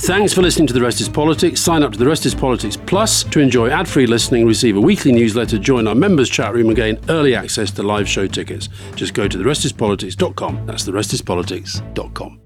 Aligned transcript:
Thanks 0.00 0.34
for 0.34 0.42
listening 0.42 0.66
to 0.66 0.74
The 0.74 0.82
Rest 0.82 1.00
is 1.00 1.08
Politics. 1.08 1.58
Sign 1.58 1.82
up 1.82 1.90
to 1.92 1.98
The 1.98 2.06
Rest 2.06 2.26
is 2.26 2.34
Politics 2.34 2.76
Plus 2.76 3.24
to 3.24 3.40
enjoy 3.40 3.70
ad 3.70 3.88
free 3.88 4.06
listening, 4.06 4.46
receive 4.46 4.76
a 4.76 4.80
weekly 4.80 5.10
newsletter, 5.10 5.58
join 5.58 5.88
our 5.88 5.94
members' 5.94 6.28
chat 6.28 6.52
room, 6.52 6.66
and 6.66 6.76
gain 6.76 6.98
early 7.08 7.34
access 7.34 7.70
to 7.72 7.82
live 7.82 8.06
show 8.06 8.26
tickets. 8.26 8.68
Just 8.94 9.14
go 9.14 9.26
to 9.26 9.38
therestispolitics.com. 9.38 10.66
That's 10.66 10.84
therestispolitics.com. 10.84 12.40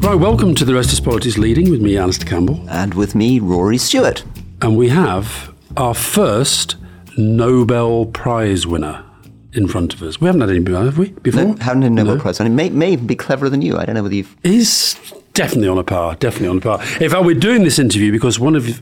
Right, 0.00 0.18
welcome 0.18 0.56
to 0.56 0.64
The 0.64 0.74
Rest 0.74 0.92
is 0.92 1.00
Politics 1.00 1.38
Leading 1.38 1.70
with 1.70 1.80
me, 1.80 1.96
Alastair 1.96 2.28
Campbell. 2.28 2.68
And 2.68 2.94
with 2.94 3.14
me, 3.14 3.38
Rory 3.38 3.78
Stewart. 3.78 4.24
And 4.60 4.76
we 4.76 4.88
have 4.88 5.54
our 5.76 5.94
first 5.94 6.76
Nobel 7.16 8.06
Prize 8.06 8.66
winner 8.66 9.04
in 9.52 9.66
front 9.66 9.94
of 9.94 10.02
us. 10.02 10.20
We 10.20 10.26
haven't 10.26 10.40
had 10.40 10.50
any, 10.50 10.60
before, 10.60 10.84
have 10.84 10.98
we, 10.98 11.10
before? 11.10 11.44
No, 11.44 11.56
haven't 11.56 11.82
had 11.82 11.92
a 11.92 11.94
Nobel 11.94 12.16
no. 12.16 12.20
Prize. 12.20 12.40
And 12.40 12.48
he 12.48 12.54
may, 12.54 12.70
may 12.70 12.92
even 12.92 13.06
be 13.06 13.16
cleverer 13.16 13.48
than 13.48 13.62
you. 13.62 13.76
I 13.76 13.84
don't 13.84 13.94
know 13.94 14.02
whether 14.02 14.14
you've... 14.14 14.36
He's 14.42 14.94
definitely 15.34 15.68
on 15.68 15.78
a 15.78 15.84
par, 15.84 16.14
definitely 16.16 16.48
on 16.48 16.58
a 16.58 16.60
par. 16.60 16.80
In 17.00 17.10
fact, 17.10 17.24
we're 17.24 17.34
doing 17.34 17.62
this 17.62 17.78
interview 17.78 18.12
because 18.12 18.38
one 18.38 18.54
of 18.54 18.80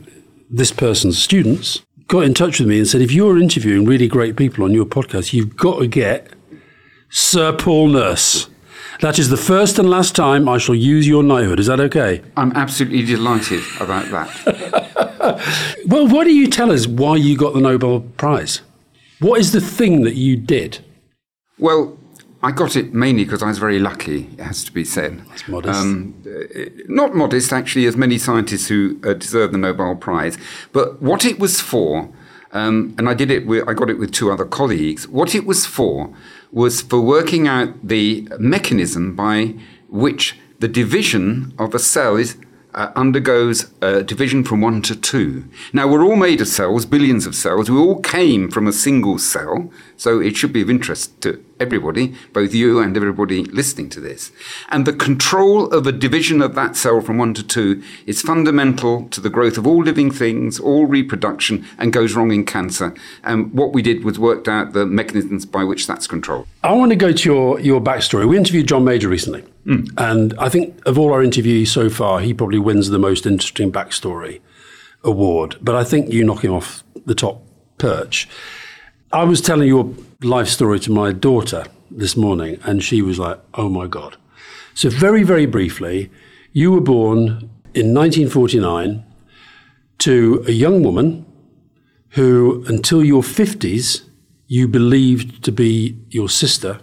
this 0.49 0.71
person's 0.71 1.17
students 1.17 1.81
got 2.07 2.23
in 2.23 2.33
touch 2.33 2.59
with 2.59 2.67
me 2.67 2.79
and 2.79 2.87
said, 2.87 3.01
if 3.01 3.11
you're 3.11 3.39
interviewing 3.39 3.85
really 3.85 4.07
great 4.07 4.35
people 4.35 4.63
on 4.63 4.73
your 4.73 4.85
podcast, 4.85 5.33
you've 5.33 5.55
got 5.55 5.79
to 5.79 5.87
get 5.87 6.27
Sir 7.09 7.55
Paul 7.55 7.89
Nurse. 7.89 8.49
That 9.01 9.17
is 9.17 9.29
the 9.29 9.37
first 9.37 9.79
and 9.79 9.89
last 9.89 10.15
time 10.15 10.49
I 10.49 10.57
shall 10.57 10.75
use 10.75 11.07
your 11.07 11.23
knighthood. 11.23 11.59
Is 11.59 11.67
that 11.67 11.79
okay? 11.79 12.21
I'm 12.35 12.51
absolutely 12.51 13.03
delighted 13.03 13.63
about 13.79 14.05
that. 14.07 15.79
well, 15.87 16.07
why 16.07 16.25
do 16.25 16.35
you 16.35 16.47
tell 16.47 16.71
us 16.71 16.85
why 16.85 17.15
you 17.15 17.37
got 17.37 17.53
the 17.53 17.61
Nobel 17.61 18.01
Prize? 18.01 18.61
What 19.19 19.39
is 19.39 19.51
the 19.51 19.61
thing 19.61 20.03
that 20.03 20.15
you 20.15 20.37
did? 20.37 20.79
Well, 21.57 21.97
I 22.41 22.51
got 22.51 22.77
it 22.77 22.93
mainly 22.93 23.25
because 23.25 23.43
I 23.43 23.47
was 23.47 23.57
very 23.57 23.79
lucky, 23.79 24.29
it 24.37 24.39
has 24.39 24.63
to 24.63 24.71
be 24.71 24.85
said. 24.85 25.25
That's 25.27 25.47
modest. 25.47 25.79
Um, 25.79 26.23
uh, 26.25 26.69
not 26.87 27.13
modest, 27.13 27.51
actually, 27.51 27.85
as 27.85 27.97
many 27.97 28.17
scientists 28.17 28.69
who 28.69 28.99
uh, 29.03 29.13
deserve 29.13 29.51
the 29.51 29.57
Nobel 29.57 29.95
Prize. 29.95 30.37
But 30.71 31.01
what 31.01 31.25
it 31.25 31.37
was 31.37 31.59
for, 31.59 32.09
um, 32.53 32.95
and 32.97 33.09
I 33.09 33.13
did 33.13 33.29
it 33.29 33.45
with, 33.45 33.67
I 33.67 33.73
got 33.73 33.89
it 33.89 33.99
with 33.99 34.13
two 34.13 34.31
other 34.31 34.45
colleagues, 34.45 35.05
what 35.07 35.35
it 35.35 35.45
was 35.45 35.65
for 35.65 36.13
was 36.53 36.81
for 36.81 37.01
working 37.01 37.45
out 37.45 37.73
the 37.85 38.25
mechanism 38.39 39.15
by 39.15 39.55
which 39.89 40.37
the 40.59 40.69
division 40.69 41.53
of 41.59 41.75
a 41.75 41.79
cell 41.79 42.15
is 42.15 42.37
uh, 42.79 42.91
undergoes 42.95 43.71
a 43.81 44.03
division 44.03 44.41
from 44.43 44.61
one 44.61 44.81
to 44.81 44.95
two. 44.95 45.43
Now, 45.73 45.85
we're 45.87 46.05
all 46.05 46.15
made 46.15 46.39
of 46.39 46.47
cells, 46.47 46.85
billions 46.85 47.25
of 47.25 47.35
cells. 47.35 47.69
We 47.69 47.77
all 47.77 47.99
came 47.99 48.49
from 48.49 48.67
a 48.67 48.71
single 48.71 49.17
cell, 49.17 49.69
so 49.99 50.21
it 50.21 50.37
should 50.37 50.53
be 50.53 50.61
of 50.61 50.69
interest 50.69 51.19
to 51.21 51.43
everybody, 51.59 52.15
both 52.31 52.53
you 52.53 52.79
and 52.79 52.95
everybody 52.95 53.43
listening 53.43 53.89
to 53.89 53.99
this. 53.99 54.31
And 54.69 54.87
the 54.87 54.93
control 54.93 55.69
of 55.71 55.85
a 55.85 55.91
division 55.91 56.41
of 56.41 56.55
that 56.55 56.77
cell 56.77 57.01
from 57.01 57.17
one 57.17 57.33
to 57.33 57.43
two 57.43 57.83
is 58.05 58.21
fundamental 58.21 59.09
to 59.09 59.19
the 59.19 59.29
growth 59.29 59.57
of 59.57 59.67
all 59.67 59.83
living 59.83 60.09
things, 60.09 60.57
all 60.57 60.85
reproduction, 60.85 61.65
and 61.77 61.91
goes 61.91 62.15
wrong 62.15 62.31
in 62.31 62.45
cancer. 62.45 62.95
And 63.25 63.53
what 63.53 63.73
we 63.73 63.81
did 63.81 64.05
was 64.05 64.17
worked 64.17 64.47
out 64.47 64.71
the 64.71 64.85
mechanisms 64.85 65.45
by 65.45 65.65
which 65.65 65.85
that's 65.85 66.07
controlled. 66.07 66.47
I 66.63 66.71
want 66.71 66.91
to 66.91 66.95
go 66.95 67.11
to 67.11 67.29
your, 67.29 67.59
your 67.59 67.81
backstory. 67.81 68.25
We 68.25 68.37
interviewed 68.37 68.69
John 68.69 68.85
Major 68.85 69.09
recently. 69.09 69.43
Mm. 69.65 69.91
And 69.97 70.33
I 70.39 70.47
think 70.47 70.81
of 70.87 70.97
all 70.97 71.11
our 71.11 71.21
interviews 71.21 71.73
so 71.73 71.89
far, 71.89 72.21
he 72.21 72.33
probably 72.33 72.59
wins 72.59 72.89
the 72.89 72.99
most 72.99 73.25
interesting 73.25 73.69
backstory 73.69 74.39
award. 75.03 75.57
But 75.61 75.75
I 75.75 75.83
think 75.83 76.13
you 76.13 76.23
knock 76.23 76.45
him 76.45 76.53
off 76.53 76.85
the 77.05 77.15
top 77.15 77.43
perch. 77.77 78.29
I 79.11 79.23
was 79.23 79.41
telling 79.41 79.67
your 79.67 79.91
life 80.21 80.47
story 80.47 80.79
to 80.81 80.91
my 80.91 81.11
daughter 81.11 81.65
this 81.89 82.15
morning, 82.15 82.59
and 82.63 82.83
she 82.83 83.01
was 83.01 83.17
like, 83.17 83.39
oh 83.55 83.67
my 83.67 83.87
God. 83.87 84.17
So, 84.75 84.91
very, 84.91 85.23
very 85.23 85.47
briefly, 85.47 86.11
you 86.53 86.71
were 86.71 86.81
born 86.81 87.49
in 87.73 87.91
1949 87.91 89.03
to 89.99 90.45
a 90.47 90.51
young 90.51 90.83
woman 90.83 91.25
who, 92.09 92.63
until 92.67 93.03
your 93.03 93.23
50s, 93.23 94.03
you 94.45 94.67
believed 94.67 95.43
to 95.43 95.51
be 95.51 95.97
your 96.11 96.29
sister, 96.29 96.79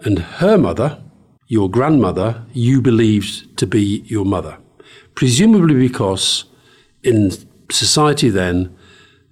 and 0.00 0.18
her 0.18 0.58
mother, 0.58 1.02
your 1.46 1.70
grandmother, 1.70 2.44
you 2.52 2.82
believed 2.82 3.56
to 3.56 3.66
be 3.66 4.02
your 4.04 4.26
mother. 4.26 4.58
Presumably 5.14 5.76
because 5.76 6.44
in 7.02 7.32
society 7.70 8.28
then, 8.28 8.76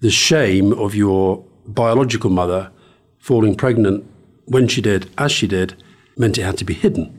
the 0.01 0.11
shame 0.11 0.73
of 0.73 0.95
your 0.95 1.45
biological 1.67 2.31
mother 2.31 2.71
falling 3.19 3.55
pregnant 3.55 4.05
when 4.47 4.69
she 4.69 4.81
did, 4.81 5.11
as 5.17 5.33
she 5.33 5.47
did, 5.47 5.83
meant 6.17 6.39
it 6.39 6.43
had 6.43 6.59
to 6.59 6.65
be 6.65 6.75
hidden, 6.75 7.19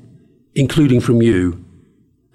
including 0.53 1.01
from 1.01 1.22
you, 1.22 1.63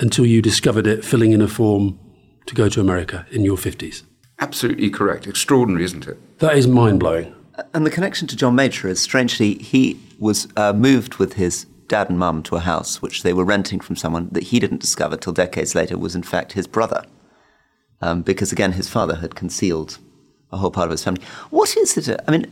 until 0.00 0.26
you 0.26 0.43
discovered 0.43 0.87
it 0.87 1.04
filling 1.04 1.32
in 1.32 1.41
a 1.41 1.48
form 1.48 1.98
to 2.47 2.54
go 2.54 2.69
to 2.69 2.81
America 2.81 3.26
in 3.31 3.44
your 3.44 3.56
50s. 3.56 4.03
Absolutely 4.41 4.91
correct. 4.91 5.26
Extraordinary, 5.26 5.84
isn't 5.84 6.09
it? 6.09 6.38
That 6.38 6.56
is 6.56 6.66
mind 6.66 6.98
blowing. 6.98 7.34
And 7.75 7.84
the 7.84 7.91
connection 7.91 8.27
to 8.28 8.37
John 8.37 8.54
Major 8.54 8.88
is 8.88 9.00
strangely, 9.00 9.54
he 9.54 10.00
was 10.19 10.48
uh, 10.56 10.72
moved 10.72 11.16
with 11.16 11.34
his 11.34 11.66
dad 11.88 12.09
and 12.09 12.19
mum 12.19 12.42
to 12.44 12.56
a 12.56 12.60
house 12.60 13.03
which 13.03 13.22
they 13.22 13.32
were 13.32 13.44
renting 13.44 13.81
from 13.81 13.97
someone 13.97 14.28
that 14.32 14.44
he 14.44 14.59
didn't 14.59 14.81
discover 14.81 15.16
till 15.16 15.32
decades 15.32 15.75
later 15.75 15.98
was 15.98 16.15
in 16.15 16.22
fact 16.22 16.53
his 16.53 16.66
brother. 16.66 17.04
Um, 18.00 18.22
because 18.22 18.50
again, 18.50 18.72
his 18.72 18.88
father 18.88 19.16
had 19.16 19.34
concealed 19.34 19.98
a 20.53 20.56
whole 20.56 20.71
part 20.71 20.87
of 20.87 20.91
his 20.91 21.05
family. 21.05 21.22
What 21.50 21.77
is 21.77 21.97
it? 21.97 22.21
I 22.27 22.31
mean, 22.31 22.47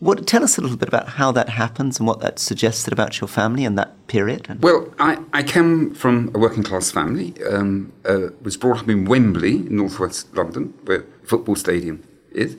what, 0.00 0.26
tell 0.26 0.42
us 0.42 0.58
a 0.58 0.60
little 0.60 0.76
bit 0.76 0.88
about 0.88 1.08
how 1.08 1.32
that 1.32 1.48
happens 1.48 1.98
and 1.98 2.06
what 2.06 2.20
that 2.20 2.38
suggested 2.38 2.92
about 2.92 3.20
your 3.20 3.28
family 3.28 3.64
in 3.64 3.74
that 3.76 4.06
period. 4.06 4.62
Well, 4.62 4.92
I, 4.98 5.18
I 5.32 5.42
came 5.42 5.94
from 5.94 6.30
a 6.34 6.38
working 6.38 6.62
class 6.62 6.90
family. 6.90 7.34
Um, 7.50 7.92
uh, 8.04 8.28
was 8.42 8.56
brought 8.56 8.80
up 8.80 8.88
in 8.88 9.04
Wembley, 9.06 9.66
in 9.66 9.76
northwest 9.76 10.34
London, 10.36 10.74
where 10.84 10.98
the 10.98 11.26
football 11.26 11.56
stadium 11.56 12.02
is. 12.32 12.56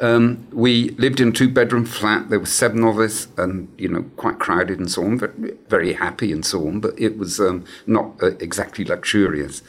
Um, 0.00 0.46
we 0.52 0.90
lived 0.90 1.20
in 1.20 1.28
a 1.28 1.32
two 1.32 1.48
bedroom 1.48 1.84
flat. 1.84 2.28
There 2.28 2.40
were 2.40 2.46
seven 2.46 2.84
of 2.84 2.98
us, 2.98 3.28
and 3.38 3.72
you 3.78 3.88
know, 3.88 4.02
quite 4.16 4.38
crowded 4.38 4.78
and 4.78 4.90
so 4.90 5.04
on. 5.04 5.18
Very, 5.18 5.54
very 5.68 5.92
happy 5.94 6.32
and 6.32 6.44
so 6.44 6.66
on, 6.66 6.80
but 6.80 6.98
it 6.98 7.16
was 7.16 7.40
um, 7.40 7.64
not 7.86 8.12
uh, 8.22 8.36
exactly 8.38 8.84
luxurious. 8.84 9.62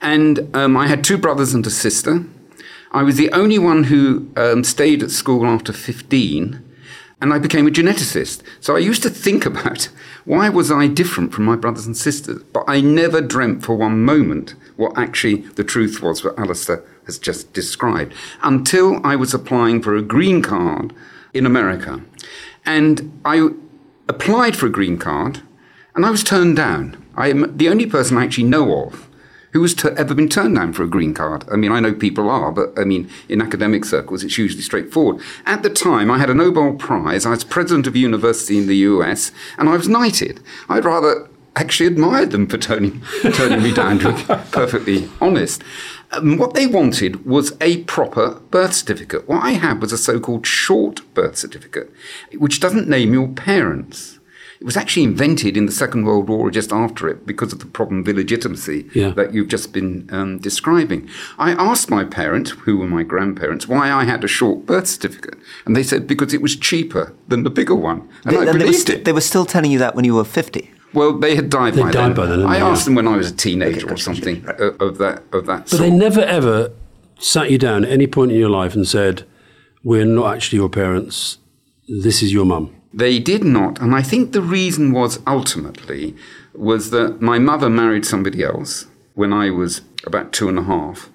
And 0.00 0.54
um, 0.54 0.76
I 0.76 0.88
had 0.88 1.04
two 1.04 1.18
brothers 1.18 1.54
and 1.54 1.66
a 1.66 1.70
sister. 1.70 2.24
I 2.96 3.02
was 3.02 3.16
the 3.16 3.30
only 3.32 3.58
one 3.58 3.84
who 3.84 4.30
um, 4.38 4.64
stayed 4.64 5.02
at 5.02 5.10
school 5.10 5.44
after 5.44 5.70
15, 5.70 6.64
and 7.20 7.34
I 7.34 7.38
became 7.38 7.66
a 7.66 7.70
geneticist. 7.70 8.40
So 8.58 8.74
I 8.74 8.78
used 8.78 9.02
to 9.02 9.10
think 9.10 9.44
about 9.44 9.90
why 10.24 10.48
was 10.48 10.72
I 10.72 10.86
different 10.86 11.34
from 11.34 11.44
my 11.44 11.56
brothers 11.56 11.84
and 11.84 11.94
sisters, 11.94 12.42
but 12.54 12.64
I 12.66 12.80
never 12.80 13.20
dreamt 13.20 13.62
for 13.62 13.74
one 13.74 14.02
moment 14.02 14.54
what 14.76 14.96
actually 14.96 15.42
the 15.56 15.62
truth 15.62 16.00
was 16.00 16.24
what 16.24 16.38
Alastair 16.38 16.82
has 17.04 17.18
just 17.18 17.52
described 17.52 18.14
until 18.42 19.06
I 19.06 19.14
was 19.14 19.34
applying 19.34 19.82
for 19.82 19.94
a 19.94 20.00
green 20.00 20.40
card 20.40 20.94
in 21.34 21.44
America. 21.44 22.00
And 22.64 23.20
I 23.26 23.50
applied 24.08 24.56
for 24.56 24.64
a 24.64 24.72
green 24.72 24.96
card 24.96 25.42
and 25.94 26.06
I 26.06 26.10
was 26.10 26.24
turned 26.24 26.56
down. 26.56 26.96
I 27.14 27.28
am 27.28 27.58
the 27.58 27.68
only 27.68 27.84
person 27.84 28.16
I 28.16 28.24
actually 28.24 28.44
know 28.44 28.86
of 28.86 29.05
who 29.52 29.62
has 29.62 29.74
t- 29.74 29.88
ever 29.96 30.14
been 30.14 30.28
turned 30.28 30.56
down 30.56 30.72
for 30.72 30.82
a 30.82 30.88
green 30.88 31.14
card. 31.14 31.44
I 31.50 31.56
mean, 31.56 31.72
I 31.72 31.80
know 31.80 31.94
people 31.94 32.28
are, 32.28 32.52
but 32.52 32.78
I 32.78 32.84
mean, 32.84 33.10
in 33.28 33.40
academic 33.40 33.84
circles, 33.84 34.22
it's 34.22 34.38
usually 34.38 34.62
straightforward. 34.62 35.22
At 35.44 35.62
the 35.62 35.70
time, 35.70 36.10
I 36.10 36.18
had 36.18 36.30
a 36.30 36.34
Nobel 36.34 36.74
Prize. 36.74 37.26
I 37.26 37.30
was 37.30 37.44
president 37.44 37.86
of 37.86 37.94
a 37.94 37.98
university 37.98 38.58
in 38.58 38.66
the 38.66 38.76
US, 38.76 39.32
and 39.58 39.68
I 39.68 39.76
was 39.76 39.88
knighted. 39.88 40.40
I'd 40.68 40.84
rather 40.84 41.28
actually 41.56 41.86
admired 41.86 42.30
them 42.30 42.46
for 42.46 42.58
turning, 42.58 43.02
turning 43.32 43.62
me 43.62 43.72
down, 43.72 43.98
to 44.00 44.12
be 44.12 44.22
perfectly 44.52 45.08
honest. 45.20 45.62
Um, 46.12 46.36
what 46.36 46.54
they 46.54 46.66
wanted 46.66 47.26
was 47.26 47.56
a 47.60 47.82
proper 47.84 48.40
birth 48.50 48.74
certificate. 48.74 49.28
What 49.28 49.42
I 49.42 49.52
had 49.52 49.80
was 49.80 49.92
a 49.92 49.98
so 49.98 50.20
called 50.20 50.46
short 50.46 51.00
birth 51.14 51.36
certificate, 51.36 51.90
which 52.38 52.60
doesn't 52.60 52.88
name 52.88 53.12
your 53.12 53.28
parents. 53.28 54.15
It 54.60 54.64
was 54.64 54.76
actually 54.76 55.04
invented 55.04 55.56
in 55.56 55.66
the 55.66 55.72
Second 55.72 56.04
World 56.04 56.28
War 56.28 56.48
or 56.48 56.50
just 56.50 56.72
after 56.72 57.08
it 57.08 57.26
because 57.26 57.52
of 57.52 57.58
the 57.58 57.66
problem 57.66 58.00
of 58.00 58.08
illegitimacy 58.08 58.88
yeah. 58.94 59.10
that 59.10 59.34
you've 59.34 59.48
just 59.48 59.72
been 59.72 60.08
um, 60.10 60.38
describing. 60.38 61.08
I 61.38 61.52
asked 61.52 61.90
my 61.90 62.04
parents, 62.04 62.50
who 62.50 62.78
were 62.78 62.86
my 62.86 63.02
grandparents, 63.02 63.68
why 63.68 63.92
I 63.92 64.04
had 64.04 64.24
a 64.24 64.28
short 64.28 64.64
birth 64.64 64.86
certificate. 64.86 65.38
And 65.66 65.76
they 65.76 65.82
said 65.82 66.06
because 66.06 66.32
it 66.32 66.40
was 66.40 66.56
cheaper 66.56 67.14
than 67.28 67.42
the 67.44 67.50
bigger 67.50 67.74
one. 67.74 68.08
And 68.24 68.36
they, 68.36 68.40
I 68.40 68.52
believed 68.52 68.60
they 68.60 68.66
were 68.66 68.72
st- 68.72 68.98
it. 68.98 69.04
They 69.04 69.12
were 69.12 69.20
still 69.20 69.44
telling 69.44 69.70
you 69.70 69.78
that 69.78 69.94
when 69.94 70.04
you 70.04 70.14
were 70.14 70.24
50. 70.24 70.70
Well, 70.94 71.18
they 71.18 71.36
had 71.36 71.50
died, 71.50 71.74
they 71.74 71.82
by, 71.82 71.90
died 71.90 72.08
then. 72.08 72.14
by 72.14 72.26
then. 72.26 72.46
I 72.46 72.58
asked 72.58 72.86
them 72.86 72.94
when 72.94 73.06
I 73.06 73.16
was 73.16 73.30
a 73.30 73.34
teenager 73.34 73.84
okay, 73.84 73.94
or 73.94 73.96
something 73.98 74.42
right. 74.42 74.58
of 74.58 74.96
that 74.96 75.24
of 75.32 75.44
that. 75.44 75.68
Sort. 75.68 75.70
But 75.70 75.76
sort. 75.76 75.80
they 75.82 75.90
never 75.90 76.22
ever 76.22 76.72
sat 77.18 77.50
you 77.50 77.58
down 77.58 77.84
at 77.84 77.90
any 77.90 78.06
point 78.06 78.32
in 78.32 78.38
your 78.38 78.48
life 78.48 78.74
and 78.74 78.88
said, 78.88 79.24
"We're 79.84 80.06
not 80.06 80.34
actually 80.34 80.58
your 80.58 80.70
parents. 80.70 81.36
This 81.86 82.22
is 82.22 82.32
your 82.32 82.46
mum." 82.46 82.74
They 82.96 83.18
did 83.18 83.44
not, 83.44 83.78
and 83.78 83.94
I 83.94 84.00
think 84.00 84.32
the 84.32 84.40
reason 84.40 84.90
was 84.90 85.20
ultimately 85.26 86.16
was 86.54 86.88
that 86.92 87.20
my 87.20 87.38
mother 87.38 87.68
married 87.68 88.06
somebody 88.06 88.42
else 88.42 88.86
when 89.12 89.34
I 89.34 89.50
was 89.50 89.82
about 90.06 90.32
two 90.32 90.48
and 90.48 90.58
a 90.58 90.62
half, 90.62 91.10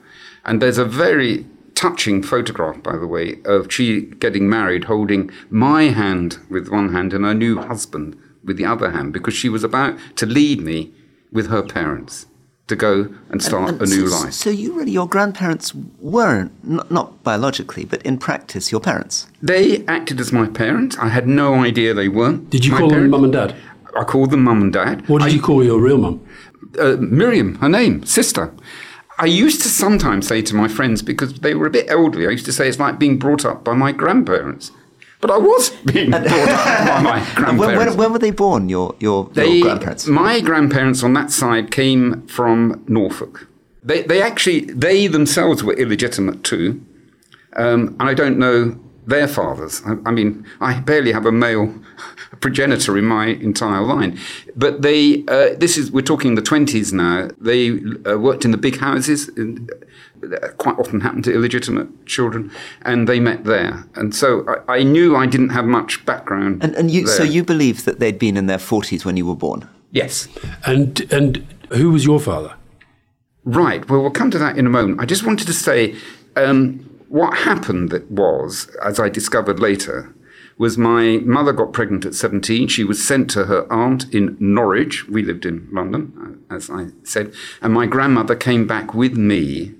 and 0.46 0.62
there's 0.62 0.78
a 0.78 0.86
very 0.86 1.48
touching 1.74 2.22
photograph, 2.22 2.84
by 2.84 2.98
the 2.98 3.08
way, 3.08 3.40
of 3.46 3.74
she 3.74 4.02
getting 4.02 4.48
married, 4.48 4.84
holding 4.84 5.32
my 5.50 5.86
hand 5.86 6.38
with 6.52 6.70
one 6.70 6.94
hand 6.94 7.14
and 7.14 7.26
her 7.26 7.34
new 7.34 7.58
husband 7.58 8.16
with 8.44 8.58
the 8.58 8.66
other 8.66 8.92
hand, 8.92 9.12
because 9.12 9.34
she 9.34 9.50
was 9.50 9.64
about 9.64 9.98
to 10.18 10.28
lead 10.28 10.62
me 10.62 10.94
with 11.32 11.48
her 11.48 11.64
parents 11.64 12.28
to 12.72 12.76
go 12.76 12.94
and 13.30 13.44
start 13.44 13.70
And 13.70 13.82
a 13.82 13.86
new 13.86 14.08
so, 14.08 14.20
life. 14.24 14.34
So 14.34 14.50
you 14.50 14.74
really, 14.74 14.92
your 14.92 15.08
grandparents 15.08 15.74
weren't, 16.00 16.52
not, 16.64 16.90
not 16.90 17.24
biologically, 17.24 17.86
but 17.86 18.02
in 18.04 18.18
practice, 18.18 18.72
your 18.72 18.82
parents. 18.82 19.28
They 19.42 19.86
acted 19.86 20.20
as 20.20 20.32
my 20.32 20.48
parents. 20.48 20.98
I 20.98 21.10
had 21.10 21.28
no 21.28 21.56
idea 21.56 21.94
they 21.94 22.08
weren't. 22.10 22.50
Did 22.50 22.66
you 22.66 22.72
my 22.72 22.80
call 22.80 22.90
them 22.90 23.10
mum 23.10 23.24
and 23.26 23.34
dad? 23.34 23.56
I 24.00 24.04
called 24.06 24.32
them 24.32 24.44
mum 24.44 24.62
and 24.62 24.74
dad. 24.74 25.08
What 25.08 25.20
did 25.22 25.32
I- 25.32 25.36
you 25.36 25.42
call 25.42 25.64
your 25.64 25.80
real 25.80 25.98
mum? 25.98 26.22
uh, 26.80 26.96
Miriam, 27.00 27.56
her 27.56 27.68
name, 27.70 28.04
sister. 28.06 28.54
I 29.20 29.26
used 29.26 29.62
to 29.64 29.68
sometimes 29.68 30.28
say 30.28 30.42
to 30.42 30.56
my 30.56 30.68
friends, 30.70 31.02
because 31.04 31.34
they 31.46 31.54
were 31.54 31.68
a 31.68 31.70
bit 31.70 31.86
elderly, 31.90 32.26
I 32.28 32.32
used 32.32 32.46
to 32.46 32.54
say 32.54 32.68
it's 32.70 32.80
like 32.80 32.98
being 32.98 33.20
brought 33.20 33.44
up 33.46 33.64
by 33.64 33.74
my 33.74 33.92
grandparents. 33.92 34.72
But 35.22 35.32
I 35.32 35.38
was 35.38 35.70
being 35.86 36.10
brought 36.10 36.26
up 36.28 36.88
by 36.88 37.02
my 37.04 37.20
grandparents. 37.36 37.60
when, 37.60 37.78
when, 37.78 37.98
when 37.98 38.12
were 38.14 38.20
they 38.20 38.32
born, 38.32 38.70
your, 38.70 38.96
your, 39.00 39.30
They- 39.34 39.48
your 39.58 39.66
grandparents? 39.68 40.08
My 40.08 40.40
grandparents 40.42 41.04
on 41.04 41.14
that 41.14 41.30
side 41.32 41.72
came 41.72 42.26
from 42.28 42.84
Norfolk. 42.88 43.48
They, 43.84 44.02
they 44.02 44.22
actually, 44.22 44.62
they 44.62 45.08
themselves 45.08 45.64
were 45.64 45.74
illegitimate 45.74 46.44
too. 46.44 46.84
Um, 47.56 47.96
and 48.00 48.04
I 48.10 48.14
don't 48.14 48.38
know 48.38 48.80
their 49.06 49.28
fathers. 49.28 49.82
I, 49.86 49.96
I 50.06 50.12
mean, 50.12 50.46
I 50.60 50.80
barely 50.80 51.12
have 51.12 51.26
a 51.26 51.32
male 51.32 51.74
progenitor 52.40 52.98
in 52.98 53.06
my 53.06 53.28
entire 53.28 53.82
line. 53.82 54.18
But 54.56 54.82
they, 54.82 55.24
uh, 55.28 55.56
this 55.58 55.78
is, 55.78 55.92
we're 55.92 56.02
talking 56.02 56.36
the 56.36 56.42
20s 56.42 56.94
now. 56.94 57.30
They 57.40 57.80
uh, 58.10 58.18
worked 58.18 58.46
in 58.46 58.52
the 58.52 58.58
big 58.58 58.78
houses, 58.80 59.28
that 59.28 59.84
quite 60.58 60.78
often 60.78 61.02
happened 61.02 61.24
to 61.26 61.34
illegitimate 61.34 62.06
children, 62.06 62.52
and 62.84 63.08
they 63.08 63.20
met 63.20 63.44
there. 63.44 63.86
And 63.96 64.16
so 64.16 64.46
I, 64.68 64.78
I 64.78 64.84
knew 64.84 65.16
I 65.16 65.26
didn't 65.26 65.50
have 65.50 65.66
much 65.66 66.06
background. 66.06 66.64
And, 66.64 66.76
and 66.76 66.92
you, 66.92 67.08
so 67.08 67.24
you 67.24 67.44
believe 67.44 67.86
that 67.86 68.00
they'd 68.00 68.20
been 68.20 68.38
in 68.38 68.48
their 68.48 68.58
40s 68.58 69.06
when 69.06 69.18
you 69.18 69.26
were 69.26 69.36
born? 69.36 69.68
Yes. 69.92 70.28
And 70.66 71.02
and 71.12 71.46
who 71.72 71.92
was 71.92 72.06
your 72.06 72.20
father? 72.20 72.56
Right. 73.44 73.88
Well, 73.90 74.02
we'll 74.02 74.12
come 74.12 74.32
to 74.32 74.40
that 74.40 74.58
in 74.58 74.66
a 74.66 74.70
moment. 74.70 75.00
I 75.00 75.06
just 75.06 75.26
wanted 75.26 75.48
to 75.48 75.54
say 75.54 75.96
um, 76.36 76.80
what 77.10 77.38
happened 77.40 77.90
that 77.90 78.10
was, 78.12 78.68
as 78.84 79.00
I 79.00 79.10
discovered 79.10 79.60
later, 79.60 80.14
was 80.58 80.78
my 80.78 81.18
mother 81.24 81.52
got 81.52 81.74
pregnant 81.74 82.06
at 82.06 82.14
17. 82.14 82.68
She 82.68 82.84
was 82.84 83.06
sent 83.06 83.32
to 83.32 83.46
her 83.46 83.72
aunt 83.74 84.14
in 84.14 84.38
Norwich. 84.40 85.08
We 85.08 85.24
lived 85.24 85.46
in 85.46 85.68
London, 85.72 86.40
uh, 86.50 86.56
as 86.56 86.70
I 86.70 86.88
said. 87.04 87.34
And 87.62 87.74
my 87.74 87.88
grandmother 87.88 88.36
came 88.36 88.68
back 88.68 88.94
with 88.94 89.18
me, 89.18 89.74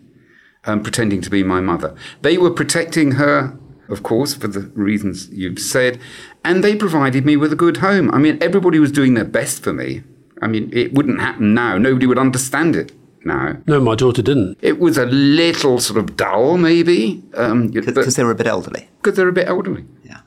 um, 0.66 0.84
pretending 0.84 1.22
to 1.22 1.30
be 1.30 1.44
my 1.44 1.62
mother. 1.62 1.96
They 2.22 2.38
were 2.38 2.52
protecting 2.52 3.14
her, 3.14 3.58
of 3.90 4.04
course, 4.04 4.34
for 4.34 4.48
the 4.48 4.62
reasons 4.74 5.30
you've 5.30 5.60
said. 5.60 6.00
And 6.44 6.64
they 6.64 6.76
provided 6.76 7.26
me 7.26 7.38
with 7.38 7.54
a 7.54 7.56
good 7.56 7.78
home. 7.78 8.12
I 8.12 8.18
mean, 8.18 8.38
everybody 8.42 8.80
was 8.80 8.92
doing 8.92 9.14
their 9.14 9.26
best 9.26 9.64
for 9.64 9.74
me. 9.74 10.04
I 10.42 10.48
mean, 10.48 10.70
it 10.74 10.94
wouldn't 10.94 11.22
happen 11.22 11.54
now. 11.54 11.78
Nobody 11.78 12.08
would 12.08 12.18
understand 12.18 12.76
it 12.76 12.92
now. 13.24 13.58
No, 13.68 13.80
my 13.80 13.96
daughter 13.96 14.22
didn't. 14.22 14.58
It 14.62 14.80
was 14.80 14.98
a 14.98 15.06
little 15.06 15.80
sort 15.80 16.00
of 16.00 16.18
dull, 16.18 16.58
maybe, 16.58 17.22
um, 17.36 17.68
Because 17.68 17.94
because 17.94 18.16
they 18.16 18.24
were 18.24 18.32
a 18.32 18.36
bit 18.36 18.48
elderly. 18.48 18.90
Because 19.02 19.18
they're 19.18 19.28
a 19.28 19.34
bit 19.34 19.48
elderly. 19.48 19.86
Yeah. 20.04 20.22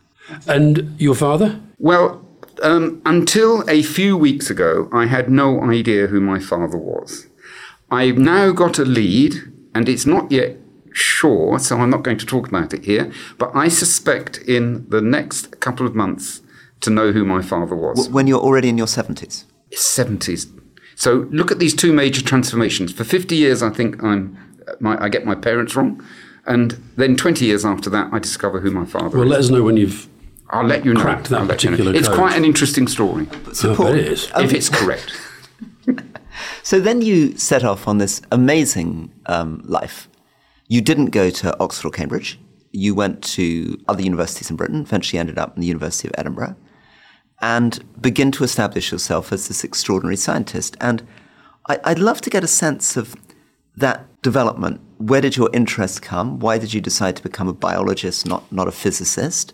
And 0.46 0.94
your 1.00 1.14
father? 1.16 1.60
Well, 1.78 2.24
um, 2.62 3.02
until 3.04 3.68
a 3.68 3.82
few 3.82 4.16
weeks 4.16 4.50
ago, 4.50 4.88
I 4.92 5.06
had 5.06 5.28
no 5.28 5.62
idea 5.62 6.06
who 6.06 6.20
my 6.20 6.38
father 6.38 6.78
was. 6.78 7.26
I've 7.90 8.18
now 8.18 8.52
got 8.52 8.78
a 8.78 8.84
lead, 8.84 9.52
and 9.74 9.88
it's 9.88 10.06
not 10.06 10.30
yet 10.30 10.56
sure, 10.92 11.58
so 11.58 11.78
I'm 11.78 11.90
not 11.90 12.02
going 12.02 12.18
to 12.18 12.26
talk 12.26 12.48
about 12.48 12.72
it 12.72 12.84
here, 12.84 13.12
but 13.38 13.50
I 13.54 13.68
suspect 13.68 14.38
in 14.38 14.88
the 14.88 15.00
next 15.00 15.60
couple 15.60 15.86
of 15.86 15.94
months 15.94 16.40
to 16.80 16.90
know 16.90 17.12
who 17.12 17.24
my 17.24 17.42
father 17.42 17.74
was. 17.74 18.08
When 18.08 18.26
you're 18.26 18.40
already 18.40 18.68
in 18.68 18.78
your 18.78 18.86
70s? 18.86 19.44
70s. 19.72 20.50
So 20.94 21.28
look 21.30 21.50
at 21.50 21.58
these 21.58 21.74
two 21.74 21.92
major 21.92 22.22
transformations. 22.22 22.92
For 22.92 23.04
50 23.04 23.34
years, 23.34 23.62
I 23.62 23.70
think 23.70 24.02
I'm, 24.02 24.38
my, 24.80 25.02
I 25.02 25.08
get 25.08 25.24
my 25.24 25.34
parents 25.34 25.74
wrong. 25.74 26.04
And 26.46 26.72
then 26.96 27.16
20 27.16 27.44
years 27.44 27.64
after 27.64 27.90
that, 27.90 28.12
I 28.12 28.18
discover 28.18 28.60
who 28.60 28.70
my 28.70 28.84
father 28.84 29.06
was. 29.06 29.14
Well, 29.14 29.24
is. 29.24 29.30
let 29.30 29.40
us 29.40 29.50
know 29.50 29.62
when 29.62 29.76
you've. 29.76 30.08
I'll 30.50 30.66
let 30.66 30.84
you 30.84 30.94
know. 30.94 31.00
cracked 31.00 31.30
that 31.30 31.40
I'll 31.40 31.46
let 31.46 31.64
you 31.64 31.70
know. 31.70 31.76
particular 31.78 31.98
It's 31.98 32.08
quite 32.08 32.36
an 32.36 32.44
interesting 32.44 32.86
story, 32.86 33.26
So, 33.52 33.72
I 33.72 33.76
bet 33.76 33.94
it 33.96 34.06
is. 34.06 34.30
if 34.36 34.52
it's 34.52 34.68
correct. 34.68 35.12
So 36.62 36.80
then 36.80 37.02
you 37.02 37.36
set 37.36 37.64
off 37.64 37.86
on 37.86 37.98
this 37.98 38.20
amazing 38.32 39.12
um, 39.26 39.62
life. 39.64 40.08
You 40.68 40.80
didn't 40.80 41.06
go 41.06 41.30
to 41.30 41.58
Oxford 41.60 41.88
or 41.88 41.90
Cambridge. 41.90 42.38
You 42.72 42.94
went 42.94 43.22
to 43.34 43.78
other 43.86 44.02
universities 44.02 44.50
in 44.50 44.56
Britain, 44.56 44.80
eventually 44.80 45.18
ended 45.18 45.38
up 45.38 45.54
in 45.54 45.60
the 45.60 45.66
University 45.66 46.08
of 46.08 46.14
Edinburgh, 46.18 46.56
and 47.40 47.84
begin 48.00 48.32
to 48.32 48.44
establish 48.44 48.90
yourself 48.90 49.32
as 49.32 49.48
this 49.48 49.62
extraordinary 49.62 50.16
scientist. 50.16 50.76
And 50.80 51.06
I, 51.68 51.78
I'd 51.84 51.98
love 51.98 52.20
to 52.22 52.30
get 52.30 52.44
a 52.44 52.48
sense 52.48 52.96
of 52.96 53.14
that 53.76 54.06
development. 54.22 54.80
Where 54.98 55.20
did 55.20 55.36
your 55.36 55.50
interest 55.52 56.02
come? 56.02 56.38
Why 56.38 56.58
did 56.58 56.72
you 56.72 56.80
decide 56.80 57.16
to 57.16 57.22
become 57.22 57.48
a 57.48 57.52
biologist, 57.52 58.26
not, 58.26 58.50
not 58.50 58.68
a 58.68 58.72
physicist? 58.72 59.52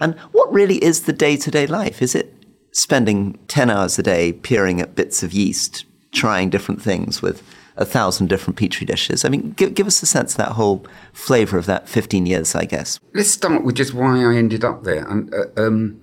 And 0.00 0.18
what 0.32 0.52
really 0.52 0.82
is 0.82 1.02
the 1.02 1.12
day 1.12 1.36
to 1.36 1.50
day 1.50 1.66
life? 1.66 2.02
Is 2.02 2.14
it 2.14 2.34
spending 2.72 3.38
10 3.48 3.70
hours 3.70 3.98
a 3.98 4.02
day 4.02 4.32
peering 4.32 4.80
at 4.80 4.94
bits 4.94 5.22
of 5.22 5.32
yeast, 5.32 5.84
trying 6.12 6.50
different 6.50 6.82
things 6.82 7.22
with 7.22 7.42
a 7.76 7.84
thousand 7.84 8.28
different 8.28 8.58
petri 8.58 8.86
dishes? 8.86 9.24
I 9.24 9.28
mean, 9.28 9.52
give, 9.52 9.74
give 9.74 9.86
us 9.86 10.02
a 10.02 10.06
sense 10.06 10.32
of 10.32 10.38
that 10.38 10.52
whole 10.52 10.84
flavor 11.12 11.58
of 11.58 11.66
that 11.66 11.88
15 11.88 12.26
years, 12.26 12.54
I 12.54 12.64
guess. 12.64 13.00
Let's 13.14 13.30
start 13.30 13.64
with 13.64 13.76
just 13.76 13.94
why 13.94 14.24
I 14.24 14.36
ended 14.36 14.64
up 14.64 14.84
there. 14.84 15.06
And, 15.08 15.32
uh, 15.34 15.46
um, 15.56 16.00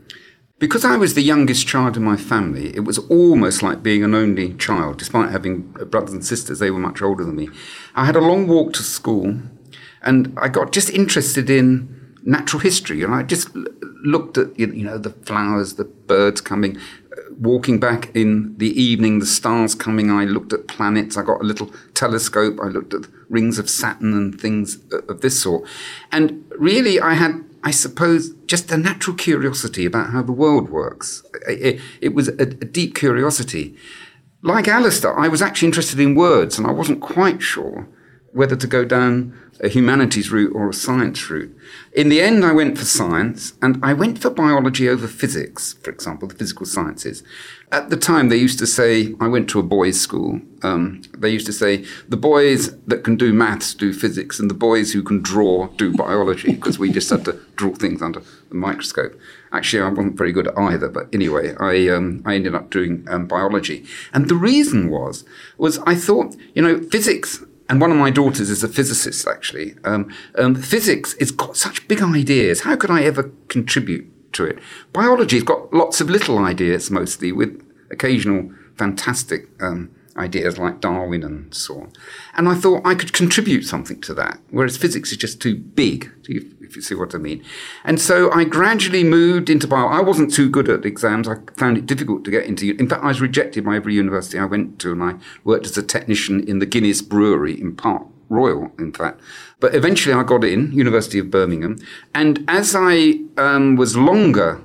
because 0.59 0.83
I 0.83 0.97
was 0.97 1.13
the 1.13 1.21
youngest 1.21 1.67
child 1.67 1.97
in 1.97 2.03
my 2.03 2.17
family, 2.17 2.75
it 2.75 2.79
was 2.79 2.97
almost 2.97 3.61
like 3.61 3.83
being 3.83 4.03
an 4.03 4.15
only 4.15 4.55
child, 4.55 4.97
despite 4.97 5.29
having 5.29 5.61
brothers 5.91 6.13
and 6.13 6.25
sisters. 6.25 6.57
They 6.57 6.71
were 6.71 6.79
much 6.79 7.01
older 7.01 7.23
than 7.23 7.35
me. 7.35 7.49
I 7.93 8.05
had 8.05 8.15
a 8.15 8.21
long 8.21 8.47
walk 8.47 8.73
to 8.73 8.83
school, 8.83 9.39
and 10.01 10.35
I 10.41 10.47
got 10.47 10.71
just 10.71 10.89
interested 10.89 11.49
in 11.51 12.15
natural 12.23 12.59
history. 12.59 13.03
And 13.03 13.13
I 13.13 13.23
just 13.23 13.49
looked 14.03 14.37
at, 14.37 14.57
you 14.59 14.83
know, 14.83 14.97
the 14.97 15.11
flowers, 15.11 15.75
the 15.75 15.85
birds 15.85 16.41
coming, 16.41 16.77
uh, 17.06 17.06
walking 17.39 17.79
back 17.79 18.15
in 18.15 18.57
the 18.57 18.69
evening, 18.81 19.19
the 19.19 19.25
stars 19.25 19.75
coming. 19.75 20.09
I 20.09 20.25
looked 20.25 20.53
at 20.53 20.67
planets. 20.67 21.17
I 21.17 21.23
got 21.23 21.41
a 21.41 21.43
little 21.43 21.71
telescope. 21.93 22.59
I 22.61 22.67
looked 22.67 22.93
at 22.93 23.07
rings 23.29 23.59
of 23.59 23.69
Saturn 23.69 24.13
and 24.13 24.39
things 24.39 24.79
of 25.07 25.21
this 25.21 25.41
sort. 25.41 25.67
And 26.11 26.45
really, 26.57 26.99
I 26.99 27.13
had 27.13 27.43
I 27.63 27.71
suppose, 27.71 28.29
just 28.45 28.71
a 28.71 28.77
natural 28.77 29.15
curiosity 29.15 29.85
about 29.85 30.11
how 30.11 30.21
the 30.21 30.31
world 30.31 30.69
works. 30.69 31.23
It, 31.47 31.81
it 31.99 32.13
was 32.13 32.29
a, 32.29 32.43
a, 32.43 32.45
deep 32.45 32.95
curiosity. 32.95 33.75
Like 34.41 34.67
Alastair, 34.67 35.17
I 35.19 35.27
was 35.27 35.41
actually 35.41 35.67
interested 35.67 35.99
in 35.99 36.15
words, 36.15 36.57
and 36.57 36.65
I 36.65 36.71
wasn't 36.71 37.01
quite 37.01 37.41
sure 37.41 37.87
whether 38.31 38.55
to 38.55 38.67
go 38.67 38.85
down 38.85 39.37
a 39.61 39.67
humanities 39.67 40.31
route 40.31 40.53
or 40.55 40.69
a 40.69 40.73
science 40.73 41.29
route. 41.29 41.55
In 41.93 42.09
the 42.09 42.21
end, 42.21 42.45
I 42.45 42.51
went 42.51 42.77
for 42.77 42.85
science, 42.85 43.53
and 43.61 43.83
I 43.83 43.93
went 43.93 44.19
for 44.19 44.29
biology 44.29 44.87
over 44.87 45.07
physics, 45.07 45.73
for 45.81 45.89
example, 45.89 46.27
the 46.27 46.35
physical 46.35 46.65
sciences. 46.65 47.23
At 47.71 47.89
the 47.89 47.97
time, 47.97 48.29
they 48.29 48.37
used 48.37 48.59
to 48.59 48.67
say, 48.67 49.15
I 49.19 49.27
went 49.27 49.49
to 49.49 49.59
a 49.59 49.63
boys' 49.63 49.99
school. 49.99 50.39
Um, 50.63 51.01
they 51.17 51.29
used 51.29 51.47
to 51.47 51.53
say, 51.53 51.85
the 52.07 52.15
boys 52.15 52.77
that 52.85 53.03
can 53.03 53.17
do 53.17 53.33
maths 53.33 53.73
do 53.73 53.93
physics, 53.93 54.39
and 54.39 54.49
the 54.49 54.55
boys 54.55 54.93
who 54.93 55.01
can 55.01 55.21
draw 55.21 55.67
do 55.69 55.93
biology, 55.93 56.51
because 56.55 56.77
we 56.79 56.91
just 56.91 57.09
had 57.09 57.25
to 57.25 57.39
draw 57.55 57.73
things 57.73 58.01
under 58.01 58.21
the 58.49 58.55
microscope. 58.55 59.19
Actually, 59.51 59.83
I 59.83 59.89
wasn't 59.89 60.17
very 60.17 60.31
good 60.31 60.47
at 60.47 60.57
either, 60.57 60.89
but 60.89 61.07
anyway, 61.13 61.55
I, 61.59 61.89
um, 61.89 62.21
I 62.25 62.35
ended 62.35 62.53
up 62.53 62.69
doing 62.69 63.05
um, 63.09 63.27
biology. 63.27 63.85
And 64.13 64.29
the 64.29 64.35
reason 64.35 64.89
was, 64.89 65.25
was 65.57 65.79
I 65.79 65.95
thought, 65.95 66.35
you 66.53 66.61
know, 66.61 66.79
physics 66.79 67.43
and 67.69 67.81
one 67.81 67.91
of 67.91 67.97
my 67.97 68.09
daughters 68.09 68.49
is 68.49 68.63
a 68.63 68.67
physicist, 68.67 69.27
actually. 69.27 69.75
Um, 69.83 70.13
um, 70.37 70.55
physics 70.55 71.15
has 71.19 71.31
got 71.31 71.57
such 71.57 71.87
big 71.87 72.01
ideas. 72.01 72.61
How 72.61 72.75
could 72.75 72.91
I 72.91 73.03
ever 73.03 73.31
contribute 73.49 74.33
to 74.33 74.45
it? 74.45 74.59
Biology's 74.93 75.43
got 75.43 75.73
lots 75.73 75.99
of 75.99 76.09
little 76.09 76.37
ideas, 76.39 76.89
mostly, 76.89 77.31
with 77.31 77.61
occasional 77.91 78.51
fantastic 78.77 79.49
um, 79.61 79.91
ideas 80.15 80.57
like 80.57 80.79
Darwin 80.79 81.23
and 81.23 81.53
so 81.53 81.81
on. 81.81 81.93
And 82.35 82.47
I 82.47 82.55
thought 82.55 82.85
I 82.85 82.95
could 82.95 83.13
contribute 83.13 83.63
something 83.63 83.99
to 84.01 84.13
that, 84.13 84.39
whereas 84.49 84.77
physics 84.77 85.11
is 85.11 85.17
just 85.17 85.41
too 85.41 85.55
big, 85.55 86.11
if 86.67 86.75
you 86.75 86.81
see 86.81 86.95
what 86.95 87.15
I 87.15 87.17
mean. 87.17 87.43
And 87.83 87.99
so 87.99 88.31
I 88.31 88.43
gradually 88.43 89.03
moved 89.03 89.49
into 89.49 89.67
bio. 89.67 89.87
I 89.87 90.01
wasn't 90.01 90.33
too 90.33 90.49
good 90.49 90.69
at 90.69 90.85
exams. 90.85 91.27
I 91.27 91.35
found 91.55 91.77
it 91.77 91.85
difficult 91.85 92.25
to 92.25 92.31
get 92.31 92.45
into. 92.45 92.75
In 92.77 92.87
fact, 92.89 93.03
I 93.03 93.07
was 93.07 93.21
rejected 93.21 93.65
by 93.65 93.77
every 93.77 93.93
university 93.93 94.37
I 94.37 94.45
went 94.45 94.79
to, 94.79 94.91
and 94.91 95.03
I 95.03 95.15
worked 95.43 95.65
as 95.65 95.77
a 95.77 95.83
technician 95.83 96.47
in 96.47 96.59
the 96.59 96.65
Guinness 96.65 97.01
Brewery 97.01 97.59
in 97.59 97.75
Park 97.75 98.03
Royal, 98.29 98.71
in 98.77 98.91
fact. 98.91 99.21
But 99.59 99.73
eventually 99.73 100.13
I 100.13 100.23
got 100.23 100.43
in, 100.43 100.71
University 100.71 101.19
of 101.19 101.31
Birmingham. 101.31 101.77
And 102.13 102.43
as 102.47 102.75
I 102.77 103.19
um, 103.37 103.75
was 103.75 103.95
longer 103.95 104.61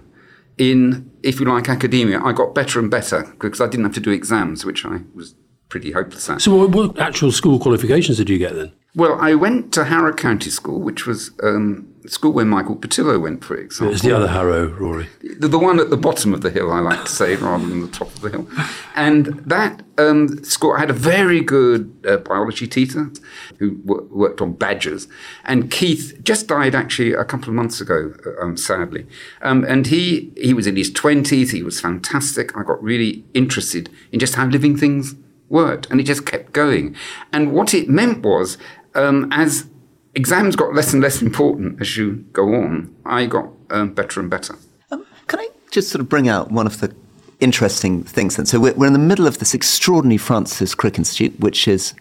in, 0.58 1.10
if 1.22 1.40
you 1.40 1.46
like, 1.46 1.68
academia, 1.68 2.20
I 2.20 2.32
got 2.32 2.54
better 2.54 2.78
and 2.78 2.90
better 2.90 3.32
because 3.38 3.60
I 3.60 3.68
didn't 3.68 3.84
have 3.84 3.94
to 3.94 4.00
do 4.00 4.10
exams, 4.10 4.64
which 4.64 4.84
I 4.84 5.00
was 5.14 5.34
pretty 5.68 5.92
hopeless 5.92 6.28
at. 6.28 6.42
So, 6.42 6.54
what, 6.54 6.70
what 6.70 6.98
actual 6.98 7.32
school 7.32 7.58
qualifications 7.58 8.18
did 8.18 8.28
you 8.28 8.38
get 8.38 8.54
then? 8.54 8.72
Well, 8.94 9.18
I 9.20 9.34
went 9.34 9.72
to 9.74 9.84
Harrow 9.86 10.12
County 10.12 10.50
School, 10.50 10.80
which 10.80 11.06
was 11.06 11.30
um, 11.42 11.91
school 12.06 12.32
where 12.32 12.44
Michael 12.44 12.76
Portillo 12.76 13.18
went, 13.18 13.44
for 13.44 13.56
example. 13.56 13.94
It's 13.94 14.02
the 14.02 14.14
other 14.14 14.28
Harrow, 14.28 14.66
Rory. 14.66 15.08
The, 15.38 15.48
the 15.48 15.58
one 15.58 15.78
at 15.78 15.90
the 15.90 15.96
bottom 15.96 16.34
of 16.34 16.40
the 16.40 16.50
hill, 16.50 16.72
I 16.72 16.80
like 16.80 17.04
to 17.04 17.10
say, 17.10 17.36
rather 17.36 17.66
than 17.66 17.80
the 17.80 17.88
top 17.88 18.08
of 18.08 18.20
the 18.20 18.30
hill. 18.30 18.48
And 18.94 19.26
that 19.46 19.82
um, 19.98 20.42
school 20.44 20.76
had 20.76 20.90
a 20.90 20.94
very 20.94 21.40
good 21.40 21.94
uh, 22.06 22.16
biology 22.18 22.66
teacher 22.66 23.10
who 23.58 23.76
w- 23.76 24.08
worked 24.10 24.40
on 24.40 24.54
badgers. 24.54 25.08
And 25.44 25.70
Keith 25.70 26.18
just 26.22 26.48
died 26.48 26.74
actually 26.74 27.12
a 27.12 27.24
couple 27.24 27.48
of 27.48 27.54
months 27.54 27.80
ago, 27.80 28.14
uh, 28.26 28.44
um, 28.44 28.56
sadly. 28.56 29.06
Um, 29.40 29.64
and 29.64 29.86
he, 29.86 30.32
he 30.36 30.54
was 30.54 30.66
in 30.66 30.76
his 30.76 30.90
20s, 30.92 31.52
he 31.52 31.62
was 31.62 31.80
fantastic. 31.80 32.56
I 32.56 32.62
got 32.62 32.82
really 32.82 33.24
interested 33.34 33.90
in 34.10 34.18
just 34.18 34.34
how 34.34 34.46
living 34.46 34.76
things 34.76 35.14
worked, 35.48 35.88
and 35.90 36.00
it 36.00 36.04
just 36.04 36.26
kept 36.26 36.52
going. 36.52 36.96
And 37.32 37.52
what 37.52 37.74
it 37.74 37.88
meant 37.88 38.24
was, 38.24 38.58
um, 38.94 39.28
as 39.32 39.68
exams 40.14 40.56
got 40.56 40.74
less 40.74 40.92
and 40.92 41.02
less 41.02 41.22
important 41.22 41.80
as 41.80 41.96
you 41.96 42.24
go 42.32 42.54
on, 42.54 42.94
I 43.04 43.26
got 43.26 43.48
um, 43.70 43.94
better 43.94 44.20
and 44.20 44.30
better. 44.30 44.56
Um, 44.90 45.06
can 45.26 45.40
I 45.40 45.48
just 45.70 45.90
sort 45.90 46.00
of 46.00 46.08
bring 46.08 46.28
out 46.28 46.50
one 46.50 46.66
of 46.66 46.80
the 46.80 46.94
interesting 47.40 48.04
things 48.04 48.36
then? 48.36 48.46
So 48.46 48.60
we're, 48.60 48.74
we're 48.74 48.86
in 48.86 48.92
the 48.92 48.98
middle 48.98 49.26
of 49.26 49.38
this 49.38 49.54
extraordinary 49.54 50.18
Francis 50.18 50.74
Crick 50.74 50.98
Institute, 50.98 51.38
which 51.40 51.66
is 51.66 51.94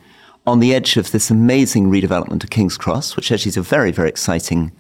on 0.46 0.60
the 0.60 0.74
edge 0.74 0.98
of 0.98 1.12
this 1.12 1.30
amazing 1.30 1.90
redevelopment 1.90 2.44
of 2.44 2.50
King's 2.50 2.78
Cross, 2.78 3.16
which 3.16 3.32
actually 3.32 3.50
is 3.50 3.58
a 3.58 3.62
very, 3.62 3.92
very 3.92 4.10
exciting 4.10 4.72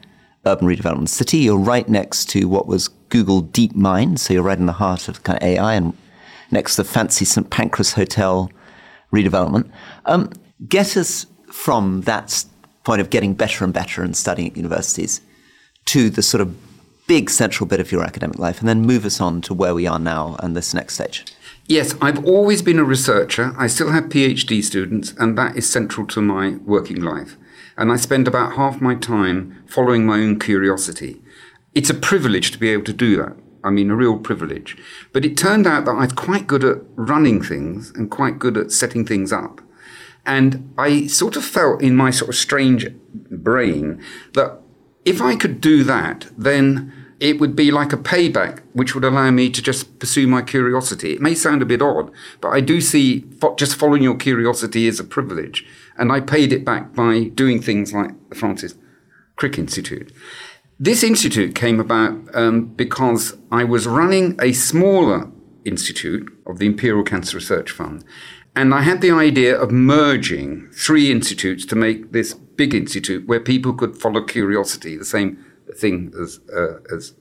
urban 0.45 0.67
redevelopment 0.67 1.09
city. 1.09 1.38
You're 1.38 1.57
right 1.57 1.88
next 1.88 2.29
to 2.31 2.47
what 2.47 2.67
was 2.67 2.88
Google 3.09 3.43
DeepMind, 3.43 4.17
so 4.19 4.33
you're 4.33 4.43
right 4.43 4.57
in 4.57 4.65
the 4.65 4.73
heart 4.73 5.07
of 5.07 5.23
kind 5.23 5.38
of 5.38 5.43
AI 5.43 5.73
and 5.75 5.95
next 6.50 6.75
to 6.75 6.83
the 6.83 6.89
fancy 6.89 7.25
St. 7.25 7.50
Pancras 7.50 7.93
Hotel 7.93 8.51
redevelopment. 9.13 9.69
Um, 10.05 10.31
get 10.67 10.97
us 10.97 11.27
from 11.51 12.01
that 12.01 12.45
point 12.83 13.01
of 13.01 13.09
getting 13.09 13.33
better 13.33 13.63
and 13.63 13.73
better 13.73 14.03
and 14.03 14.15
studying 14.15 14.50
at 14.50 14.57
universities 14.57 15.21
to 15.85 16.09
the 16.09 16.21
sort 16.21 16.41
of 16.41 16.55
big 17.07 17.29
central 17.29 17.67
bit 17.67 17.79
of 17.79 17.91
your 17.91 18.03
academic 18.03 18.39
life, 18.39 18.59
and 18.59 18.69
then 18.69 18.81
move 18.81 19.05
us 19.05 19.19
on 19.19 19.41
to 19.41 19.53
where 19.53 19.73
we 19.73 19.85
are 19.85 20.00
now 20.00 20.38
and 20.39 20.55
this 20.55 20.73
next 20.73 20.93
stage. 20.93 21.25
Yes, 21.67 21.95
I've 22.01 22.25
always 22.25 22.61
been 22.61 22.79
a 22.79 22.83
researcher. 22.83 23.53
I 23.57 23.67
still 23.67 23.91
have 23.91 24.05
PhD 24.05 24.63
students, 24.63 25.13
and 25.17 25.38
that 25.38 25.55
is 25.55 25.69
central 25.69 26.07
to 26.07 26.21
my 26.21 26.57
working 26.65 27.01
life. 27.01 27.38
And 27.77 27.91
I 27.91 27.95
spend 27.95 28.27
about 28.27 28.55
half 28.55 28.81
my 28.81 28.95
time 28.95 29.63
following 29.67 30.05
my 30.05 30.19
own 30.19 30.39
curiosity. 30.39 31.21
It's 31.73 31.89
a 31.89 31.93
privilege 31.93 32.51
to 32.51 32.57
be 32.57 32.69
able 32.69 32.83
to 32.85 32.93
do 32.93 33.15
that. 33.17 33.35
I 33.63 33.69
mean, 33.69 33.91
a 33.91 33.95
real 33.95 34.17
privilege. 34.17 34.77
But 35.13 35.23
it 35.23 35.38
turned 35.38 35.67
out 35.67 35.85
that 35.85 35.91
I 35.91 36.05
was 36.05 36.13
quite 36.13 36.47
good 36.47 36.63
at 36.63 36.79
running 36.95 37.41
things 37.41 37.91
and 37.91 38.09
quite 38.09 38.39
good 38.39 38.57
at 38.57 38.71
setting 38.71 39.05
things 39.05 39.31
up. 39.31 39.61
And 40.25 40.73
I 40.77 41.07
sort 41.07 41.35
of 41.35 41.43
felt 41.43 41.81
in 41.81 41.95
my 41.95 42.11
sort 42.11 42.29
of 42.29 42.35
strange 42.35 42.87
brain 43.13 44.01
that 44.33 44.59
if 45.05 45.21
I 45.21 45.35
could 45.35 45.61
do 45.61 45.83
that, 45.83 46.27
then 46.37 46.93
it 47.19 47.39
would 47.39 47.55
be 47.55 47.69
like 47.69 47.93
a 47.93 47.97
payback, 47.97 48.61
which 48.73 48.95
would 48.95 49.03
allow 49.03 49.29
me 49.29 49.49
to 49.51 49.61
just 49.61 49.99
pursue 49.99 50.25
my 50.27 50.41
curiosity. 50.41 51.13
It 51.13 51.21
may 51.21 51.35
sound 51.35 51.61
a 51.61 51.65
bit 51.65 51.81
odd, 51.81 52.11
but 52.41 52.49
I 52.49 52.61
do 52.61 52.81
see 52.81 53.25
just 53.57 53.75
following 53.75 54.01
your 54.01 54.15
curiosity 54.15 54.87
is 54.87 54.99
a 54.99 55.03
privilege. 55.03 55.65
And 55.97 56.11
I 56.11 56.19
paid 56.19 56.51
it 56.51 56.65
back 56.65 56.95
by 56.95 57.25
doing 57.25 57.61
things 57.61 57.93
like 57.93 58.11
the 58.29 58.35
Francis 58.35 58.73
Crick 59.35 59.59
Institute. 59.59 60.11
This 60.79 61.03
institute 61.03 61.53
came 61.53 61.79
about 61.79 62.15
um, 62.33 62.65
because 62.65 63.37
I 63.51 63.65
was 63.65 63.85
running 63.85 64.35
a 64.41 64.51
smaller 64.51 65.29
institute 65.63 66.27
of 66.47 66.57
the 66.57 66.65
Imperial 66.65 67.03
Cancer 67.03 67.37
Research 67.37 67.69
Fund. 67.69 68.03
And 68.55 68.74
I 68.74 68.81
had 68.81 69.01
the 69.01 69.12
idea 69.12 69.58
of 69.58 69.72
merging 69.72 70.70
three 70.74 71.10
institutes 71.10 71.65
to 71.67 71.75
make 71.75 72.12
this 72.12 72.34
big 72.34 72.74
institute 72.74 73.27
where 73.27 73.39
people 73.39 73.74
could 73.74 73.96
follow 73.96 74.22
curiosity, 74.22 74.98
the 74.98 75.05
same 75.05 75.43
thing 75.75 76.13
as, 76.22 76.39
uh, 76.53 76.79
as, 76.93 77.13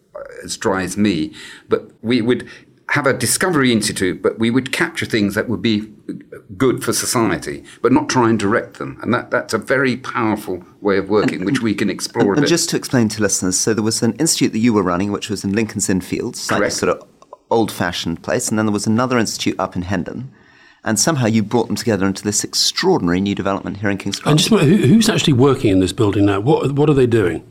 as 0.44 0.56
drives 0.56 0.96
me. 0.96 1.32
But 1.68 1.92
we 2.02 2.20
would 2.20 2.48
have 2.90 3.06
a 3.06 3.12
discovery 3.12 3.70
institute, 3.70 4.20
but 4.20 4.40
we 4.40 4.50
would 4.50 4.72
capture 4.72 5.06
things 5.06 5.36
that 5.36 5.48
would 5.48 5.62
be 5.62 5.92
good 6.56 6.82
for 6.82 6.92
society, 6.92 7.62
but 7.80 7.92
not 7.92 8.08
try 8.08 8.28
and 8.28 8.36
direct 8.36 8.78
them. 8.78 8.98
And 9.00 9.14
that, 9.14 9.30
that's 9.30 9.54
a 9.54 9.58
very 9.58 9.96
powerful 9.96 10.64
way 10.80 10.98
of 10.98 11.08
working, 11.08 11.36
and, 11.36 11.44
which 11.44 11.62
we 11.62 11.72
can 11.72 11.88
explore. 11.88 12.32
And, 12.32 12.38
and 12.38 12.48
just 12.48 12.68
to 12.70 12.76
explain 12.76 13.08
to 13.10 13.22
listeners, 13.22 13.56
so 13.56 13.72
there 13.72 13.84
was 13.84 14.02
an 14.02 14.14
institute 14.14 14.50
that 14.52 14.58
you 14.58 14.72
were 14.72 14.82
running, 14.82 15.12
which 15.12 15.30
was 15.30 15.44
in 15.44 15.52
Lincoln's 15.52 15.88
Inn 15.88 16.00
Fields, 16.00 16.48
Correct. 16.48 16.72
sort 16.72 16.90
of 16.96 17.08
old-fashioned 17.50 18.24
place, 18.24 18.48
and 18.48 18.58
then 18.58 18.66
there 18.66 18.72
was 18.72 18.88
another 18.88 19.18
institute 19.18 19.54
up 19.60 19.76
in 19.76 19.82
Hendon 19.82 20.32
and 20.84 20.98
somehow 20.98 21.26
you 21.26 21.42
brought 21.42 21.66
them 21.66 21.76
together 21.76 22.06
into 22.06 22.22
this 22.22 22.44
extraordinary 22.44 23.20
new 23.20 23.34
development 23.34 23.78
here 23.78 23.90
in 23.90 23.98
King's 23.98 24.20
Cross. 24.20 24.30
And 24.30 24.38
just 24.38 24.50
who, 24.50 24.76
who's 24.76 25.08
actually 25.08 25.34
working 25.34 25.70
in 25.70 25.80
this 25.80 25.92
building 25.92 26.26
now? 26.26 26.40
What 26.40 26.72
what 26.72 26.88
are 26.90 26.94
they 26.94 27.06
doing? 27.06 27.46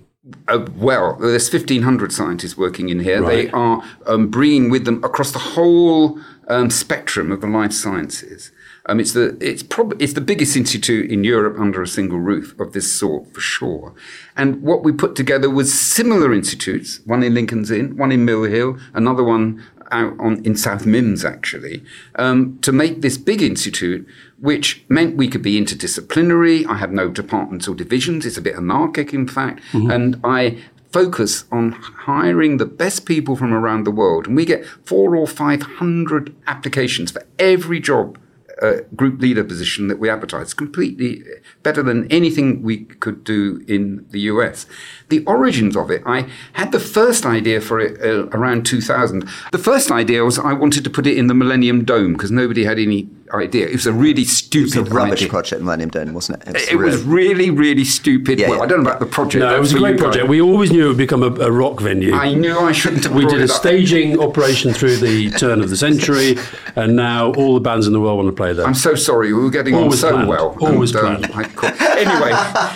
Uh, 0.48 0.66
well, 0.76 1.16
there's 1.16 1.52
1,500 1.52 2.12
scientists 2.12 2.58
working 2.58 2.90
in 2.90 3.00
here. 3.00 3.22
Right. 3.22 3.46
They 3.46 3.52
are 3.52 3.84
um, 4.06 4.28
bringing 4.28 4.70
with 4.70 4.86
them 4.86 5.04
across 5.04 5.32
the 5.32 5.40
whole 5.40 6.20
um, 6.48 6.70
spectrum 6.70 7.32
of 7.32 7.42
the 7.42 7.48
life 7.48 7.74
sciences. 7.74 8.52
Um, 8.86 9.00
it's 9.00 9.14
the 9.14 9.38
it's 9.40 9.62
prob- 9.62 10.02
it's 10.02 10.14
the 10.14 10.22
biggest 10.22 10.56
institute 10.56 11.12
in 11.12 11.24
Europe 11.24 11.60
under 11.60 11.82
a 11.82 11.88
single 11.88 12.20
roof 12.20 12.60
of 12.60 12.74
this 12.74 12.92
sort 12.92 13.32
for 13.34 13.40
sure. 13.40 13.94
And 14.36 14.64
what 14.64 14.84
we 14.84 14.92
put 14.92 15.16
together 15.16 15.50
was 15.50 15.72
similar 15.72 16.34
institutes: 16.34 17.00
one 17.06 17.22
in 17.22 17.36
Lincoln's 17.36 17.70
Inn, 17.70 17.98
one 17.98 18.12
in 18.12 18.26
Mill 18.26 18.44
Hill, 18.44 18.80
another 18.96 19.24
one 19.24 19.64
out 19.92 20.20
on, 20.20 20.44
in 20.46 20.56
South 20.56 20.86
Mimms, 20.86 21.24
actually, 21.24 21.84
um, 22.16 22.60
to 22.62 22.72
make 22.72 23.02
this 23.02 23.18
big 23.18 23.42
institute, 23.42 24.08
which 24.40 24.84
meant 24.90 25.16
we 25.16 25.28
could 25.28 25.42
be 25.42 25.60
interdisciplinary. 25.60 26.66
I 26.68 26.78
have 26.78 26.92
no 26.92 27.10
departments 27.10 27.68
or 27.68 27.76
divisions. 27.76 28.26
It's 28.26 28.38
a 28.38 28.42
bit 28.42 28.56
anarchic, 28.56 29.14
in 29.14 29.28
fact. 29.28 29.62
Mm-hmm. 29.72 29.92
And 29.92 30.22
I 30.24 30.58
focus 30.92 31.46
on 31.52 31.72
hiring 31.74 32.58
the 32.58 32.66
best 32.66 33.06
people 33.06 33.36
from 33.36 33.54
around 33.54 33.84
the 33.84 33.92
world. 33.92 34.28
And 34.28 34.36
we 34.36 34.46
get 34.46 34.66
four 34.66 35.16
or 35.16 35.28
500 35.28 36.36
applications 36.48 37.12
for 37.12 37.24
every 37.38 37.80
job 37.80 38.18
uh, 38.62 38.78
group 38.96 39.22
leader 39.22 39.44
position 39.44 39.88
that 39.88 40.00
we 40.00 40.10
advertised, 40.10 40.58
completely 40.58 41.24
better 41.64 41.82
than 41.82 42.12
anything 42.12 42.62
we 42.62 42.86
could 42.86 43.24
do 43.24 43.64
in 43.68 44.06
the 44.10 44.22
US. 44.22 44.66
The 45.10 45.24
origins 45.26 45.76
of 45.76 45.90
it, 45.90 46.02
I 46.06 46.30
had 46.54 46.72
the 46.72 46.80
first 46.80 47.26
idea 47.26 47.62
for 47.62 47.80
it 47.80 48.00
uh, 48.02 48.28
around 48.28 48.66
2000. 48.66 49.28
The 49.52 49.58
first 49.58 49.92
idea 49.92 50.24
was 50.24 50.38
I 50.38 50.54
wanted 50.54 50.84
to 50.84 50.90
put 50.90 51.08
it 51.08 51.18
in 51.18 51.28
the 51.28 51.34
Millennium 51.34 51.84
Dome 51.86 52.14
because 52.14 52.32
nobody 52.32 52.64
had 52.66 52.80
any 52.80 53.10
idea. 53.34 53.68
It 53.68 53.74
was 53.74 53.86
a 53.86 53.94
really 53.94 54.24
stupid 54.24 54.76
it 54.76 54.80
was 54.82 54.92
a 54.92 54.94
rubbish 54.94 55.20
idea. 55.20 55.30
project, 55.30 55.62
Millennium 55.62 55.90
Dome, 55.90 56.14
wasn't 56.14 56.42
it? 56.42 56.48
It 56.48 56.54
was, 56.54 56.64
it 56.64 56.76
really, 56.76 56.92
was 56.92 57.04
really, 57.04 57.50
really 57.50 57.86
stupid. 57.86 58.40
Yeah, 58.40 58.50
well, 58.50 58.58
yeah. 58.58 58.64
I 58.64 58.68
don't 58.68 58.84
know 58.84 58.90
about 58.90 59.00
the 59.00 59.06
project. 59.06 59.42
No, 59.44 59.56
it 59.56 59.60
was 59.60 59.74
a 59.74 59.78
great 59.78 59.98
project. 59.98 60.28
We 60.28 60.42
always 60.42 60.72
knew 60.72 60.86
it 60.86 60.88
would 60.90 60.98
become 60.98 61.24
a, 61.24 61.34
a 61.36 61.52
rock 61.52 61.80
venue. 61.80 62.14
I 62.14 62.34
knew 62.34 62.58
I 62.58 62.72
shouldn't 62.72 63.04
have 63.04 63.14
We 63.14 63.26
did 63.26 63.42
a 63.42 63.44
up. 63.46 63.50
staging 63.50 64.20
operation 64.20 64.74
through 64.74 64.98
the 64.98 65.30
turn 65.32 65.62
of 65.62 65.70
the 65.70 65.78
century, 65.78 66.38
and 66.76 66.96
now 66.96 67.32
all 67.34 67.54
the 67.54 67.60
bands 67.60 67.88
in 67.88 67.94
the 67.94 68.00
world 68.00 68.18
want 68.18 68.30
to 68.30 68.36
play 68.36 68.49
there. 68.54 68.66
I'm 68.66 68.74
so 68.74 68.96
sorry. 68.96 69.34
We 69.34 69.42
were 69.44 69.50
getting 69.50 69.76
always 69.76 70.04
on 70.04 70.10
so 70.10 70.12
planned. 70.12 70.30
well. 70.30 70.58
Always 70.62 70.94
and, 70.96 71.24
planned. 71.26 71.56
Uh, 71.58 71.72
anyway, 71.98 72.34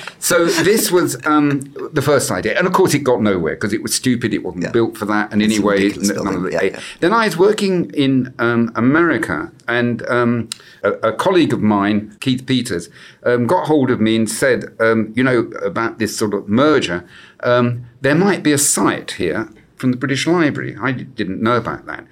so 0.19 0.45
this 0.45 0.91
was 0.91 1.17
um, 1.25 1.61
the 1.93 2.01
first 2.01 2.31
idea. 2.31 2.57
And 2.57 2.67
of 2.67 2.73
course, 2.73 2.93
it 2.93 2.99
got 2.99 3.21
nowhere 3.21 3.55
because 3.55 3.73
it 3.73 3.81
was 3.83 3.93
stupid. 3.93 4.33
It 4.33 4.43
wasn't 4.43 4.63
Yeah. 4.63 4.71
built 4.71 4.97
for 4.97 5.05
that. 5.05 5.31
And 5.31 5.41
It's 5.41 5.55
anyway, 5.55 5.75
ridiculous 5.83 6.09
none 6.09 6.17
of 6.17 6.23
building, 6.33 6.45
it- 6.53 6.53
yeah, 6.53 6.69
yeah. 6.71 6.79
then 6.99 7.13
I 7.13 7.25
was 7.25 7.37
working 7.37 7.89
in 7.91 8.33
um, 8.39 8.71
America, 8.75 9.51
and 9.67 10.07
um, 10.09 10.49
a, 10.83 10.91
a 11.09 11.13
colleague 11.13 11.53
of 11.53 11.61
mine, 11.61 12.17
Keith 12.19 12.45
Peters, 12.45 12.89
um, 13.23 13.47
got 13.47 13.67
hold 13.67 13.89
of 13.91 13.99
me 14.01 14.15
and 14.15 14.29
said, 14.29 14.75
um, 14.79 15.13
you 15.15 15.23
know, 15.23 15.39
about 15.65 15.99
this 15.99 16.15
sort 16.17 16.33
of 16.33 16.47
merger. 16.49 17.07
Um, 17.41 17.85
there 18.01 18.15
might 18.15 18.43
be 18.43 18.51
a 18.51 18.57
site 18.57 19.11
here 19.11 19.49
from 19.75 19.91
the 19.91 19.97
British 19.97 20.27
Library. 20.27 20.77
I 20.81 20.91
didn't 20.91 21.41
know 21.41 21.57
about 21.57 21.85
that. 21.87 22.05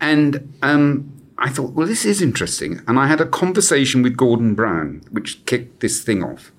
And 0.00 0.56
um, 0.62 1.12
I 1.38 1.48
thought, 1.50 1.72
well, 1.72 1.86
this 1.86 2.04
is 2.04 2.20
interesting. 2.20 2.80
And 2.88 2.98
I 2.98 3.06
had 3.06 3.20
a 3.20 3.26
conversation 3.26 4.02
with 4.02 4.16
Gordon 4.16 4.54
Brown, 4.54 5.02
which 5.10 5.44
kicked 5.46 5.80
this 5.80 6.02
thing 6.02 6.22
off. 6.24 6.52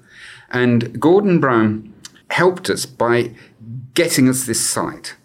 And 0.49 0.99
Gordon 0.99 1.39
Brown 1.39 1.93
helped 2.29 2.69
us 2.69 2.85
by 2.85 3.31
getting 3.93 4.29
us 4.29 4.45
this 4.45 4.67
site. 4.67 5.15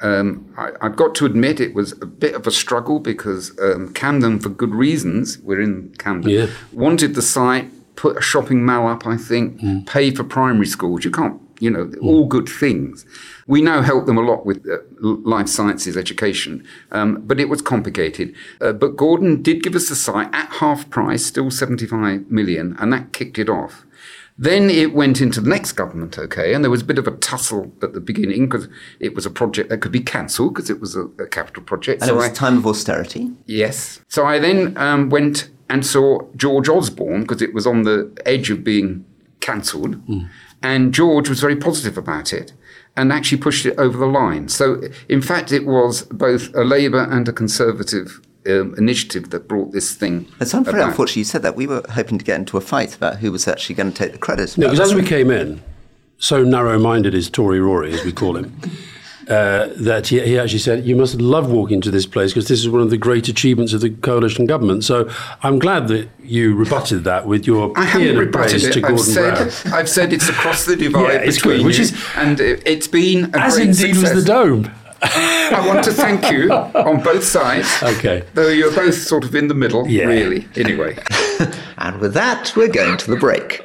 Um, 0.00 0.52
I, 0.56 0.70
I've 0.80 0.96
got 0.96 1.14
to 1.16 1.26
admit 1.26 1.60
it 1.60 1.74
was 1.74 1.92
a 2.00 2.06
bit 2.06 2.34
of 2.34 2.46
a 2.46 2.50
struggle 2.50 3.00
because 3.00 3.56
um, 3.60 3.92
Camden, 3.94 4.38
for 4.40 4.48
good 4.48 4.74
reasons, 4.74 5.38
we're 5.38 5.60
in 5.60 5.94
Camden, 5.98 6.30
Yeah. 6.30 6.46
wanted 6.72 7.14
the 7.14 7.22
site, 7.22 7.70
put 7.96 8.16
a 8.16 8.20
shopping 8.20 8.64
mall 8.64 8.86
up, 8.88 9.06
I 9.06 9.16
think, 9.16 9.60
pay 9.88 10.12
for 10.14 10.22
primary 10.22 10.66
schools. 10.66 11.04
You 11.04 11.10
can't, 11.10 11.40
you 11.60 11.70
know, 11.70 11.90
all 12.00 12.26
good 12.26 12.48
things. 12.48 13.04
We 13.46 13.60
now 13.62 13.82
help 13.82 14.06
them 14.06 14.16
a 14.18 14.22
lot 14.22 14.46
with 14.46 14.66
uh, 14.68 14.78
life 15.00 15.48
sciences 15.48 15.96
education, 15.96 16.64
um, 16.92 17.22
but 17.26 17.40
it 17.40 17.48
was 17.48 17.62
complicated. 17.62 18.34
Uh, 18.60 18.72
but 18.72 18.96
Gordon 18.96 19.42
did 19.42 19.62
give 19.62 19.74
us 19.74 19.88
the 19.88 19.96
site 19.96 20.28
at 20.32 20.48
half 20.54 20.88
price, 20.90 21.24
still 21.26 21.50
75 21.50 22.30
million, 22.30 22.76
and 22.78 22.92
that 22.92 23.12
kicked 23.12 23.38
it 23.38 23.48
off. 23.48 23.84
Then 24.40 24.70
it 24.70 24.94
went 24.94 25.20
into 25.20 25.40
the 25.40 25.50
next 25.50 25.72
government, 25.72 26.16
okay, 26.16 26.54
and 26.54 26.62
there 26.62 26.70
was 26.70 26.82
a 26.82 26.84
bit 26.84 26.98
of 26.98 27.08
a 27.08 27.10
tussle 27.16 27.72
at 27.82 27.92
the 27.92 28.00
beginning 28.00 28.48
because 28.48 28.68
it 29.00 29.12
was 29.16 29.26
a 29.26 29.30
project 29.30 29.68
that 29.70 29.78
could 29.78 29.90
be 29.90 29.98
cancelled 30.00 30.54
because 30.54 30.70
it 30.70 30.80
was 30.80 30.94
a, 30.94 31.06
a 31.18 31.26
capital 31.26 31.64
project. 31.64 32.02
and 32.02 32.10
it 32.10 32.14
was 32.14 32.24
I- 32.24 32.28
a 32.28 32.32
time 32.32 32.56
of 32.58 32.64
austerity. 32.66 33.32
Yes. 33.46 34.00
So 34.06 34.24
I 34.26 34.38
then 34.38 34.76
um, 34.78 35.08
went 35.10 35.50
and 35.68 35.84
saw 35.84 36.20
George 36.36 36.68
Osborne 36.68 37.22
because 37.22 37.42
it 37.42 37.52
was 37.52 37.66
on 37.66 37.82
the 37.82 38.12
edge 38.24 38.48
of 38.50 38.62
being 38.62 39.04
cancelled, 39.40 40.00
and 40.62 40.92
George 40.92 41.28
was 41.28 41.40
very 41.40 41.56
positive 41.56 41.96
about 41.96 42.32
it 42.32 42.52
and 42.96 43.12
actually 43.12 43.38
pushed 43.38 43.64
it 43.64 43.78
over 43.78 43.96
the 43.96 44.06
line. 44.06 44.48
So, 44.48 44.82
in 45.08 45.22
fact, 45.22 45.52
it 45.52 45.66
was 45.66 46.02
both 46.02 46.52
a 46.54 46.64
Labour 46.64 47.06
and 47.10 47.28
a 47.28 47.32
Conservative 47.32 48.20
um, 48.46 48.74
initiative 48.76 49.30
that 49.30 49.46
brought 49.46 49.72
this 49.72 49.94
thing. 49.94 50.26
It's 50.40 50.52
very 50.52 50.68
about. 50.68 50.88
unfortunate 50.88 51.16
you 51.16 51.24
said 51.24 51.42
that. 51.42 51.54
We 51.54 51.66
were 51.66 51.82
hoping 51.90 52.18
to 52.18 52.24
get 52.24 52.38
into 52.38 52.56
a 52.56 52.60
fight 52.60 52.96
about 52.96 53.18
who 53.18 53.30
was 53.30 53.46
actually 53.46 53.76
going 53.76 53.92
to 53.92 53.96
take 53.96 54.12
the 54.12 54.18
credit. 54.18 54.56
No, 54.58 54.70
because 54.70 54.90
as 54.90 54.94
we 54.94 55.06
came 55.06 55.30
in, 55.30 55.62
so 56.18 56.42
narrow-minded 56.42 57.14
is 57.14 57.30
Tory 57.30 57.60
Rory, 57.60 57.92
as 57.92 58.04
we 58.04 58.12
call 58.12 58.36
him, 58.36 58.58
uh, 59.28 59.68
that 59.76 60.08
he, 60.08 60.20
he 60.20 60.38
actually 60.38 60.58
said, 60.58 60.84
"You 60.86 60.96
must 60.96 61.20
love 61.20 61.50
walking 61.50 61.80
to 61.82 61.90
this 61.90 62.06
place 62.06 62.32
because 62.32 62.48
this 62.48 62.60
is 62.60 62.68
one 62.68 62.80
of 62.82 62.90
the 62.90 62.96
great 62.96 63.28
achievements 63.28 63.72
of 63.72 63.80
the 63.80 63.90
coalition 63.90 64.46
government." 64.46 64.84
So 64.84 65.08
I'm 65.42 65.58
glad 65.58 65.88
that 65.88 66.08
you 66.22 66.54
rebutted 66.54 67.04
that 67.04 67.26
with 67.26 67.46
your 67.46 67.72
I 67.78 67.84
haven't 67.84 68.16
rebutted 68.16 68.64
it. 68.64 68.72
to 68.72 68.86
I've 68.86 69.00
said, 69.00 69.34
Brown, 69.34 69.74
I've 69.78 69.88
said 69.88 70.12
it's 70.12 70.28
across 70.28 70.64
the 70.64 70.76
divide 70.76 71.02
Yeah, 71.12 71.18
it's 71.20 71.36
between 71.36 71.56
good, 71.58 71.66
which 71.66 71.76
you, 71.78 71.82
is- 71.84 72.04
and 72.16 72.40
it, 72.40 72.62
it's 72.66 72.88
been 72.88 73.34
a 73.34 73.38
as 73.38 73.54
great 73.56 73.68
indeed 73.68 73.94
success. 73.94 74.14
was 74.14 74.24
the 74.24 74.32
dome. 74.32 74.70
I 75.02 75.62
want 75.66 75.84
to 75.84 75.92
thank 75.92 76.28
you 76.32 76.50
on 76.52 77.00
both 77.04 77.22
sides. 77.22 77.68
Okay. 77.82 78.24
Though 78.34 78.48
you're 78.48 78.74
both 78.74 78.94
sort 78.96 79.22
of 79.24 79.32
in 79.36 79.46
the 79.46 79.54
middle, 79.54 79.86
Yeah. 79.88 80.06
really. 80.06 80.48
Anyway. 80.56 80.98
And 81.80 82.00
with 82.00 82.14
that, 82.14 82.52
we're 82.56 82.66
going 82.66 82.96
to 82.98 83.08
the 83.12 83.16
break. 83.16 83.64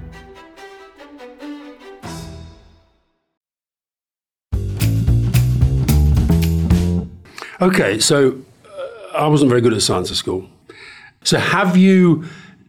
Okay, 7.61 7.99
so 7.99 8.41
uh, 8.65 9.17
I 9.17 9.27
wasn't 9.27 9.49
very 9.49 9.61
good 9.61 9.73
at 9.73 9.83
science 9.83 10.09
at 10.09 10.17
school. 10.17 10.49
So 11.23 11.37
have 11.37 11.77
you 11.77 12.23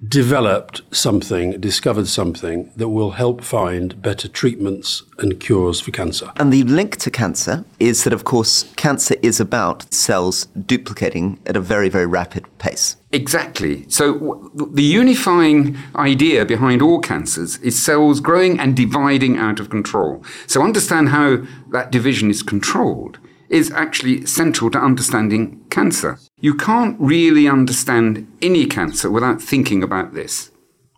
developed 0.07 0.83
something, 0.91 1.59
discovered 1.61 2.09
something 2.09 2.71
that 2.77 2.89
will 2.89 3.13
help 3.13 3.41
find 3.43 4.03
better 4.03 4.29
treatments 4.29 5.03
and 5.19 5.41
cures 5.41 5.81
for 5.81 5.93
cancer? 5.93 6.31
And 6.37 6.53
the 6.53 6.65
link 6.65 6.97
to 6.99 7.11
cancer 7.11 7.65
is 7.81 8.05
that, 8.05 8.13
of 8.13 8.25
course, 8.25 8.65
cancer 8.77 9.15
is 9.23 9.41
about 9.41 9.91
cells 9.95 10.47
duplicating 10.67 11.39
at 11.47 11.57
a 11.57 11.61
very, 11.61 11.89
very 11.89 12.07
rapid 12.07 12.45
pace. 12.59 12.97
Exactly. 13.13 13.89
So 13.89 14.15
w- 14.15 14.71
the 14.75 14.83
unifying 14.83 15.79
idea 15.97 16.45
behind 16.45 16.83
all 16.83 17.01
cancers 17.01 17.57
is 17.59 17.83
cells 17.83 18.21
growing 18.21 18.61
and 18.61 18.77
dividing 18.77 19.39
out 19.39 19.59
of 19.59 19.71
control. 19.71 20.23
So 20.47 20.63
understand 20.63 21.11
how 21.11 21.39
that 21.71 21.91
division 21.91 22.29
is 22.29 22.43
controlled 22.43 23.19
is 23.53 23.71
actually 23.73 24.25
central 24.25 24.71
to 24.71 24.79
understanding 24.79 25.63
cancer. 25.69 26.19
You 26.41 26.55
can't 26.55 26.97
really 26.99 27.47
understand 27.47 28.27
any 28.41 28.67
cancer 28.67 29.11
without 29.11 29.43
thinking 29.43 29.83
about 29.83 30.15
this. 30.15 30.51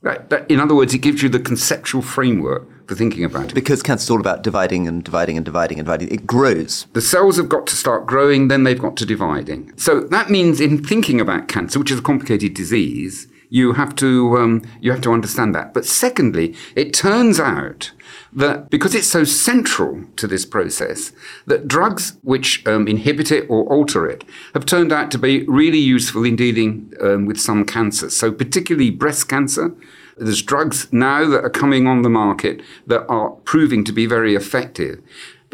That, 0.02 0.30
that, 0.30 0.50
in 0.50 0.60
other 0.60 0.74
words, 0.74 0.94
it 0.94 0.98
gives 0.98 1.22
you 1.22 1.28
the 1.28 1.40
conceptual 1.40 2.00
framework 2.00 2.68
for 2.86 2.94
thinking 2.94 3.24
about 3.24 3.50
it. 3.50 3.54
Because 3.54 3.82
cancer 3.82 4.04
is 4.04 4.10
all 4.10 4.20
about 4.20 4.42
dividing 4.42 4.86
and 4.86 5.02
dividing 5.02 5.36
and 5.36 5.44
dividing 5.44 5.78
and 5.78 5.86
dividing. 5.86 6.08
It 6.08 6.26
grows. 6.26 6.86
The 6.92 7.00
cells 7.00 7.38
have 7.38 7.48
got 7.48 7.66
to 7.68 7.74
start 7.74 8.06
growing, 8.06 8.48
then 8.48 8.62
they've 8.62 8.80
got 8.80 8.96
to 8.98 9.06
dividing. 9.06 9.72
So 9.76 10.00
that 10.00 10.30
means 10.30 10.60
in 10.60 10.84
thinking 10.84 11.20
about 11.20 11.48
cancer, 11.48 11.78
which 11.78 11.90
is 11.90 11.98
a 11.98 12.02
complicated 12.02 12.54
disease, 12.54 13.26
you 13.54 13.74
have 13.74 13.94
to 13.94 14.36
um, 14.36 14.62
you 14.80 14.90
have 14.90 15.00
to 15.00 15.12
understand 15.12 15.54
that. 15.54 15.72
But 15.72 15.86
secondly, 15.86 16.56
it 16.74 16.92
turns 16.92 17.38
out 17.38 17.92
that 18.32 18.68
because 18.68 18.96
it's 18.96 19.06
so 19.06 19.22
central 19.22 20.02
to 20.16 20.26
this 20.26 20.44
process, 20.44 21.12
that 21.46 21.68
drugs 21.68 22.16
which 22.22 22.66
um, 22.66 22.88
inhibit 22.88 23.30
it 23.30 23.46
or 23.48 23.62
alter 23.72 24.10
it 24.10 24.24
have 24.54 24.66
turned 24.66 24.92
out 24.92 25.12
to 25.12 25.18
be 25.18 25.44
really 25.44 25.78
useful 25.78 26.24
in 26.24 26.34
dealing 26.34 26.92
um, 27.00 27.26
with 27.26 27.38
some 27.38 27.64
cancers. 27.64 28.16
So 28.16 28.32
particularly 28.32 28.90
breast 28.90 29.28
cancer. 29.28 29.72
There's 30.16 30.42
drugs 30.42 30.92
now 30.92 31.28
that 31.28 31.44
are 31.44 31.50
coming 31.50 31.86
on 31.86 32.02
the 32.02 32.08
market 32.08 32.60
that 32.86 33.06
are 33.08 33.30
proving 33.44 33.84
to 33.84 33.92
be 33.92 34.06
very 34.06 34.34
effective. 34.34 35.00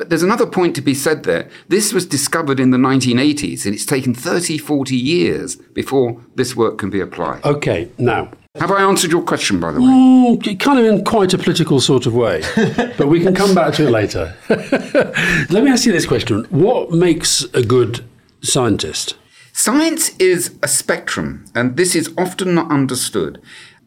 But 0.00 0.08
there's 0.08 0.22
another 0.22 0.46
point 0.46 0.74
to 0.76 0.80
be 0.80 0.94
said 0.94 1.24
there. 1.24 1.50
This 1.68 1.92
was 1.92 2.06
discovered 2.06 2.58
in 2.58 2.70
the 2.70 2.78
1980s, 2.78 3.66
and 3.66 3.74
it's 3.74 3.84
taken 3.84 4.14
30, 4.14 4.56
40 4.56 4.96
years 4.96 5.56
before 5.56 6.18
this 6.36 6.56
work 6.56 6.78
can 6.78 6.88
be 6.88 7.00
applied. 7.00 7.44
Okay, 7.44 7.90
now, 7.98 8.30
Have 8.54 8.70
I 8.70 8.80
answered 8.80 9.10
your 9.10 9.20
question, 9.20 9.60
by 9.60 9.72
the 9.72 9.78
way? 9.82 9.86
mm, 9.86 10.58
kind 10.58 10.78
of 10.78 10.86
in 10.86 11.04
quite 11.04 11.34
a 11.34 11.38
political 11.38 11.82
sort 11.82 12.06
of 12.06 12.14
way, 12.14 12.40
but 12.96 13.08
we 13.08 13.20
can 13.20 13.34
come 13.34 13.54
back 13.54 13.74
to 13.74 13.88
it 13.88 13.90
later. 13.90 14.34
Let 14.48 15.64
me 15.64 15.70
ask 15.70 15.84
you 15.84 15.92
this 15.92 16.06
question 16.06 16.46
What 16.48 16.92
makes 16.92 17.44
a 17.52 17.62
good 17.62 18.02
scientist? 18.42 19.16
Science 19.52 20.16
is 20.16 20.54
a 20.62 20.68
spectrum, 20.68 21.44
and 21.54 21.76
this 21.76 21.94
is 21.94 22.10
often 22.16 22.54
not 22.54 22.70
understood. 22.70 23.38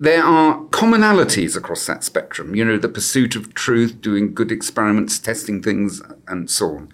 There 0.04 0.22
are 0.22 0.66
commonalities 0.66 1.56
across 1.56 1.86
that 1.86 2.04
spectrum, 2.04 2.56
you 2.56 2.66
know, 2.66 2.78
the 2.78 2.90
pursuit 2.90 3.38
of 3.38 3.54
truth, 3.54 4.02
doing 4.02 4.34
good 4.34 4.52
experiments, 4.52 5.18
testing 5.18 5.64
things, 5.64 6.02
and 6.28 6.52
so 6.52 6.76
on. 6.76 6.90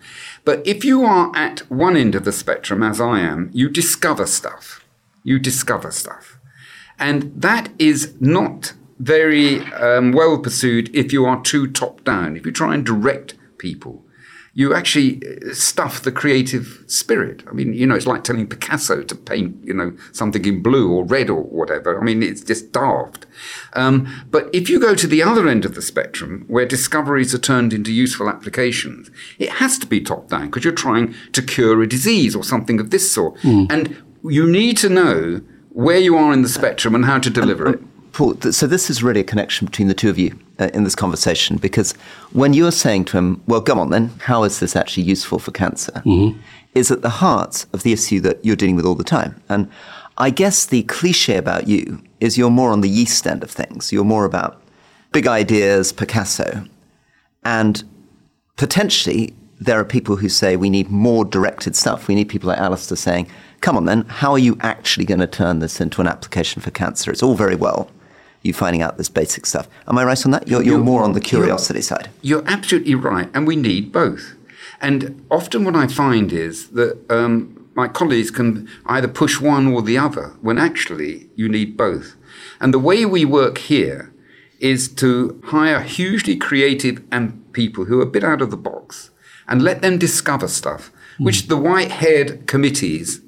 But 0.45 0.61
if 0.67 0.85
you 0.85 1.03
are 1.03 1.35
at 1.35 1.61
one 1.71 1.97
end 1.97 2.13
of 2.13 2.23
the 2.23 2.31
spectrum, 2.31 2.83
as 2.83 3.01
I 3.01 3.21
am, 3.21 3.49
you 3.51 3.67
discover 3.67 4.27
stuff. 4.27 4.85
You 5.23 5.39
discover 5.39 5.89
stuff. 5.89 6.37
And 6.99 7.33
that 7.35 7.69
is 7.79 8.13
not 8.19 8.73
very 8.99 9.61
um, 9.73 10.11
well 10.11 10.37
pursued 10.37 10.95
if 10.95 11.11
you 11.11 11.25
are 11.25 11.41
too 11.41 11.65
top 11.65 12.03
down, 12.03 12.37
if 12.37 12.45
you 12.45 12.51
try 12.51 12.75
and 12.75 12.85
direct 12.85 13.33
people 13.57 14.05
you 14.59 14.73
actually 14.73 15.21
uh, 15.25 15.53
stuff 15.53 16.01
the 16.01 16.11
creative 16.11 16.83
spirit. 16.85 17.43
I 17.47 17.53
mean, 17.53 17.71
you 17.73 17.87
know, 17.87 17.95
it's 17.95 18.05
like 18.05 18.25
telling 18.25 18.45
Picasso 18.45 19.01
to 19.03 19.15
paint, 19.15 19.55
you 19.63 19.73
know, 19.73 19.95
something 20.11 20.43
in 20.43 20.61
blue 20.61 20.91
or 20.91 21.05
red 21.05 21.29
or 21.29 21.43
whatever. 21.43 21.97
I 21.97 22.03
mean, 22.03 22.21
it's 22.21 22.41
just 22.41 22.73
daft. 22.73 23.25
Um, 23.71 24.05
but 24.29 24.49
if 24.51 24.69
you 24.69 24.77
go 24.77 24.95
to 24.95 25.07
the 25.07 25.23
other 25.23 25.47
end 25.47 25.63
of 25.63 25.75
the 25.75 25.81
spectrum, 25.81 26.43
where 26.49 26.65
discoveries 26.65 27.33
are 27.33 27.39
turned 27.39 27.71
into 27.71 27.93
useful 27.93 28.27
applications, 28.27 29.09
it 29.37 29.49
has 29.61 29.77
to 29.77 29.87
be 29.87 30.01
top 30.01 30.27
down 30.27 30.47
because 30.47 30.65
you're 30.65 30.73
trying 30.73 31.15
to 31.31 31.41
cure 31.41 31.81
a 31.81 31.87
disease 31.87 32.35
or 32.35 32.43
something 32.43 32.81
of 32.81 32.89
this 32.89 33.09
sort. 33.09 33.41
And 33.71 33.95
you 34.25 34.45
need 34.45 34.75
to 34.79 34.89
know 34.89 35.39
where 35.69 35.99
you 35.99 36.17
are 36.17 36.33
in 36.33 36.41
the 36.41 36.49
spectrum 36.49 36.95
and 36.95 37.05
how 37.05 37.19
to 37.19 37.29
deliver 37.29 37.69
it. 37.69 37.79
Paul, 38.13 38.35
th- 38.35 38.53
so 38.53 38.67
this 38.67 38.89
is 38.89 39.03
really 39.03 39.21
a 39.21 39.23
connection 39.23 39.65
between 39.65 39.87
the 39.87 39.93
two 39.93 40.09
of 40.09 40.17
you 40.17 40.37
uh, 40.59 40.69
in 40.73 40.83
this 40.83 40.95
conversation 40.95 41.57
because 41.57 41.93
when 42.31 42.53
you're 42.53 42.71
saying 42.71 43.05
to 43.05 43.17
him, 43.17 43.41
well, 43.47 43.61
come 43.61 43.79
on 43.79 43.89
then, 43.89 44.11
how 44.19 44.43
is 44.43 44.59
this 44.59 44.75
actually 44.75 45.03
useful 45.03 45.39
for 45.39 45.51
cancer? 45.51 46.01
Is 46.75 46.91
at 46.91 47.01
the 47.01 47.09
heart 47.09 47.65
of 47.73 47.83
the 47.83 47.93
issue 47.93 48.19
that 48.21 48.43
you're 48.43 48.55
dealing 48.55 48.75
with 48.75 48.85
all 48.85 48.95
the 48.95 49.03
time. 49.03 49.41
And 49.49 49.69
I 50.17 50.29
guess 50.29 50.65
the 50.65 50.83
cliche 50.83 51.37
about 51.37 51.67
you 51.67 52.01
is 52.19 52.37
you're 52.37 52.49
more 52.49 52.71
on 52.71 52.81
the 52.81 52.89
yeast 52.89 53.25
end 53.25 53.43
of 53.43 53.49
things. 53.49 53.91
You're 53.91 54.03
more 54.03 54.25
about 54.25 54.61
big 55.11 55.27
ideas, 55.27 55.91
Picasso. 55.91 56.65
And 57.43 57.83
potentially 58.57 59.33
there 59.59 59.79
are 59.79 59.85
people 59.85 60.17
who 60.17 60.29
say 60.29 60.55
we 60.55 60.69
need 60.69 60.89
more 60.89 61.25
directed 61.25 61.75
stuff. 61.75 62.07
We 62.07 62.15
need 62.15 62.29
people 62.29 62.49
like 62.49 62.59
Alastair 62.59 62.97
saying, 62.97 63.27
come 63.61 63.75
on 63.75 63.85
then, 63.85 64.05
how 64.07 64.31
are 64.31 64.39
you 64.39 64.57
actually 64.61 65.05
going 65.05 65.19
to 65.19 65.27
turn 65.27 65.59
this 65.59 65.81
into 65.81 66.01
an 66.01 66.07
application 66.07 66.61
for 66.61 66.71
cancer? 66.71 67.11
It's 67.11 67.23
all 67.23 67.35
very 67.35 67.55
well 67.55 67.89
you 68.43 68.53
finding 68.53 68.81
out 68.81 68.97
this 68.97 69.09
basic 69.09 69.45
stuff. 69.45 69.67
Am 69.87 69.97
I 69.97 70.03
right 70.03 70.25
on 70.25 70.31
that? 70.31 70.47
You're, 70.47 70.61
you're, 70.61 70.73
You're- 70.75 70.83
more 70.83 71.03
on 71.03 71.13
the 71.13 71.19
you're- 71.19 71.29
curiosity 71.29 71.81
side. 71.81 72.09
You're 72.21 72.43
absolutely 72.47 72.95
right, 72.95 73.29
and 73.33 73.45
we 73.47 73.55
need 73.55 73.91
both. 73.91 74.35
And 74.81 75.25
often 75.29 75.65
what 75.65 75.75
I 75.75 75.87
find 75.87 76.31
is 76.31 76.69
that 76.69 76.97
um, 77.11 77.69
my 77.75 77.87
colleagues 77.87 78.31
can 78.31 78.69
either 78.85 79.07
push 79.09 79.41
one 79.41 79.67
or 79.67 79.81
the 79.81 79.97
other, 79.97 80.33
when 80.41 80.57
actually 80.57 81.29
you 81.35 81.49
need 81.49 81.75
both. 81.75 82.15
And 82.61 82.73
the 82.73 82.79
way 82.79 83.05
we 83.05 83.25
work 83.25 83.57
here 83.57 84.13
is 84.59 84.87
to 84.95 85.41
hire 85.45 85.81
hugely 85.81 86.35
creative 86.35 87.01
and 87.11 87.51
people 87.53 87.85
who 87.85 87.99
are 87.99 88.03
a 88.03 88.05
bit 88.05 88.23
out 88.23 88.41
of 88.41 88.51
the 88.51 88.57
box 88.57 89.09
and 89.47 89.61
let 89.61 89.81
them 89.81 89.97
discover 89.97 90.47
stuff, 90.47 90.91
which 91.17 91.47
the 91.47 91.57
white-haired 91.57 92.45
committees 92.47 93.21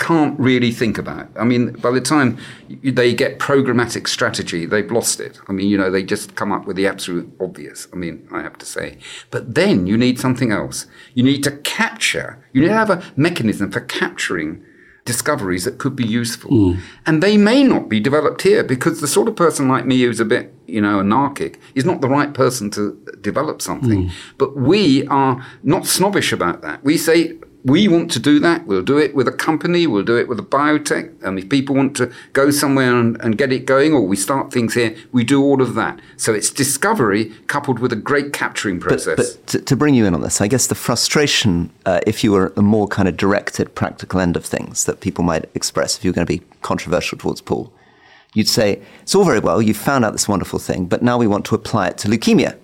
can't 0.00 0.40
really 0.40 0.72
think 0.72 0.96
about. 0.96 1.28
I 1.38 1.44
mean, 1.44 1.72
by 1.72 1.90
the 1.90 2.00
time 2.00 2.38
they 2.82 3.12
get 3.12 3.38
programmatic 3.38 4.08
strategy, 4.08 4.64
they've 4.64 4.90
lost 4.90 5.20
it. 5.20 5.38
I 5.46 5.52
mean, 5.52 5.68
you 5.68 5.76
know, 5.76 5.90
they 5.90 6.02
just 6.02 6.34
come 6.34 6.50
up 6.50 6.66
with 6.66 6.76
the 6.76 6.86
absolute 6.86 7.30
obvious. 7.38 7.86
I 7.92 7.96
mean, 7.96 8.26
I 8.32 8.40
have 8.40 8.56
to 8.58 8.66
say. 8.66 8.96
But 9.30 9.54
then 9.54 9.86
you 9.86 9.98
need 9.98 10.18
something 10.18 10.52
else. 10.52 10.86
You 11.12 11.22
need 11.22 11.44
to 11.44 11.52
capture, 11.58 12.42
you 12.52 12.62
need 12.62 12.68
to 12.68 12.74
have 12.74 12.90
a 12.90 13.02
mechanism 13.14 13.70
for 13.70 13.80
capturing 13.80 14.64
discoveries 15.04 15.64
that 15.64 15.76
could 15.76 15.96
be 15.96 16.06
useful. 16.06 16.50
Hmm. 16.50 16.80
And 17.04 17.22
they 17.22 17.36
may 17.36 17.62
not 17.62 17.90
be 17.90 18.00
developed 18.00 18.42
here 18.42 18.64
because 18.64 19.00
the 19.02 19.08
sort 19.08 19.28
of 19.28 19.36
person 19.36 19.68
like 19.68 19.84
me 19.84 20.00
who's 20.00 20.20
a 20.20 20.24
bit, 20.24 20.54
you 20.66 20.80
know, 20.80 21.00
anarchic 21.00 21.60
is 21.74 21.84
not 21.84 22.00
the 22.00 22.08
right 22.08 22.32
person 22.32 22.70
to 22.70 22.98
develop 23.20 23.60
something. 23.60 24.08
Hmm. 24.08 24.14
But 24.38 24.56
we 24.56 25.06
are 25.08 25.44
not 25.62 25.84
snobbish 25.86 26.32
about 26.32 26.62
that. 26.62 26.82
We 26.84 26.96
say, 26.96 27.38
we 27.64 27.88
want 27.88 28.10
to 28.12 28.18
do 28.18 28.38
that. 28.40 28.66
We'll 28.66 28.82
do 28.82 28.98
it 28.98 29.14
with 29.14 29.28
a 29.28 29.32
company. 29.32 29.86
We'll 29.86 30.04
do 30.04 30.16
it 30.16 30.28
with 30.28 30.38
a 30.38 30.42
biotech. 30.42 31.22
And 31.22 31.38
if 31.38 31.48
people 31.48 31.74
want 31.74 31.96
to 31.96 32.12
go 32.32 32.50
somewhere 32.50 32.96
and, 32.96 33.20
and 33.20 33.36
get 33.36 33.52
it 33.52 33.66
going, 33.66 33.92
or 33.92 34.02
we 34.06 34.16
start 34.16 34.52
things 34.52 34.74
here, 34.74 34.96
we 35.12 35.24
do 35.24 35.42
all 35.42 35.60
of 35.60 35.74
that. 35.74 36.00
So 36.16 36.32
it's 36.32 36.50
discovery 36.50 37.32
coupled 37.46 37.78
with 37.78 37.92
a 37.92 37.96
great 37.96 38.32
capturing 38.32 38.80
process. 38.80 39.34
But 39.34 39.46
to, 39.48 39.60
to 39.60 39.76
bring 39.76 39.94
you 39.94 40.06
in 40.06 40.14
on 40.14 40.22
this, 40.22 40.40
I 40.40 40.48
guess 40.48 40.66
the 40.68 40.74
frustration, 40.74 41.70
uh, 41.84 42.00
if 42.06 42.24
you 42.24 42.32
were 42.32 42.46
at 42.46 42.54
the 42.54 42.62
more 42.62 42.88
kind 42.88 43.08
of 43.08 43.16
directed, 43.16 43.74
practical 43.74 44.20
end 44.20 44.36
of 44.36 44.44
things 44.44 44.84
that 44.84 45.00
people 45.00 45.24
might 45.24 45.50
express, 45.54 45.98
if 45.98 46.04
you 46.04 46.10
were 46.10 46.14
going 46.14 46.26
to 46.26 46.32
be 46.32 46.42
controversial 46.62 47.18
towards 47.18 47.40
Paul, 47.40 47.72
you'd 48.32 48.48
say, 48.48 48.80
it's 49.02 49.14
all 49.14 49.24
very 49.24 49.40
well, 49.40 49.60
you've 49.60 49.76
found 49.76 50.04
out 50.04 50.12
this 50.12 50.28
wonderful 50.28 50.58
thing, 50.58 50.86
but 50.86 51.02
now 51.02 51.18
we 51.18 51.26
want 51.26 51.44
to 51.46 51.54
apply 51.54 51.88
it 51.88 51.98
to 51.98 52.08
leukemia. 52.08 52.56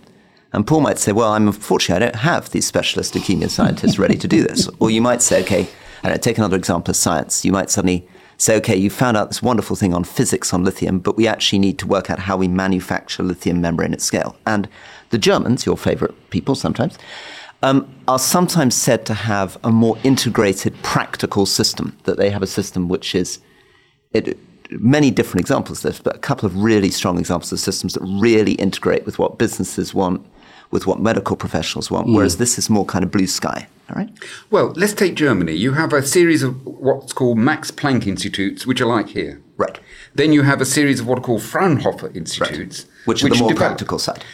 And 0.53 0.67
Paul 0.67 0.81
might 0.81 0.99
say, 0.99 1.13
well, 1.13 1.33
I'm 1.33 1.47
unfortunately, 1.47 2.07
I 2.07 2.11
don't 2.11 2.23
have 2.23 2.51
these 2.51 2.67
specialist 2.67 3.15
leukemia 3.15 3.51
scientists 3.51 3.99
ready 3.99 4.17
to 4.17 4.29
do 4.29 4.43
this. 4.43 4.69
Or 4.81 4.91
you 4.91 5.01
might 5.01 5.23
say, 5.23 5.43
okay, 5.43 5.69
I 6.03 6.09
don't 6.09 6.23
take 6.23 6.39
another 6.39 6.57
example 6.57 6.93
of 6.93 6.97
science. 6.97 7.45
You 7.45 7.53
might 7.53 7.71
suddenly 7.71 8.07
say, 8.39 8.57
okay, 8.57 8.77
you 8.77 8.91
found 8.91 9.17
out 9.17 9.29
this 9.29 9.43
wonderful 9.43 9.77
thing 9.77 9.95
on 9.95 10.05
physics 10.05 10.53
on 10.53 10.65
lithium, 10.65 10.99
but 10.99 11.17
we 11.17 11.27
actually 11.27 11.59
need 11.59 11.79
to 11.79 11.87
work 11.87 12.11
out 12.11 12.21
how 12.21 12.37
we 12.37 12.49
manufacture 12.49 13.23
lithium 13.23 13.61
membrane 13.61 13.93
at 13.93 14.01
scale. 14.01 14.37
And 14.47 14.69
the 15.11 15.19
Germans, 15.19 15.67
your 15.67 15.77
favorite 15.77 16.15
people 16.31 16.55
sometimes, 16.55 16.99
um, 17.63 17.93
are 18.07 18.19
sometimes 18.19 18.75
said 18.75 19.07
to 19.07 19.15
have 19.15 19.57
a 19.65 19.71
more 19.71 19.99
integrated, 20.05 20.75
practical 20.83 21.47
system, 21.47 21.97
that 22.05 22.19
they 22.19 22.31
have 22.31 22.43
a 22.43 22.47
system 22.47 22.89
which 22.89 23.15
is 23.15 23.41
it, 24.13 24.39
many 24.71 25.11
different 25.11 25.41
examples 25.41 25.85
of 25.85 25.91
this, 25.91 26.01
but 26.01 26.17
a 26.17 26.19
couple 26.19 26.47
of 26.47 26.63
really 26.63 26.91
strong 26.91 27.19
examples 27.19 27.53
of 27.53 27.61
systems 27.61 27.95
that 27.95 28.03
really 28.03 28.53
integrate 28.53 29.07
with 29.07 29.19
what 29.19 29.39
businesses 29.39 29.95
want, 29.95 30.25
with 30.71 30.87
what 30.87 31.01
medical 31.01 31.37
professionals 31.37 31.91
want, 31.91 32.09
whereas 32.09 32.37
mm. 32.37 32.39
this 32.39 32.59
is 32.59 32.69
more 32.69 32.85
kind 32.85 33.05
of 33.05 33.11
blue 33.11 33.27
sky. 33.27 33.69
All 33.89 33.97
right? 33.97 34.11
Well, 34.51 34.73
let's 34.77 34.93
take 34.93 35.15
Germany. 35.15 35.53
You 35.53 35.73
have 35.73 35.93
a 35.93 36.03
series 36.03 36.43
of 36.43 36.65
what's 36.67 37.13
called 37.13 37.39
Max 37.39 37.71
Planck 37.71 38.07
Institutes, 38.07 38.67
which 38.67 38.81
are 38.81 38.87
like 38.87 39.09
here. 39.11 39.41
Right. 39.57 39.79
Then 40.15 40.33
you 40.33 40.43
have 40.43 40.61
a 40.61 40.65
series 40.65 41.01
of 41.01 41.07
what 41.07 41.19
are 41.19 41.23
called 41.23 41.43
Fraunhofer 41.43 42.11
Institutes, 42.15 42.87
Which 43.05 43.23
are 43.23 43.29
the 43.29 43.37
more 43.37 43.49
develop- 43.49 43.59
practical 43.59 43.99
side. 43.99 44.25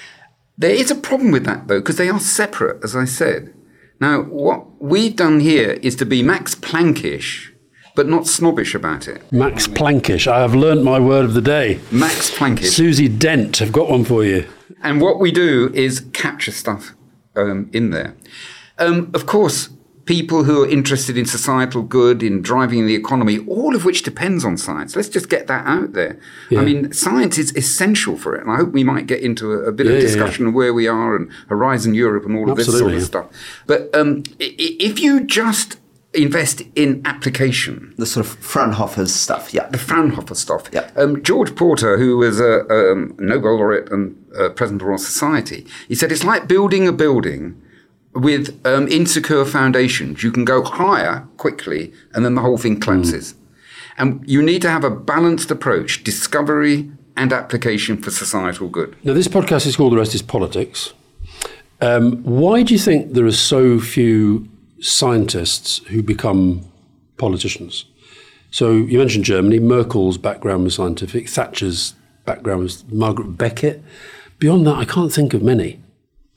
There 0.59 0.71
is 0.71 0.91
a 0.91 0.95
problem 0.95 1.33
with 1.33 1.45
that, 1.45 1.69
though, 1.69 1.81
because 1.81 1.97
they 1.97 2.09
are 2.09 2.21
separate, 2.21 2.83
as 2.85 2.95
I 2.95 3.05
said. 3.05 3.53
Now, 4.01 4.23
what 4.23 4.83
we've 4.83 5.15
done 5.15 5.41
here 5.41 5.79
is 5.83 5.97
to 5.97 6.07
be 6.07 6.23
Max 6.23 6.55
Planckish, 6.55 7.51
but 7.95 8.09
not 8.09 8.27
snobbish 8.27 8.75
about 8.75 9.09
it. 9.09 9.31
Max 9.33 9.67
Planckish. 9.67 10.27
I 10.27 10.41
have 10.41 10.55
learnt 10.55 10.83
my 10.83 10.99
word 10.99 11.25
of 11.25 11.35
the 11.35 11.41
day. 11.41 11.81
Max 11.91 12.31
Planckish. 12.31 12.71
Susie 12.71 13.09
Dent, 13.09 13.63
I've 13.63 13.73
got 13.73 13.89
one 13.89 14.05
for 14.05 14.25
you. 14.25 14.47
And 14.83 15.01
what 15.01 15.19
we 15.21 15.31
do 15.31 15.71
is 15.75 16.01
capture 16.13 16.53
stuff 16.53 16.95
um, 17.37 17.71
in 17.73 17.91
there. 17.91 18.15
Um, 18.79 19.11
of 19.15 19.27
course, 19.27 19.69
people 20.05 20.43
who 20.45 20.65
are 20.65 20.69
interested 20.69 21.17
in 21.17 21.25
societal 21.25 21.83
good, 21.83 22.23
in 22.23 22.43
driving 22.43 22.87
the 22.87 22.95
economy, 22.95 23.39
all 23.47 23.77
of 23.77 23.85
which 23.85 24.03
depends 24.03 24.45
on 24.45 24.57
science. 24.57 24.97
Let's 24.97 25.09
just 25.09 25.29
get 25.29 25.47
that 25.47 25.65
out 25.67 25.93
there. 25.93 26.19
I 26.51 26.65
mean, 26.65 26.93
science 26.93 27.39
is 27.39 27.55
essential 27.57 28.17
for 28.19 28.35
it. 28.35 28.43
And 28.43 28.51
I 28.51 28.57
hope 28.57 28.73
we 28.73 28.83
might 28.83 29.07
get 29.07 29.21
into 29.21 29.53
a, 29.53 29.59
a 29.69 29.73
bit 29.73 29.87
Yeah, 29.87 29.93
of 29.93 29.99
yeah, 29.99 30.07
discussion 30.09 30.47
of 30.49 30.55
where 30.55 30.75
we 30.75 30.89
are 30.89 31.15
and 31.15 31.31
Horizon 31.49 31.95
Europe 31.95 32.25
and 32.25 32.37
all 32.37 32.51
of 32.51 32.57
this 32.57 32.67
sort 32.67 32.93
Absolutely. 32.93 32.99
of 32.99 33.05
stuff. 33.05 33.27
But 33.67 33.95
um, 33.95 34.25
if 34.41 35.01
you 35.01 35.25
just 35.25 35.79
invest 36.15 36.63
in 36.75 37.01
application, 37.05 37.95
The 37.97 38.07
sort 38.07 38.27
of 38.27 38.33
Fraunhofer's 38.39 39.15
stuff, 39.15 39.55
yeah. 39.55 39.67
the 39.69 39.79
Fraunhofer 39.79 40.35
stuff. 40.35 40.69
Yeah. 40.73 40.91
Um, 40.97 41.23
George 41.23 41.55
Porter, 41.57 41.97
who 41.97 42.19
was 42.19 42.39
a 42.41 42.67
um, 42.69 43.15
Nobel 43.19 43.57
laureate 43.57 43.91
and 43.91 44.17
uh, 44.39 44.51
president 44.51 44.83
of 44.83 44.87
the 44.87 44.89
Royal 44.91 44.99
Society, 44.99 45.67
he 45.89 45.95
said 45.95 46.13
it's 46.13 46.25
like 46.25 46.47
building 46.47 46.87
a 46.87 46.93
building 46.93 47.61
with 48.15 48.61
um, 48.67 48.89
insecure 48.89 49.45
foundations. 49.45 50.23
You 50.23 50.31
can 50.31 50.45
go 50.45 50.63
higher 50.63 51.27
quickly, 51.39 51.93
and 52.13 52.25
then 52.25 52.35
the 52.35 52.43
whole 52.43 52.59
thing 52.59 52.79
collapses. 52.79 53.35
And 53.97 54.23
you 54.29 54.43
need 54.43 54.61
to 54.63 54.71
have 54.71 54.85
a 54.85 54.91
balanced 54.91 55.51
approach: 55.51 56.05
discovery 56.05 56.91
and 57.17 57.33
application 57.33 57.97
for 58.03 58.11
societal 58.11 58.69
good. 58.69 58.97
Now, 59.03 59.15
this 59.15 59.29
podcast 59.29 59.67
is 59.67 59.77
called 59.77 59.93
The 59.93 59.99
Rest 59.99 60.15
is 60.15 60.23
Politics. 60.23 60.93
Um, 61.81 62.23
why 62.23 62.63
do 62.63 62.73
you 62.75 62.79
think 62.79 63.15
there 63.15 63.27
are 63.27 63.33
so 63.33 63.81
few 63.81 64.49
scientists 64.83 65.79
who 65.89 66.03
become 66.03 66.63
politicians? 67.17 67.87
So 68.51 68.73
you 68.73 68.99
mentioned 68.99 69.25
Germany. 69.25 69.59
Merkel's 69.59 70.19
background 70.19 70.65
was 70.65 70.75
scientific. 70.75 71.29
Thatcher's 71.29 71.95
background 72.27 72.61
was 72.63 72.85
Margaret 72.93 73.39
Beckett. 73.39 73.83
Beyond 74.39 74.67
that, 74.67 74.77
I 74.77 74.85
can't 74.85 75.13
think 75.13 75.33
of 75.35 75.43
many. 75.43 75.81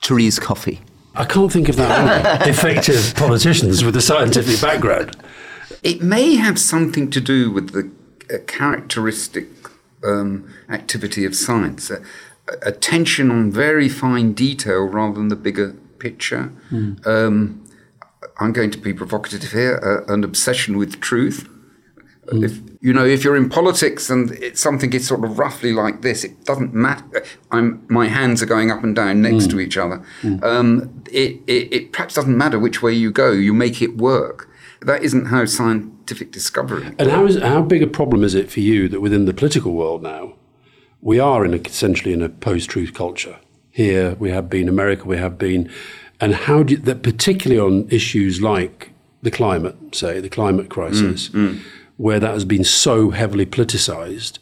Therese 0.02 0.38
Coffey. 0.38 0.80
I 1.14 1.24
can't 1.24 1.52
think 1.52 1.68
of 1.68 1.76
that 1.76 2.04
many 2.04 2.50
effective 2.50 3.14
politicians 3.16 3.84
with 3.84 3.96
a 3.96 4.00
scientific 4.00 4.60
background. 4.60 5.16
It 5.82 6.02
may 6.02 6.36
have 6.36 6.58
something 6.58 7.10
to 7.10 7.20
do 7.20 7.50
with 7.50 7.70
the 7.70 7.90
uh, 8.34 8.38
characteristic 8.46 9.48
um, 10.04 10.52
activity 10.68 11.24
of 11.24 11.34
science, 11.34 11.90
uh, 11.90 12.02
attention 12.62 13.30
on 13.30 13.50
very 13.50 13.88
fine 13.88 14.32
detail 14.32 14.84
rather 14.84 15.14
than 15.14 15.28
the 15.28 15.36
bigger 15.36 15.74
picture. 15.98 16.52
Um, 17.04 17.65
I'm 18.38 18.52
going 18.52 18.70
to 18.70 18.78
be 18.78 18.92
provocative 18.92 19.52
here, 19.52 20.04
uh, 20.08 20.12
an 20.12 20.24
obsession 20.24 20.76
with 20.78 21.00
truth. 21.00 21.48
If 22.32 22.58
you 22.80 22.92
know, 22.92 23.04
if 23.04 23.22
you're 23.22 23.36
in 23.36 23.48
politics 23.48 24.10
and 24.10 24.32
it's 24.32 24.60
something 24.60 24.92
is 24.92 25.06
sort 25.06 25.24
of 25.24 25.38
roughly 25.38 25.72
like 25.72 26.02
this, 26.02 26.24
it 26.24 26.44
doesn't 26.44 26.74
matter. 26.74 27.24
I'm 27.52 27.86
my 27.88 28.08
hands 28.08 28.42
are 28.42 28.46
going 28.46 28.72
up 28.72 28.82
and 28.82 28.96
down 28.96 29.22
next 29.22 29.48
to 29.50 29.60
each 29.60 29.76
other. 29.76 30.04
Um, 30.42 31.04
it, 31.12 31.40
it 31.46 31.72
it 31.72 31.92
perhaps 31.92 32.14
doesn't 32.14 32.36
matter 32.36 32.58
which 32.58 32.82
way 32.82 32.92
you 32.92 33.12
go. 33.12 33.30
You 33.30 33.54
make 33.54 33.80
it 33.80 33.96
work. 33.96 34.50
That 34.80 35.04
isn't 35.04 35.26
how 35.26 35.44
scientific 35.46 36.32
discovery. 36.32 36.92
And 36.98 37.10
how, 37.10 37.26
is, 37.26 37.40
how 37.40 37.62
big 37.62 37.82
a 37.82 37.86
problem 37.86 38.24
is 38.24 38.34
it 38.34 38.50
for 38.50 38.60
you 38.60 38.88
that 38.88 39.00
within 39.00 39.24
the 39.24 39.32
political 39.32 39.72
world 39.72 40.02
now, 40.02 40.34
we 41.00 41.18
are 41.18 41.44
in 41.44 41.54
a, 41.54 41.58
essentially 41.58 42.12
in 42.12 42.22
a 42.22 42.28
post-truth 42.28 42.92
culture? 42.92 43.38
Here 43.70 44.16
we 44.18 44.30
have 44.30 44.50
been, 44.50 44.68
America 44.68 45.04
we 45.04 45.16
have 45.16 45.38
been, 45.38 45.70
And 46.20 46.34
how 46.34 46.62
do 46.62 46.74
you, 46.74 46.78
that, 46.80 47.02
particularly 47.02 47.60
on 47.60 47.88
issues 47.90 48.40
like 48.40 48.90
the 49.22 49.30
climate, 49.30 49.76
say 49.94 50.20
the 50.20 50.28
climate 50.28 50.70
crisis, 50.70 51.28
mm, 51.28 51.54
mm. 51.54 51.62
where 51.96 52.20
that 52.20 52.32
has 52.32 52.44
been 52.44 52.64
so 52.64 53.10
heavily 53.10 53.46
politicized, 53.46 54.38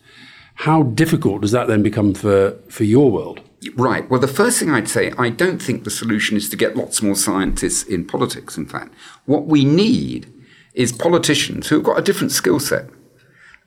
how 0.56 0.84
difficult 0.84 1.42
does 1.42 1.50
that 1.50 1.66
then 1.66 1.82
become 1.82 2.14
for, 2.14 2.56
for 2.68 2.84
your 2.84 3.10
world? 3.10 3.40
Right. 3.76 4.08
Well, 4.08 4.20
the 4.20 4.28
first 4.28 4.58
thing 4.58 4.70
I'd 4.70 4.88
say, 4.88 5.12
I 5.18 5.30
don't 5.30 5.60
think 5.60 5.84
the 5.84 5.90
solution 5.90 6.36
is 6.36 6.48
to 6.50 6.56
get 6.56 6.76
lots 6.76 7.02
more 7.02 7.16
scientists 7.16 7.82
in 7.82 8.04
politics, 8.04 8.56
in 8.56 8.66
fact. 8.66 8.94
What 9.24 9.46
we 9.46 9.64
need 9.64 10.32
is 10.74 10.92
politicians 10.92 11.68
who've 11.68 11.82
got 11.82 11.98
a 11.98 12.02
different 12.02 12.32
skill 12.32 12.60
set, 12.60 12.88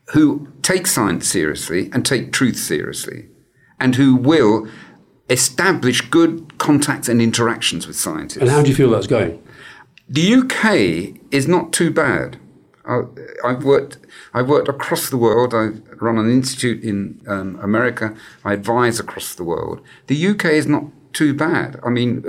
who 0.09 0.47
take 0.61 0.87
science 0.87 1.27
seriously 1.27 1.89
and 1.93 2.05
take 2.05 2.31
truth 2.31 2.57
seriously, 2.57 3.27
and 3.79 3.95
who 3.95 4.15
will 4.15 4.67
establish 5.29 6.01
good 6.01 6.57
contacts 6.57 7.09
and 7.09 7.21
interactions 7.21 7.87
with 7.87 7.95
scientists. 7.95 8.37
And 8.37 8.49
how 8.49 8.61
do 8.61 8.69
you 8.69 8.75
feel 8.75 8.89
that's 8.89 9.07
going? 9.07 9.41
The 10.09 10.35
UK 10.35 11.19
is 11.31 11.47
not 11.47 11.73
too 11.73 11.91
bad. 11.91 12.39
I, 12.85 13.01
I've 13.43 13.63
worked. 13.63 13.97
I've 14.33 14.47
worked 14.47 14.69
across 14.69 15.09
the 15.09 15.17
world. 15.17 15.53
I 15.53 15.69
run 15.99 16.17
an 16.17 16.31
institute 16.31 16.83
in 16.83 17.21
um, 17.27 17.59
America. 17.61 18.15
I 18.45 18.53
advise 18.53 18.99
across 18.99 19.35
the 19.35 19.43
world. 19.43 19.81
The 20.07 20.27
UK 20.27 20.45
is 20.45 20.67
not 20.67 20.85
too 21.11 21.33
bad. 21.33 21.79
I 21.83 21.89
mean, 21.89 22.23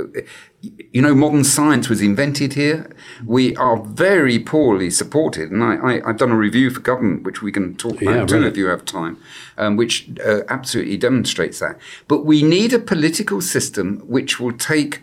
you 0.60 1.00
know, 1.00 1.14
modern 1.14 1.44
science 1.44 1.88
was 1.88 2.00
invented 2.00 2.54
here. 2.54 2.90
We 3.24 3.54
are 3.56 3.76
very 3.76 4.38
poorly 4.38 4.90
supported, 4.90 5.52
and 5.52 5.62
I, 5.62 6.00
I, 6.00 6.06
have 6.08 6.16
done 6.16 6.32
a 6.32 6.36
review 6.36 6.70
for 6.70 6.80
government, 6.80 7.22
which 7.22 7.42
we 7.42 7.52
can 7.52 7.76
talk 7.76 8.02
about 8.02 8.14
Yeah, 8.14 8.26
too 8.26 8.34
really. 8.34 8.48
if 8.48 8.56
you 8.56 8.66
have 8.66 8.84
time, 8.84 9.18
um, 9.56 9.76
which 9.76 10.10
uh, 10.24 10.40
absolutely 10.48 10.96
demonstrates 10.96 11.60
that. 11.60 11.78
But 12.08 12.24
we 12.24 12.42
need 12.42 12.72
a 12.72 12.80
political 12.80 13.40
system 13.40 14.00
which 14.08 14.40
will 14.40 14.52
take 14.52 15.02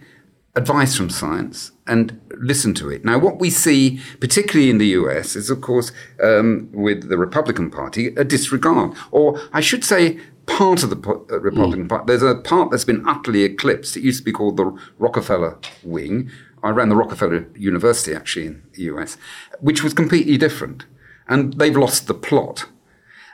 advice 0.55 0.95
from 0.95 1.09
science 1.09 1.71
and 1.87 2.19
listen 2.37 2.73
to 2.73 2.89
it. 2.89 3.05
Now, 3.05 3.17
what 3.17 3.39
we 3.39 3.49
see, 3.49 4.01
particularly 4.19 4.69
in 4.69 4.77
the 4.77 4.87
US, 4.87 5.35
is 5.35 5.49
of 5.49 5.61
course 5.61 5.91
um, 6.21 6.69
with 6.73 7.09
the 7.09 7.17
Republican 7.17 7.69
Party, 7.69 8.07
a 8.15 8.23
disregard, 8.23 8.93
or 9.11 9.39
I 9.53 9.61
should 9.61 9.83
say, 9.83 10.19
part 10.45 10.83
of 10.83 10.89
the 10.89 11.09
uh, 11.09 11.39
Republican 11.39 11.87
Party. 11.87 12.05
There's 12.07 12.23
a 12.23 12.35
part 12.35 12.71
that's 12.71 12.85
been 12.85 13.07
utterly 13.07 13.43
eclipsed. 13.43 13.97
It 13.97 14.03
used 14.03 14.19
to 14.19 14.25
be 14.25 14.31
called 14.31 14.57
the 14.57 14.77
Rockefeller 14.97 15.57
wing. 15.83 16.29
I 16.63 16.69
ran 16.69 16.89
the 16.89 16.95
Rockefeller 16.95 17.47
University 17.55 18.15
actually 18.15 18.47
in 18.47 18.63
the 18.73 18.83
US, 18.83 19.17
which 19.59 19.83
was 19.83 19.93
completely 19.93 20.37
different, 20.37 20.85
and 21.27 21.53
they've 21.53 21.75
lost 21.75 22.07
the 22.07 22.13
plot. 22.13 22.65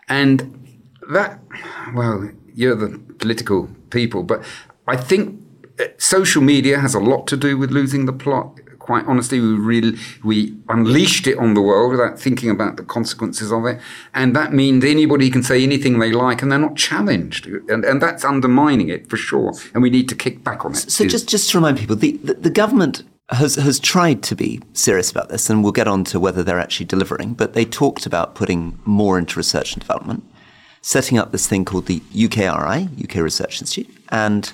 And 0.10 0.68
that, 1.10 1.40
well, 1.94 2.30
you're 2.54 2.76
the 2.76 3.00
political 3.20 3.70
people, 3.90 4.24
but 4.24 4.44
I 4.88 4.98
think 4.98 5.42
uh, 5.80 5.86
social 5.98 6.42
media 6.42 6.80
has 6.80 6.94
a 6.94 7.00
lot 7.00 7.28
to 7.28 7.38
do 7.38 7.58
with 7.58 7.72
losing 7.72 8.06
the 8.06 8.14
plot. 8.14 8.60
Quite 8.82 9.06
honestly, 9.06 9.40
we 9.40 9.54
really 9.54 9.98
we 10.24 10.58
unleashed 10.68 11.28
it 11.28 11.38
on 11.38 11.54
the 11.54 11.62
world 11.62 11.92
without 11.92 12.20
thinking 12.20 12.50
about 12.50 12.78
the 12.78 12.84
consequences 12.84 13.52
of 13.52 13.66
it, 13.66 13.80
and 14.16 14.36
that 14.36 14.54
means 14.54 14.84
anybody 14.84 15.30
can 15.30 15.44
say 15.44 15.62
anything 15.62 16.00
they 16.00 16.12
like, 16.12 16.42
and 16.42 16.52
they're 16.52 16.58
not 16.58 16.76
challenged, 16.76 17.46
and 17.46 17.86
and 17.86 18.02
that's 18.02 18.26
undermining 18.26 18.90
it 18.90 19.08
for 19.08 19.18
sure. 19.18 19.54
And 19.76 19.84
we 19.84 19.92
need 19.92 20.10
to 20.10 20.16
kick 20.16 20.44
back 20.44 20.66
on 20.66 20.72
it. 20.72 20.92
So 20.92 21.06
just 21.06 21.30
just 21.30 21.52
to 21.52 21.60
remind 21.60 21.78
people, 21.78 21.96
the, 21.96 22.14
the, 22.24 22.34
the 22.34 22.50
government 22.50 23.04
has 23.30 23.56
has 23.56 23.80
tried 23.80 24.24
to 24.24 24.36
be 24.36 24.62
serious 24.74 25.12
about 25.12 25.30
this, 25.30 25.48
and 25.48 25.64
we'll 25.64 25.72
get 25.72 25.88
on 25.88 26.04
to 26.06 26.20
whether 26.20 26.44
they're 26.44 26.60
actually 26.60 26.88
delivering. 26.88 27.36
But 27.36 27.54
they 27.54 27.66
talked 27.66 28.08
about 28.08 28.34
putting 28.34 28.80
more 28.84 29.20
into 29.20 29.38
research 29.38 29.74
and 29.74 29.82
development, 29.82 30.24
setting 30.82 31.20
up 31.20 31.32
this 31.32 31.46
thing 31.46 31.66
called 31.66 31.86
the 31.86 32.00
UKRI, 32.14 33.04
UK 33.04 33.16
Research 33.22 33.62
Institute, 33.62 33.96
and 34.10 34.52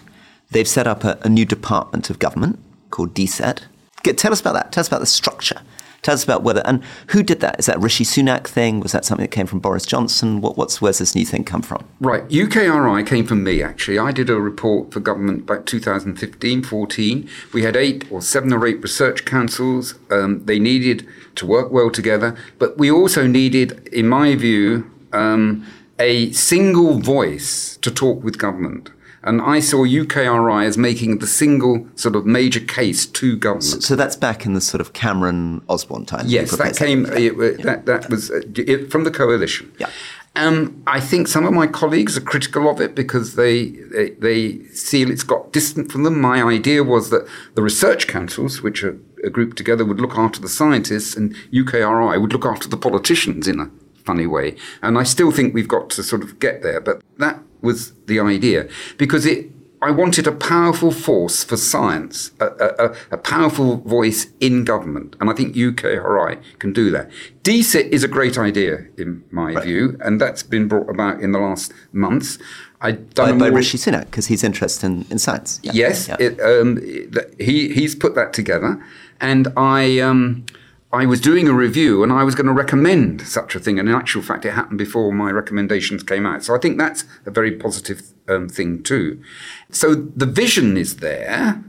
they've 0.52 0.68
set 0.68 0.86
up 0.86 1.06
a, 1.06 1.18
a 1.24 1.30
new 1.30 1.46
department 1.46 2.10
of 2.10 2.20
government 2.20 2.60
called 2.90 3.14
DSIT. 3.14 3.62
Get, 4.04 4.18
tell 4.18 4.32
us 4.32 4.40
about 4.40 4.54
that. 4.54 4.72
Tell 4.72 4.82
us 4.82 4.88
about 4.88 5.00
the 5.00 5.06
structure. 5.06 5.62
Tell 6.02 6.14
us 6.14 6.24
about 6.24 6.44
whether 6.44 6.62
and 6.66 6.84
who 7.08 7.24
did 7.24 7.40
that. 7.42 7.60
Is 7.60 7.66
that 7.66 7.80
Rishi 7.80 8.04
Sunak 8.06 8.48
thing? 8.48 8.80
Was 8.80 8.92
that 8.92 9.04
something 9.04 9.24
that 9.26 9.32
came 9.32 9.48
from 9.48 9.60
Boris 9.60 9.86
Johnson? 9.86 10.42
What, 10.42 10.56
what's 10.58 10.82
where's 10.82 11.00
this 11.00 11.16
new 11.16 11.26
thing 11.26 11.44
come 11.44 11.62
from? 11.62 11.86
Right, 12.00 12.26
UKRI 12.30 13.06
came 13.06 13.26
from 13.26 13.44
me 13.44 13.62
actually. 13.62 14.00
I 14.00 14.12
did 14.12 14.30
a 14.30 14.40
report 14.40 14.94
for 14.94 15.00
government 15.00 15.46
back 15.46 15.66
2015 15.66 16.64
14. 16.64 17.30
We 17.54 17.64
had 17.64 17.76
eight 17.76 18.10
or 18.12 18.22
seven 18.22 18.54
or 18.54 18.66
eight 18.66 18.82
research 18.82 19.26
councils. 19.26 19.96
Um, 20.10 20.46
they 20.46 20.60
needed 20.60 21.06
to 21.36 21.46
work 21.46 21.72
well 21.72 21.90
together, 21.90 22.38
but 22.58 22.78
we 22.78 22.90
also 22.90 23.28
needed, 23.28 23.88
in 23.92 24.08
my 24.08 24.36
view, 24.36 24.90
um, 25.14 25.66
a 26.00 26.32
single 26.32 27.00
voice 27.00 27.78
to 27.78 27.92
talk 27.92 28.24
with 28.24 28.38
government. 28.38 28.92
And 29.28 29.42
I 29.42 29.60
saw 29.60 29.86
UKRI 29.86 30.66
as 30.66 30.78
making 30.78 31.20
the 31.20 31.28
single 31.28 31.86
sort 31.96 32.16
of 32.16 32.26
major 32.26 32.62
case 32.62 33.06
to 33.06 33.36
government. 33.36 33.84
So 33.84 33.96
that's 33.96 34.16
back 34.16 34.46
in 34.46 34.54
the 34.54 34.62
sort 34.62 34.80
of 34.80 34.94
Cameron 34.94 35.62
Osborne 35.68 36.06
time. 36.06 36.26
Yes, 36.28 36.56
that 36.56 36.78
came. 36.78 37.06
Yeah. 37.06 37.14
It, 37.14 37.64
that 37.64 37.86
that 37.86 38.10
was 38.10 38.32
uh, 38.32 38.42
it, 38.56 38.90
from 38.90 39.04
the 39.04 39.12
coalition. 39.12 39.74
Yeah. 39.80 39.90
Um, 40.38 40.82
I 40.86 41.00
think 41.00 41.28
some 41.28 41.46
of 41.46 41.54
my 41.54 41.68
colleagues 41.68 42.16
are 42.16 42.22
critical 42.22 42.70
of 42.70 42.80
it 42.80 42.96
because 42.96 43.36
they, 43.36 43.70
they 43.96 44.12
they 44.12 44.54
feel 44.70 45.12
it's 45.12 45.24
got 45.24 45.52
distant 45.52 45.92
from 45.92 46.04
them. 46.04 46.22
My 46.22 46.42
idea 46.44 46.84
was 46.84 47.10
that 47.10 47.28
the 47.56 47.64
research 47.64 48.08
councils, 48.08 48.62
which 48.62 48.84
are, 48.84 48.98
are 49.26 49.30
grouped 49.30 49.58
together, 49.58 49.84
would 49.84 50.00
look 50.00 50.18
after 50.18 50.40
the 50.40 50.48
scientists, 50.48 51.18
and 51.18 51.36
UKRI 51.52 52.22
would 52.22 52.32
look 52.32 52.46
after 52.46 52.70
the 52.70 52.78
politicians 52.78 53.48
in 53.48 53.60
a 53.60 53.70
funny 54.06 54.28
way. 54.28 54.56
And 54.82 54.98
I 54.98 55.04
still 55.04 55.32
think 55.32 55.54
we've 55.54 55.68
got 55.68 55.90
to 55.92 56.04
sort 56.04 56.24
of 56.24 56.40
get 56.40 56.62
there. 56.62 56.80
But 56.80 57.02
that 57.18 57.42
was 57.62 57.94
the 58.08 58.20
idea 58.20 58.68
because 58.98 59.26
it. 59.26 59.52
I 59.80 59.92
wanted 59.92 60.26
a 60.26 60.32
powerful 60.32 60.90
force 60.92 61.44
for 61.44 61.56
science, 61.56 62.32
a, 62.40 62.46
a, 62.48 62.96
a- 63.12 63.18
powerful 63.18 63.78
voice 63.78 64.26
in 64.40 64.64
government, 64.66 65.16
and 65.20 65.30
I 65.30 65.34
think 65.34 65.50
UK 65.52 65.84
UKRI 65.84 66.42
can 66.58 66.74
do 66.74 66.90
that. 66.90 67.12
DSIT 67.44 67.88
is 67.90 68.04
a 68.04 68.08
great 68.08 68.40
idea, 68.40 68.88
in 68.98 69.24
my 69.30 69.62
view, 69.62 69.96
and 70.00 70.20
that's 70.20 70.42
been 70.42 70.68
brought 70.68 70.90
about 70.90 71.22
in 71.22 71.32
the 71.32 71.38
last 71.38 71.74
months. 71.92 72.40
Done 72.82 73.06
by, 73.14 73.32
by 73.34 73.38
more- 73.38 73.52
Rishi 73.52 73.78
Sunak 73.78 74.06
because 74.06 74.26
he's 74.26 74.44
interested 74.44 74.88
in, 74.88 75.06
in 75.12 75.20
science. 75.20 75.60
Yeah. 75.62 75.74
Yes, 75.76 76.08
Yeah. 76.08 76.18
it, 76.20 76.40
um, 76.42 76.78
th- 76.78 77.28
he 77.40 77.72
he's 77.72 77.94
put 77.94 78.16
that 78.16 78.34
together, 78.34 78.84
and 79.22 79.48
I 79.56 80.00
um, 80.00 80.44
I 80.92 81.06
was 81.06 81.20
doing 81.20 81.50
a 81.50 81.54
review, 81.54 82.02
and 82.02 82.14
I 82.14 82.24
was 82.24 82.34
going 82.34 82.48
to 82.48 82.54
recommend 82.54 83.22
such 83.22 83.56
a 83.56 83.60
thing. 83.60 83.78
And 83.78 83.90
in 83.90 83.96
actual 83.96 84.22
fact, 84.22 84.46
it 84.46 84.52
happened 84.54 84.78
before 84.78 85.12
my 85.12 85.32
recommendations 85.32 86.02
came 86.02 86.26
out. 86.26 86.44
So 86.44 86.56
I 86.56 86.60
think 86.60 86.78
that's 86.78 87.04
a 87.26 87.32
very 87.32 87.52
positive 87.52 88.02
um, 88.30 88.48
thing 88.48 88.84
too. 88.84 89.22
So 89.70 89.96
the 89.96 90.26
vision 90.26 90.78
is 90.78 90.98
there. 90.98 91.62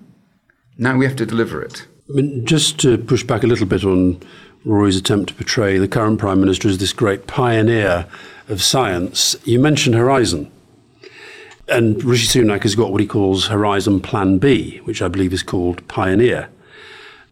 Now 0.77 0.97
we 0.97 1.05
have 1.05 1.17
to 1.17 1.27
deliver 1.27 1.61
it. 1.61 1.87
I 2.09 2.13
mean, 2.15 2.47
just 2.47 2.79
to 2.81 2.97
push 2.97 3.25
back 3.25 3.43
a 3.43 3.49
little 3.49 3.67
bit 3.67 3.85
on 3.85 4.23
Rory's 4.65 4.97
attempt 4.97 5.31
to 5.31 5.35
portray 5.35 5.79
the 5.79 5.89
current 5.89 6.21
Prime 6.21 6.41
Minister 6.41 6.69
as 6.69 6.79
this 6.79 6.93
great 6.93 7.27
pioneer 7.27 8.07
of 8.49 8.63
science, 8.63 9.37
you 9.45 9.59
mentioned 9.59 9.97
Horizon. 9.97 10.51
And 11.69 12.03
Rishi 12.03 12.41
Sunak 12.41 12.63
has 12.63 12.75
got 12.75 12.93
what 12.93 13.01
he 13.01 13.07
calls 13.07 13.49
Horizon 13.49 14.01
Plan 14.01 14.39
B, 14.39 14.79
which 14.85 15.03
I 15.03 15.09
believe 15.09 15.33
is 15.33 15.43
called 15.43 15.87
Pioneer. 15.89 16.49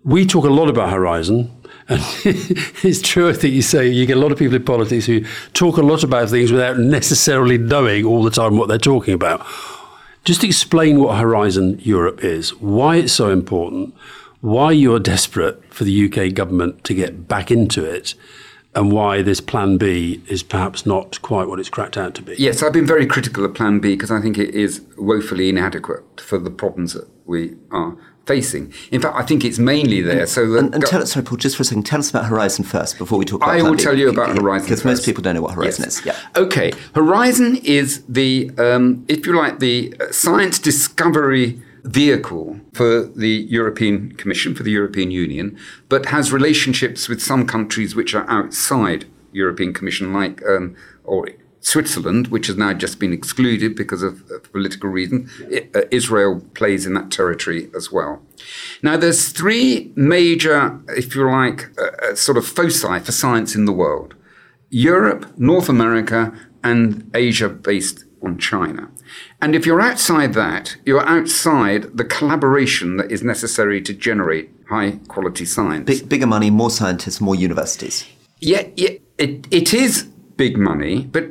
We 0.05 0.27
talk 0.27 0.44
a 0.44 0.51
lot 0.51 0.68
about 0.68 0.90
Horizon, 0.90 1.51
and 1.88 2.03
it's 2.25 3.01
true, 3.01 3.29
I 3.29 3.33
think 3.33 3.55
you 3.55 3.62
say 3.62 3.88
you 3.88 4.07
get 4.07 4.16
a 4.16 4.20
lot 4.20 4.33
of 4.33 4.38
people 4.38 4.57
in 4.57 4.64
politics 4.64 5.07
who 5.07 5.25
talk 5.53 5.77
a 5.77 5.83
lot 5.83 6.03
about 6.03 6.29
things 6.29 6.51
without 6.51 6.79
necessarily 6.79 7.59
knowing 7.59 8.05
all 8.05 8.22
the 8.22 8.31
time 8.31 8.57
what 8.57 8.68
they're 8.68 8.79
talking 8.79 9.14
about. 9.14 9.46
Just 10.25 10.42
explain 10.42 11.01
what 11.01 11.18
Horizon 11.18 11.79
Europe 11.79 12.25
is, 12.25 12.55
why 12.57 12.96
it's 12.96 13.12
so 13.12 13.31
important, 13.31 13.94
why 14.40 14.72
you're 14.72 14.99
desperate 14.99 15.62
for 15.72 15.85
the 15.85 16.07
UK 16.07 16.35
government 16.35 16.83
to 16.85 16.94
get 16.94 17.29
back 17.29 17.51
into 17.53 17.85
it, 17.85 18.14
and 18.75 18.90
why 18.92 19.22
this 19.22 19.40
Plan 19.40 19.79
B 19.79 20.22
is 20.29 20.42
perhaps 20.42 20.85
not 20.85 21.22
quite 21.22 21.49
what 21.49 21.61
it's 21.61 21.70
cracked 21.70 21.96
out 21.96 22.14
to 22.16 22.22
be. 22.22 22.35
Yes, 22.37 22.62
I've 22.62 22.72
been 22.72 22.87
very 22.87 23.07
critical 23.07 23.44
of 23.44 23.55
Plan 23.55 23.79
B 23.79 23.94
because 23.94 24.11
I 24.11 24.20
think 24.20 24.37
it 24.37 24.55
is 24.55 24.83
woefully 24.99 25.49
inadequate 25.49 26.20
for 26.20 26.38
the 26.38 26.51
problems 26.51 26.92
that 26.92 27.09
we 27.25 27.57
are 27.70 27.96
facing. 28.27 28.73
In 28.91 29.01
fact, 29.01 29.15
I 29.17 29.23
think 29.23 29.45
it's 29.45 29.59
mainly 29.59 30.01
there 30.03 30.27
so 30.27 30.51
that 30.51 30.59
And, 30.59 30.75
and 30.75 30.85
tell 30.85 31.01
us, 31.01 31.12
sorry, 31.12 31.25
Paul, 31.25 31.39
just 31.39 31.57
for 31.57 31.62
a 31.62 31.65
second, 31.65 31.85
tell 31.85 32.01
us 32.01 32.11
about 32.11 32.27
Horizon 32.27 32.65
first 32.65 32.99
before 32.99 33.19
we 33.19 33.25
talk 33.25 33.41
about 33.43 33.55
I 33.55 33.62
will 33.62 33.77
tell 33.77 33.97
you 33.97 34.09
about 34.09 34.37
Horizon 34.37 34.67
Because 34.67 34.85
most 34.85 35.05
people 35.05 35.23
don't 35.23 35.35
know 35.37 35.43
what 35.43 35.55
Horizon 35.55 35.85
Yes. 35.85 36.01
is. 36.01 36.07
Yeah. 36.07 36.17
Okay, 36.37 36.73
Horizon 36.95 37.57
is 37.65 38.03
the, 38.09 38.51
um, 38.59 39.05
if 39.09 39.27
you 39.27 39.37
like, 39.37 39.61
the 39.61 39.95
uh, 40.01 40.11
science 40.11 40.59
discovery 40.59 41.61
vehicle 41.85 42.61
for 42.73 43.05
the 43.05 43.47
European 43.49 44.11
Commission, 44.17 44.55
for 44.57 44.65
the 44.65 44.73
European 44.73 45.12
Union, 45.12 45.57
but 45.89 46.07
has 46.07 46.33
relationships 46.33 47.09
with 47.09 47.23
some 47.23 47.47
countries 47.47 47.95
which 47.95 48.12
are 48.12 48.29
outside 48.29 49.05
European 49.33 49.73
Commission, 49.73 50.12
like 50.12 50.43
um, 50.47 50.75
or 51.05 51.29
Switzerland, 51.67 52.29
which 52.29 52.47
has 52.47 52.57
now 52.57 52.73
just 52.73 53.01
been 53.01 53.13
excluded 53.13 53.75
because 53.75 54.01
of, 54.01 54.23
political 54.53 54.89
reasons. 54.89 55.29
I- 55.53 55.67
uh, 55.75 55.81
Israel 55.91 56.41
plays 56.55 56.87
in 56.87 56.95
that 56.95 57.11
territory 57.11 57.71
as 57.75 57.91
well. 57.91 58.23
Now, 58.83 58.97
there's 58.97 59.31
three 59.31 59.93
major, 59.97 60.79
if 60.91 61.17
you 61.17 61.29
like, 61.29 61.61
uh, 61.77 61.91
uh, 62.05 62.15
sort 62.15 62.39
of 62.39 62.47
foci 62.47 63.01
for 63.01 63.11
science 63.11 63.57
in 63.57 63.65
the 63.65 63.73
world. 63.73 64.15
Europe, 64.71 65.23
North 65.37 65.69
America, 65.69 66.33
and 66.63 67.11
Asia 67.15 67.49
based 67.49 68.05
on 68.23 68.39
China. 68.39 68.89
And 69.43 69.57
if 69.57 69.67
you're 69.67 69.81
outside 69.81 70.35
that, 70.35 70.77
you're 70.85 71.09
outside 71.17 71.83
the 72.01 72.05
collaboration 72.05 72.97
that 72.99 73.11
is 73.11 73.23
necessary 73.25 73.83
to 73.83 73.93
generate 73.93 74.51
high 74.69 75.01
quality 75.09 75.45
science. 75.45 75.87
Big, 75.87 76.09
bigger 76.09 76.29
money, 76.29 76.49
more 76.49 76.71
scientists, 76.71 77.21
more 77.21 77.35
universities. 77.35 78.07
Yeah, 78.41 78.69
yeah 78.77 78.95
it, 79.19 79.47
it 79.51 79.75
is 79.75 80.05
big 80.37 80.57
money, 80.57 81.09
but 81.17 81.25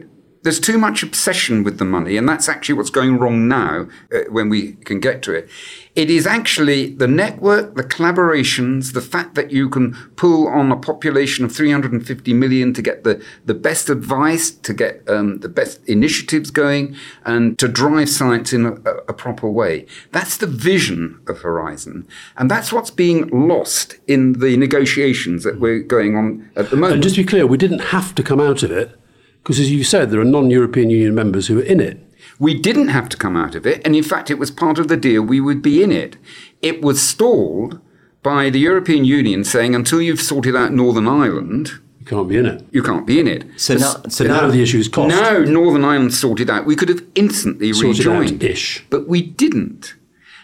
there's 0.45 0.59
too 0.59 0.77
much 0.77 1.01
obsession 1.01 1.63
with 1.63 1.79
the 1.79 1.85
money, 1.85 2.17
and 2.17 2.29
that's 2.29 2.47
actually 2.47 2.75
what's 2.75 2.91
going 2.91 3.17
wrong 3.17 3.47
now 3.47 3.87
uh, 4.13 4.19
when 4.29 4.47
we 4.47 4.73
can 4.85 4.99
get 4.99 5.23
to 5.23 5.33
it. 5.33 5.49
It 5.95 6.11
is 6.11 6.27
actually 6.27 6.93
the 6.93 7.07
network, 7.07 7.73
the 7.73 7.83
collaborations, 7.83 8.93
the 8.93 9.01
fact 9.01 9.33
that 9.33 9.49
you 9.49 9.69
can 9.69 9.95
pull 10.17 10.47
on 10.47 10.71
a 10.71 10.75
population 10.75 11.45
of 11.45 11.51
350 11.51 12.31
million 12.35 12.75
to 12.75 12.81
get 12.83 13.03
the, 13.03 13.25
the 13.45 13.55
best 13.55 13.89
advice, 13.89 14.51
to 14.51 14.71
get 14.71 15.01
um, 15.09 15.39
the 15.39 15.49
best 15.49 15.83
initiatives 15.87 16.51
going, 16.51 16.95
and 17.25 17.57
to 17.57 17.67
drive 17.67 18.09
science 18.09 18.53
in 18.53 18.67
a, 18.67 18.73
a 19.07 19.13
proper 19.13 19.49
way. 19.49 19.87
That's 20.11 20.37
the 20.37 20.45
vision 20.45 21.21
of 21.27 21.39
Horizon. 21.39 22.07
And 22.37 22.51
that's 22.51 22.71
what's 22.71 22.91
being 22.91 23.29
lost 23.29 23.95
in 24.05 24.33
the 24.33 24.57
negotiations 24.57 25.43
that 25.43 25.59
we're 25.59 25.79
going 25.79 26.15
on 26.15 26.51
at 26.55 26.69
the 26.69 26.75
moment. 26.75 26.93
And 26.93 27.03
just 27.03 27.15
to 27.15 27.23
be 27.23 27.27
clear, 27.27 27.47
we 27.47 27.57
didn't 27.57 27.79
have 27.79 28.13
to 28.13 28.21
come 28.21 28.39
out 28.39 28.61
of 28.61 28.69
it 28.69 28.95
because, 29.45 29.59
as 29.59 29.71
you 29.71 29.83
said, 29.83 30.09
there 30.09 30.19
are 30.19 30.25
non 30.25 30.49
European 30.49 30.89
Union 30.89 31.13
members 31.13 31.45
who 31.47 31.59
are 31.59 31.63
in 31.63 31.79
it. 31.79 31.99
We 32.39 32.53
didn't 32.59 32.87
have 32.89 33.07
to 33.09 33.17
come 33.17 33.37
out 33.37 33.53
of 33.53 33.65
it. 33.67 33.81
And 33.85 33.95
in 33.95 34.03
fact, 34.03 34.31
it 34.31 34.39
was 34.39 34.49
part 34.49 34.79
of 34.79 34.87
the 34.87 34.97
deal 34.97 35.21
we 35.21 35.39
would 35.39 35.61
be 35.61 35.83
in 35.83 35.91
it. 35.91 36.17
It 36.63 36.81
was 36.81 36.99
stalled 37.01 37.79
by 38.23 38.49
the 38.49 38.59
European 38.59 39.05
Union 39.05 39.43
saying, 39.43 39.75
until 39.75 40.01
you've 40.01 40.19
sorted 40.21 40.55
out 40.55 40.73
Northern 40.73 41.07
Ireland, 41.07 41.69
You 41.99 42.05
can't 42.07 42.27
be 42.27 42.37
in 42.37 42.45
it. 42.47 42.65
you 42.71 42.81
can't 42.81 43.05
be 43.05 43.19
in 43.19 43.27
it. 43.27 43.45
So 43.55 43.75
now, 43.75 43.93
so 44.09 44.23
Now 44.25 44.41
now 44.41 44.47
the 44.49 44.63
issue 44.63 44.79
is 44.79 44.87
cost. 44.89 45.09
Now 45.15 45.37
Northern 45.39 45.85
Ireland 45.85 46.13
sorted 46.15 46.49
out, 46.49 46.65
we 46.65 46.75
could 46.75 46.89
have 46.89 47.03
instantly 47.13 47.71
Sorted 47.71 47.99
rejoined. 47.99 48.43
out-ish. 48.43 48.83
But 48.89 49.07
we 49.07 49.21
didn't. 49.21 49.93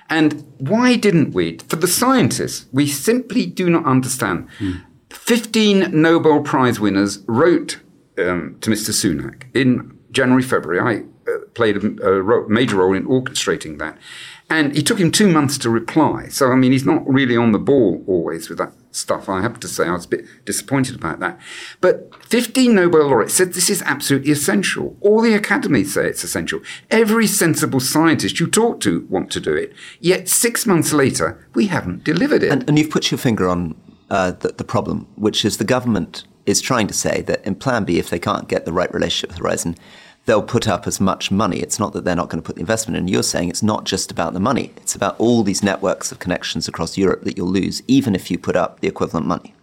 And 0.10 0.44
why 0.60 0.96
didn't 0.96 1.34
we? 1.34 1.58
For 1.70 1.78
the 1.78 1.88
scientists, 1.88 2.68
we 2.72 2.86
simply 2.88 3.48
do 3.48 3.70
not 3.70 3.86
understand. 3.86 4.48
Hmm. 4.60 4.72
15 5.10 5.90
Nobel 5.92 6.42
Prize 6.42 6.80
winners 6.80 7.20
wrote 7.28 7.80
um, 8.30 8.58
to 8.62 8.70
Mr. 8.70 8.92
Sunak 8.92 9.44
in 9.54 9.98
January, 10.12 10.44
February. 10.44 10.80
I 10.80 11.32
uh, 11.32 11.38
played 11.54 11.78
a, 11.78 12.08
a 12.08 12.22
ro- 12.22 12.48
major 12.48 12.78
role 12.78 12.94
in 12.94 13.06
orchestrating 13.06 13.80
that. 13.80 13.98
And 14.50 14.76
it 14.76 14.86
took 14.86 15.00
him 15.00 15.12
two 15.12 15.30
months 15.30 15.58
to 15.60 15.70
reply. 15.70 16.28
So, 16.28 16.52
I 16.52 16.56
mean, 16.56 16.74
he's 16.74 16.86
not 16.86 17.08
really 17.08 17.38
on 17.38 17.54
the 17.54 17.60
ball 17.60 18.04
always 18.06 18.50
with 18.50 18.58
that 18.58 18.74
stuff, 18.92 19.30
I 19.30 19.42
have 19.42 19.62
to 19.62 19.68
say. 19.68 19.88
I 19.88 19.94
was 19.94 20.04
a 20.04 20.10
bit 20.10 20.26
disappointed 20.44 20.96
about 20.96 21.22
that. 21.22 21.40
But 21.80 22.14
15 22.26 22.76
Nobel 22.76 23.08
laureates 23.08 23.34
said 23.34 23.54
this 23.54 23.70
is 23.70 23.82
absolutely 23.84 24.32
essential. 24.32 24.98
All 25.00 25.22
the 25.22 25.34
academies 25.34 25.94
say 25.94 26.06
it's 26.08 26.26
essential. 26.26 26.60
Every 26.90 27.28
sensible 27.28 27.80
scientist 27.80 28.42
you 28.42 28.48
talk 28.48 28.82
to 28.82 29.08
want 29.10 29.32
to 29.32 29.40
do 29.40 29.56
it. 29.56 29.72
Yet 30.02 30.28
six 30.28 30.66
months 30.66 30.92
later, 30.92 31.48
we 31.54 31.68
haven't 31.68 32.04
delivered 32.04 32.44
it. 32.44 32.52
And, 32.52 32.68
and 32.68 32.78
you've 32.78 32.90
put 32.90 33.10
your 33.10 33.20
finger 33.20 33.48
on 33.48 33.76
uh, 34.10 34.32
the, 34.32 34.50
the 34.50 34.66
problem, 34.66 35.08
which 35.16 35.46
is 35.46 35.58
the 35.58 35.64
government 35.64 36.26
is 36.52 36.62
trying 36.62 36.88
to 36.88 36.94
say 36.94 37.22
that 37.22 37.44
in 37.46 37.56
Plan 37.56 37.86
B, 37.86 37.98
if 37.98 38.10
they 38.10 38.20
can't 38.20 38.48
get 38.48 38.66
the 38.66 38.74
right 38.74 38.94
relationship 38.94 39.32
with 39.32 39.40
Horizon, 39.40 39.76
they'll 40.26 40.44
put 40.44 40.68
up 40.68 40.86
as 40.86 41.00
much 41.00 41.32
money. 41.32 41.60
It's 41.60 41.80
not 41.80 41.94
that 41.94 42.04
they're 42.04 42.16
not 42.16 42.30
going 42.30 42.42
to 42.42 42.46
put 42.46 42.56
the 42.56 42.62
investment 42.62 42.98
in. 42.98 43.08
You're 43.08 43.24
saying 43.24 43.50
it's 43.50 43.64
not 43.64 43.86
just 43.86 44.12
about 44.12 44.34
the 44.34 44.40
money, 44.40 44.72
it's 44.78 44.94
about 44.94 45.20
all 45.20 45.42
these 45.42 45.64
networks 45.64 46.12
of 46.12 46.20
connections 46.20 46.68
across 46.68 46.98
Europe 46.98 47.24
that 47.24 47.38
you'll 47.38 47.48
lose, 47.48 47.82
even 47.88 48.14
if 48.14 48.30
you 48.30 48.38
put 48.38 48.56
up 48.56 48.82
the 48.82 48.88
equivalent 48.88 49.26
money. 49.26 49.54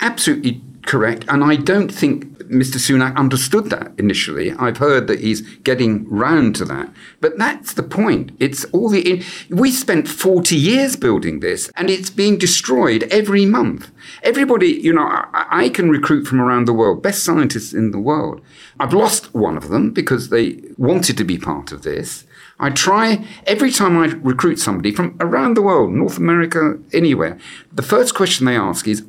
Absolutely 0.00 0.60
correct. 0.84 1.24
And 1.28 1.44
I 1.44 1.56
don't 1.56 1.92
think 1.92 2.32
Mr. 2.52 2.76
Sunak 2.76 3.16
understood 3.16 3.70
that 3.70 3.92
initially. 3.98 4.52
I've 4.52 4.76
heard 4.76 5.06
that 5.06 5.20
he's 5.20 5.40
getting 5.40 6.08
round 6.08 6.54
to 6.56 6.64
that. 6.66 6.90
But 7.20 7.38
that's 7.38 7.74
the 7.74 7.82
point. 7.82 8.32
It's 8.38 8.64
all 8.66 8.90
the. 8.90 9.24
We 9.48 9.70
spent 9.70 10.06
40 10.08 10.54
years 10.54 10.96
building 10.96 11.40
this 11.40 11.70
and 11.76 11.88
it's 11.88 12.10
being 12.10 12.36
destroyed 12.36 13.04
every 13.04 13.46
month. 13.46 13.90
Everybody, 14.22 14.68
you 14.68 14.92
know, 14.92 15.06
I, 15.06 15.46
I 15.50 15.68
can 15.70 15.88
recruit 15.88 16.26
from 16.26 16.40
around 16.40 16.66
the 16.66 16.74
world, 16.74 17.02
best 17.02 17.24
scientists 17.24 17.72
in 17.72 17.90
the 17.90 17.98
world. 17.98 18.40
I've 18.78 18.92
lost 18.92 19.34
one 19.34 19.56
of 19.56 19.68
them 19.68 19.90
because 19.90 20.28
they 20.28 20.60
wanted 20.76 21.16
to 21.18 21.24
be 21.24 21.38
part 21.38 21.72
of 21.72 21.82
this. 21.82 22.26
I 22.58 22.70
try 22.70 23.26
every 23.46 23.72
time 23.72 23.96
I 23.96 24.06
recruit 24.06 24.58
somebody 24.58 24.92
from 24.92 25.16
around 25.20 25.54
the 25.54 25.62
world, 25.62 25.90
North 25.90 26.16
America, 26.18 26.78
anywhere, 26.92 27.38
the 27.72 27.82
first 27.82 28.14
question 28.14 28.46
they 28.46 28.56
ask 28.56 28.86
is, 28.86 29.04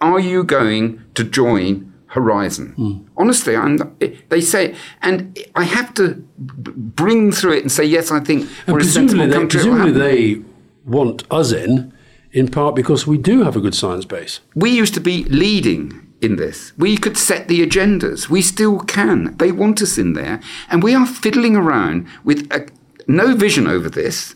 are 0.00 0.20
you 0.20 0.44
going 0.44 1.04
to 1.14 1.24
join 1.24 1.92
Horizon? 2.06 2.72
Hmm. 2.72 2.98
Honestly, 3.16 3.56
I'm, 3.56 3.96
they 4.28 4.40
say, 4.40 4.74
and 5.02 5.38
I 5.54 5.64
have 5.64 5.92
to 5.94 6.14
bring 6.38 7.32
through 7.32 7.52
it 7.52 7.62
and 7.62 7.72
say, 7.72 7.84
yes, 7.84 8.10
I 8.10 8.20
think 8.20 8.48
And 8.66 8.74
we're 8.74 8.80
a 8.80 8.82
presumably, 8.82 9.18
sensible 9.18 9.26
they, 9.26 9.32
country. 9.32 9.60
Presumably 9.60 9.92
they 9.92 10.42
want 10.84 11.24
us 11.30 11.52
in, 11.52 11.92
in 12.32 12.48
part 12.48 12.74
because 12.74 13.06
we 13.06 13.18
do 13.18 13.42
have 13.42 13.56
a 13.56 13.60
good 13.60 13.74
science 13.74 14.04
base. 14.04 14.40
We 14.54 14.70
used 14.70 14.94
to 14.94 15.00
be 15.00 15.24
leading 15.24 16.06
in 16.20 16.36
this. 16.36 16.72
We 16.78 16.96
could 16.96 17.16
set 17.16 17.48
the 17.48 17.64
agendas. 17.66 18.28
We 18.28 18.42
still 18.42 18.80
can. 18.80 19.36
They 19.36 19.52
want 19.52 19.82
us 19.82 19.98
in 19.98 20.14
there. 20.14 20.40
And 20.70 20.82
we 20.82 20.94
are 20.94 21.06
fiddling 21.06 21.56
around 21.56 22.06
with 22.24 22.50
a, 22.52 22.68
no 23.06 23.34
vision 23.34 23.66
over 23.66 23.88
this, 23.90 24.34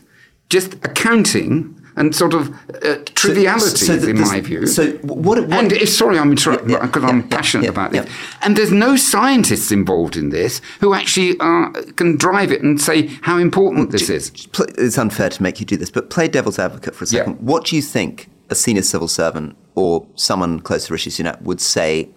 just 0.49 0.75
accounting 0.75 1.79
and 1.95 2.15
sort 2.15 2.33
of 2.33 2.49
uh, 2.83 2.97
trivialities, 3.15 3.85
so 3.85 3.95
th- 3.97 4.07
in 4.09 4.19
my 4.19 4.41
view. 4.41 4.65
so 4.65 4.91
what- 5.03 5.23
what- 5.47 5.51
and 5.53 5.71
if, 5.71 5.89
sorry, 5.89 6.17
I'm 6.17 6.31
interrupting 6.31 6.69
Yeah, 6.71 6.85
because 6.85 7.03
yeah, 7.03 7.09
I'm 7.09 7.21
yeah, 7.21 7.27
passionate 7.37 7.69
about 7.69 7.91
this. 7.91 8.09
And 8.41 8.55
there's 8.57 8.71
no 8.71 8.95
scientists 8.95 9.71
involved 9.71 10.15
in 10.17 10.29
this 10.29 10.61
who 10.79 10.93
actually 10.93 11.37
uh, 11.39 11.69
can 11.95 12.17
drive 12.17 12.51
it 12.51 12.61
and 12.63 12.81
say 12.81 13.07
how 13.21 13.37
important 13.37 13.91
this 13.91 14.09
is. 14.09 14.31
It's 14.77 14.97
unfair 14.97 15.29
to 15.29 15.43
make 15.43 15.59
you 15.59 15.65
do 15.65 15.77
this, 15.77 15.91
but 15.91 16.09
play 16.09 16.27
devil's 16.27 16.59
advocate 16.59 16.95
for 16.95 17.03
a 17.03 17.07
second. 17.07 17.35
What 17.41 17.65
do 17.65 17.75
you 17.75 17.81
think 17.81 18.29
a 18.49 18.55
senior 18.55 18.81
civil 18.83 19.07
servant 19.07 19.55
or 19.75 20.05
someone 20.15 20.59
close 20.59 20.87
to 20.87 20.93
Rishi 20.93 21.09
Sunak 21.11 21.41
would 21.41 21.61
say? 21.61 22.09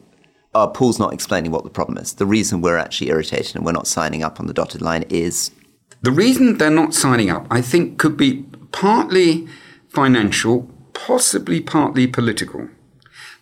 Uh, 0.54 0.66
Paul's 0.66 0.98
not 0.98 1.12
explaining 1.12 1.50
what 1.52 1.64
the 1.64 1.70
problem 1.70 1.98
is. 1.98 2.14
The 2.14 2.24
reason 2.24 2.62
we're 2.62 2.78
actually 2.78 3.10
irritated 3.10 3.56
and 3.56 3.66
we're 3.66 3.72
not 3.72 3.86
signing 3.86 4.22
up 4.24 4.40
on 4.40 4.46
the 4.46 4.54
dotted 4.54 4.80
line 4.80 5.04
is 5.10 5.50
The 6.00 6.10
reason 6.10 6.56
they're 6.56 6.70
not 6.70 6.94
signing 6.94 7.28
up, 7.28 7.46
I 7.50 7.60
think, 7.60 7.98
could 7.98 8.16
be 8.16 8.44
partly 8.72 9.46
financial, 9.96 10.68
possibly 10.92 11.58
partly 11.58 12.06
political. 12.06 12.68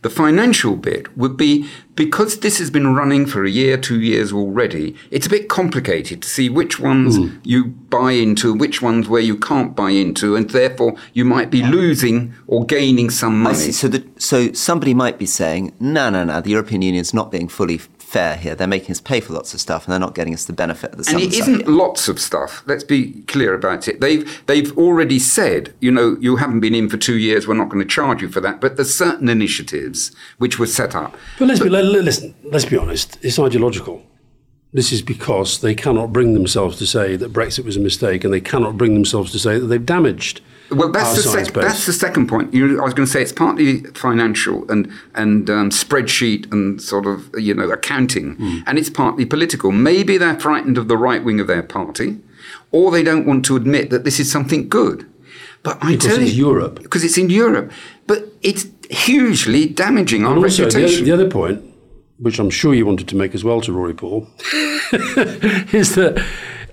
The 0.02 0.10
financial 0.10 0.76
bit 0.76 1.04
would 1.16 1.36
be 1.36 1.66
because 1.96 2.40
this 2.40 2.58
has 2.58 2.70
been 2.70 2.94
running 2.94 3.26
for 3.26 3.44
a 3.44 3.50
year, 3.50 3.76
two 3.76 4.00
years 4.00 4.32
already, 4.32 4.94
it's 5.10 5.26
a 5.26 5.30
bit 5.30 5.48
complicated 5.48 6.22
to 6.22 6.28
see 6.28 6.48
which 6.48 6.78
ones 6.78 7.16
hmm. 7.16 7.38
you 7.42 7.64
buy 7.98 8.12
into, 8.12 8.54
which 8.54 8.80
ones 8.82 9.08
where 9.08 9.22
you 9.30 9.36
can't 9.36 9.74
buy 9.74 9.90
into, 9.90 10.36
and 10.36 10.50
therefore 10.50 10.94
you 11.12 11.24
might 11.24 11.50
be 11.50 11.62
losing 11.62 12.34
or 12.46 12.64
gaining 12.64 13.10
some 13.10 13.42
money. 13.42 13.72
So, 13.72 13.88
the, 13.88 14.06
so 14.18 14.52
somebody 14.52 14.94
might 14.94 15.18
be 15.18 15.26
saying, 15.26 15.72
no, 15.80 16.08
no, 16.10 16.22
no, 16.22 16.40
the 16.40 16.50
European 16.50 16.82
Union's 16.82 17.14
not 17.14 17.32
being 17.32 17.48
fully 17.48 17.80
fair 18.14 18.36
here. 18.36 18.54
They're 18.54 18.68
making 18.76 18.92
us 18.92 19.00
pay 19.00 19.20
for 19.20 19.32
lots 19.32 19.54
of 19.54 19.60
stuff, 19.60 19.84
and 19.84 19.92
they're 19.92 19.98
not 20.06 20.14
getting 20.14 20.34
us 20.34 20.44
the 20.44 20.52
benefit 20.52 20.92
of 20.92 20.98
the 20.98 21.10
And 21.10 21.20
sum 21.20 21.20
it 21.20 21.26
of 21.26 21.32
stuff 21.34 21.48
isn't 21.48 21.60
here. 21.66 21.76
lots 21.84 22.08
of 22.08 22.20
stuff. 22.20 22.62
Let's 22.66 22.84
be 22.84 23.22
clear 23.34 23.52
about 23.54 23.88
it. 23.88 24.00
They've 24.00 24.24
they've 24.46 24.76
already 24.78 25.18
said, 25.18 25.74
you 25.80 25.90
know, 25.90 26.16
you 26.20 26.36
haven't 26.36 26.60
been 26.60 26.74
in 26.74 26.88
for 26.88 26.96
two 26.96 27.18
years. 27.18 27.46
We're 27.48 27.54
not 27.62 27.68
going 27.70 27.82
to 27.86 27.88
charge 27.98 28.22
you 28.22 28.28
for 28.28 28.40
that. 28.40 28.60
But 28.60 28.76
there's 28.76 28.94
certain 28.94 29.28
initiatives 29.28 30.14
which 30.38 30.58
were 30.58 30.66
set 30.66 30.94
up. 30.94 31.16
But 31.38 31.48
let's 31.48 31.60
be, 31.60 31.68
let, 31.68 31.84
let- 31.84 32.04
listen, 32.04 32.34
let's 32.44 32.64
be 32.64 32.76
honest, 32.78 33.18
it's 33.22 33.38
ideological. 33.38 34.02
This 34.72 34.90
is 34.92 35.02
because 35.02 35.60
they 35.60 35.74
cannot 35.74 36.12
bring 36.12 36.34
themselves 36.34 36.78
to 36.78 36.86
say 36.86 37.14
that 37.16 37.32
Brexit 37.32 37.64
was 37.64 37.76
a 37.76 37.80
mistake 37.80 38.24
and 38.24 38.32
they 38.34 38.40
cannot 38.40 38.76
bring 38.76 38.94
themselves 38.94 39.30
to 39.32 39.38
say 39.38 39.58
that 39.58 39.66
they've 39.66 39.86
damaged 39.86 40.40
Well, 40.74 40.90
that's 40.90 41.14
the 41.16 41.22
sec- 41.22 41.54
that's 41.54 41.86
the 41.86 41.92
second 41.92 42.28
point. 42.28 42.52
You, 42.54 42.80
I 42.80 42.84
was 42.84 42.94
going 42.94 43.06
to 43.06 43.12
say 43.12 43.22
it's 43.22 43.32
partly 43.32 43.80
financial 43.94 44.70
and 44.70 44.90
and 45.14 45.48
um, 45.50 45.70
spreadsheet 45.70 46.50
and 46.52 46.80
sort 46.82 47.06
of 47.06 47.30
you 47.38 47.54
know 47.54 47.70
accounting, 47.70 48.34
Hmm. 48.36 48.58
and 48.66 48.78
it's 48.78 48.90
partly 48.90 49.24
political. 49.26 49.72
Maybe 49.72 50.18
they're 50.18 50.38
frightened 50.40 50.78
of 50.78 50.88
the 50.88 50.96
right 50.96 51.22
wing 51.24 51.40
of 51.40 51.46
their 51.46 51.62
party, 51.62 52.18
or 52.72 52.90
they 52.90 53.02
don't 53.02 53.26
want 53.26 53.44
to 53.46 53.56
admit 53.56 53.90
that 53.90 54.04
this 54.04 54.18
is 54.20 54.30
something 54.30 54.68
good. 54.68 55.06
But 55.62 55.78
I 55.82 55.92
Because 55.92 56.06
tell 56.14 56.22
it's 56.22 56.34
you, 56.34 56.46
Europe. 56.48 56.82
because 56.82 57.04
it's 57.04 57.16
in 57.18 57.30
Europe, 57.30 57.72
but 58.06 58.24
it's 58.42 58.66
hugely 58.90 59.66
damaging 59.66 60.26
our 60.26 60.36
also, 60.36 60.64
reputation. 60.64 60.96
other, 60.96 61.04
the 61.06 61.12
other 61.12 61.30
point, 61.30 61.62
which 62.18 62.38
I'm 62.38 62.50
sure 62.50 62.74
you 62.74 62.84
wanted 62.86 63.08
to 63.08 63.16
make 63.16 63.34
as 63.34 63.42
well 63.44 63.60
to 63.62 63.72
Rory 63.72 63.94
Paul, 63.94 64.28
is 65.72 65.94
that 65.94 66.22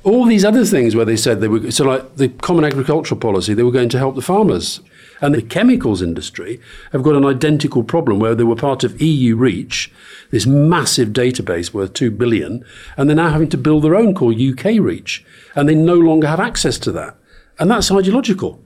all 0.03 0.25
these 0.25 0.43
other 0.43 0.65
things 0.65 0.95
where 0.95 1.05
they 1.05 1.15
said 1.15 1.41
they 1.41 1.47
were, 1.47 1.69
so 1.71 1.85
like 1.85 2.15
the 2.15 2.29
common 2.29 2.65
agricultural 2.65 3.19
policy, 3.19 3.53
they 3.53 3.63
were 3.63 3.71
going 3.71 3.89
to 3.89 3.97
help 3.97 4.15
the 4.15 4.21
farmers. 4.21 4.81
And 5.21 5.35
the 5.35 5.43
chemicals 5.43 6.01
industry 6.01 6.59
have 6.91 7.03
got 7.03 7.15
an 7.15 7.25
identical 7.25 7.83
problem 7.83 8.19
where 8.19 8.33
they 8.33 8.43
were 8.43 8.55
part 8.55 8.83
of 8.83 8.99
EU 8.99 9.35
Reach, 9.35 9.91
this 10.31 10.47
massive 10.47 11.09
database 11.09 11.73
worth 11.73 11.93
2 11.93 12.09
billion, 12.09 12.65
and 12.97 13.07
they're 13.07 13.15
now 13.15 13.29
having 13.29 13.49
to 13.49 13.57
build 13.57 13.83
their 13.83 13.95
own 13.95 14.15
called 14.15 14.41
UK 14.41 14.79
Reach. 14.79 15.23
And 15.55 15.69
they 15.69 15.75
no 15.75 15.93
longer 15.93 16.27
have 16.27 16.39
access 16.39 16.79
to 16.79 16.91
that. 16.93 17.15
And 17.59 17.69
that's 17.69 17.91
ideological. 17.91 18.59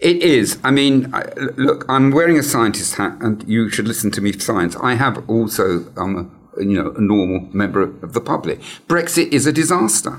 It 0.00 0.16
is. 0.16 0.58
I 0.64 0.72
mean, 0.72 1.14
I, 1.14 1.22
look, 1.56 1.84
I'm 1.88 2.10
wearing 2.10 2.36
a 2.36 2.42
scientist 2.42 2.96
hat, 2.96 3.16
and 3.20 3.48
you 3.48 3.70
should 3.70 3.86
listen 3.86 4.10
to 4.12 4.20
me 4.20 4.32
for 4.32 4.40
science. 4.40 4.74
I 4.82 4.94
have 4.94 5.28
also, 5.30 5.86
um, 5.96 6.36
a, 6.56 6.64
you 6.64 6.82
know, 6.82 6.92
a 6.96 7.00
normal 7.00 7.48
member 7.52 7.82
of 7.82 8.12
the 8.12 8.20
public. 8.20 8.60
Brexit 8.88 9.32
is 9.32 9.46
a 9.46 9.52
disaster. 9.52 10.18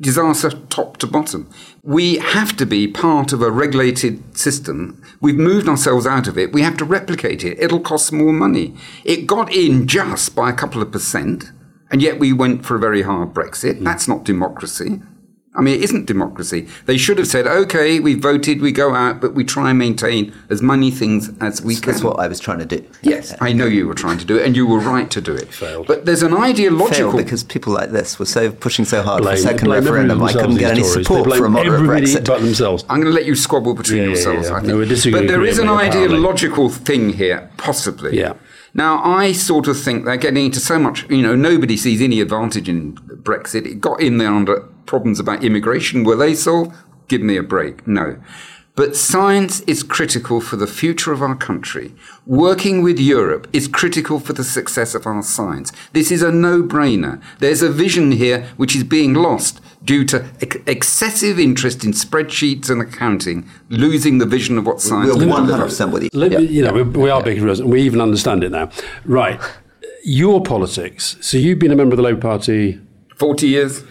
Disaster 0.00 0.50
top 0.68 0.96
to 0.98 1.06
bottom. 1.06 1.50
We 1.82 2.16
have 2.18 2.56
to 2.56 2.66
be 2.66 2.88
part 2.88 3.32
of 3.32 3.42
a 3.42 3.50
regulated 3.50 4.36
system. 4.36 5.02
We've 5.20 5.36
moved 5.36 5.68
ourselves 5.68 6.06
out 6.06 6.28
of 6.28 6.38
it. 6.38 6.52
We 6.52 6.62
have 6.62 6.76
to 6.78 6.84
replicate 6.84 7.44
it. 7.44 7.58
It'll 7.58 7.80
cost 7.80 8.12
more 8.12 8.32
money. 8.32 8.74
It 9.04 9.26
got 9.26 9.52
in 9.52 9.86
just 9.86 10.34
by 10.34 10.50
a 10.50 10.54
couple 10.54 10.82
of 10.82 10.92
percent, 10.92 11.50
and 11.90 12.02
yet 12.02 12.18
we 12.18 12.32
went 12.32 12.64
for 12.64 12.76
a 12.76 12.80
very 12.80 13.02
hard 13.02 13.34
Brexit. 13.34 13.78
Hmm. 13.78 13.84
That's 13.84 14.08
not 14.08 14.24
democracy. 14.24 15.00
I 15.58 15.60
mean, 15.60 15.74
it 15.74 15.82
isn't 15.82 16.06
democracy. 16.06 16.68
They 16.86 16.96
should 16.96 17.18
have 17.18 17.26
said, 17.26 17.46
okay, 17.46 17.98
we 17.98 18.14
voted, 18.14 18.60
we 18.60 18.70
go 18.70 18.94
out, 18.94 19.20
but 19.20 19.34
we 19.34 19.42
try 19.44 19.70
and 19.70 19.78
maintain 19.78 20.32
as 20.48 20.62
many 20.62 20.90
things 20.92 21.30
as 21.40 21.60
we 21.60 21.74
can. 21.74 21.90
That's 21.92 22.04
what 22.04 22.20
I 22.20 22.28
was 22.28 22.38
trying 22.38 22.60
to 22.60 22.64
do. 22.64 22.86
Yes, 23.02 23.34
I 23.40 23.52
know 23.52 23.66
you 23.66 23.88
were 23.88 23.94
trying 23.94 24.18
to 24.18 24.24
do 24.24 24.36
it, 24.38 24.46
and 24.46 24.54
you 24.56 24.66
were 24.66 24.78
right 24.78 25.10
to 25.10 25.20
do 25.20 25.34
it. 25.34 25.52
Failed. 25.52 25.88
But 25.88 26.06
there's 26.06 26.22
an 26.22 26.32
ideological. 26.32 27.10
Failed 27.10 27.16
because 27.24 27.42
people 27.42 27.72
like 27.72 27.90
this 27.90 28.18
were 28.20 28.24
so 28.26 28.52
pushing 28.52 28.84
so 28.84 29.02
hard 29.02 29.24
for 29.24 29.30
a 29.32 29.36
second 29.36 29.68
referendum. 29.70 30.22
I 30.22 30.32
couldn't 30.32 30.58
get 30.58 30.70
any 30.72 30.82
Tories. 30.82 30.92
support 30.94 31.24
they 31.24 31.28
blame 31.30 31.38
for 31.40 31.46
a 31.46 31.50
moderate 31.50 31.74
everybody 31.74 32.06
Brexit. 32.06 32.24
but 32.26 32.40
themselves. 32.40 32.84
I'm 32.88 33.00
going 33.00 33.12
to 33.12 33.16
let 33.18 33.26
you 33.26 33.34
squabble 33.34 33.74
between 33.74 33.98
Yeah, 33.98 34.02
yeah, 34.04 34.08
yourselves. 34.10 34.48
yeah. 34.48 34.54
I 34.54 34.58
think. 34.60 34.68
No, 34.68 34.76
we're 34.76 34.86
disagreeing 34.86 35.26
but 35.26 35.32
there 35.32 35.44
is 35.44 35.58
an 35.58 35.66
vehemently, 35.66 35.88
apparently. 35.88 36.16
ideological 36.18 36.68
thing 36.70 37.10
here, 37.14 37.50
possibly. 37.56 38.16
Yeah. 38.16 38.34
Now, 38.74 39.02
I 39.02 39.32
sort 39.32 39.66
of 39.66 39.80
think 39.80 40.04
they're 40.04 40.16
getting 40.18 40.44
into 40.46 40.60
so 40.60 40.78
much, 40.78 41.08
you 41.10 41.22
know, 41.22 41.34
nobody 41.34 41.76
sees 41.76 42.00
any 42.00 42.20
advantage 42.20 42.68
in 42.68 42.92
Brexit. 42.96 43.66
It 43.66 43.80
got 43.80 44.00
in 44.00 44.18
there 44.18 44.30
under 44.32 44.68
problems 44.88 45.20
about 45.20 45.44
immigration. 45.44 46.02
Were 46.02 46.16
they 46.16 46.34
solved? 46.34 46.74
Give 47.06 47.22
me 47.22 47.36
a 47.36 47.42
break. 47.42 47.86
No. 47.86 48.16
But 48.74 48.94
science 48.94 49.60
is 49.62 49.82
critical 49.82 50.40
for 50.40 50.54
the 50.56 50.66
future 50.68 51.12
of 51.12 51.20
our 51.20 51.34
country. 51.34 51.94
Working 52.26 52.80
with 52.80 52.98
Europe 52.98 53.48
is 53.52 53.66
critical 53.66 54.20
for 54.20 54.32
the 54.34 54.44
success 54.44 54.94
of 54.94 55.04
our 55.04 55.20
science. 55.22 55.72
This 55.92 56.12
is 56.12 56.22
a 56.22 56.30
no-brainer. 56.30 57.20
There's 57.40 57.60
a 57.62 57.70
vision 57.70 58.12
here 58.12 58.46
which 58.56 58.76
is 58.76 58.84
being 58.84 59.14
lost 59.14 59.60
due 59.84 60.04
to 60.04 60.24
ex- 60.40 60.56
excessive 60.66 61.40
interest 61.40 61.82
in 61.84 61.90
spreadsheets 61.92 62.70
and 62.70 62.80
accounting, 62.80 63.48
losing 63.68 64.18
the 64.18 64.26
vision 64.26 64.56
of 64.58 64.64
what 64.66 64.80
science 64.80 65.12
We're 65.12 65.20
can 65.22 65.28
one 65.28 65.40
deliver. 65.42 65.56
hundred 65.58 65.70
percent 65.70 65.92
with 65.92 66.02
you. 66.04 66.10
Let 66.12 66.30
me- 66.32 66.46
you 66.46 66.62
know, 66.62 66.72
we, 66.72 66.82
we 66.84 67.10
are 67.10 67.20
big 67.22 67.38
heroes, 67.38 67.60
we 67.60 67.82
even 67.82 68.00
understand 68.00 68.44
it 68.44 68.52
now. 68.52 68.70
Right. 69.04 69.40
Your 70.04 70.40
politics. 70.40 71.16
So 71.20 71.36
you've 71.36 71.58
been 71.58 71.72
a 71.72 71.76
member 71.76 71.94
of 71.94 71.96
the 71.96 72.02
Labour 72.04 72.20
Party. 72.20 72.80
40 73.16 73.48
years? 73.48 73.82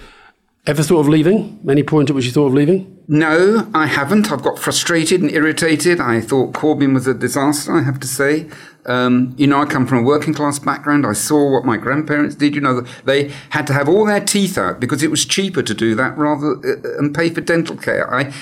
Ever 0.67 0.83
thought 0.83 0.99
of 0.99 1.07
leaving? 1.07 1.61
Any 1.69 1.81
point 1.81 2.09
at 2.09 2.15
which 2.15 2.25
you 2.25 2.31
thought 2.31 2.47
of 2.47 2.53
leaving? 2.53 2.93
No, 3.07 3.71
I 3.73 3.85
haven't. 3.85 4.29
I've 4.33 4.43
got 4.43 4.59
frustrated 4.59 5.21
and 5.21 5.31
irritated. 5.31 6.01
I 6.01 6.19
thought 6.19 6.51
Corbyn 6.51 6.93
was 6.93 7.07
a 7.07 7.13
disaster, 7.13 7.73
I 7.73 7.83
have 7.83 8.01
to 8.01 8.07
say. 8.07 8.49
Um, 8.85 9.33
you 9.37 9.47
know, 9.47 9.61
I 9.61 9.65
come 9.65 9.87
from 9.87 9.99
a 9.99 10.01
working 10.01 10.33
class 10.33 10.59
background. 10.59 11.05
I 11.05 11.13
saw 11.13 11.53
what 11.53 11.63
my 11.63 11.77
grandparents 11.77 12.35
did. 12.35 12.53
You 12.53 12.59
know, 12.59 12.81
they 13.05 13.29
had 13.51 13.65
to 13.67 13.73
have 13.73 13.87
all 13.87 14.05
their 14.05 14.19
teeth 14.19 14.57
out 14.57 14.81
because 14.81 15.03
it 15.03 15.09
was 15.09 15.23
cheaper 15.23 15.63
to 15.63 15.73
do 15.73 15.95
that 15.95 16.17
rather 16.17 16.57
uh, 16.57 16.99
and 16.99 17.15
pay 17.15 17.29
for 17.29 17.39
dental 17.39 17.77
care. 17.77 18.13
I, 18.13 18.33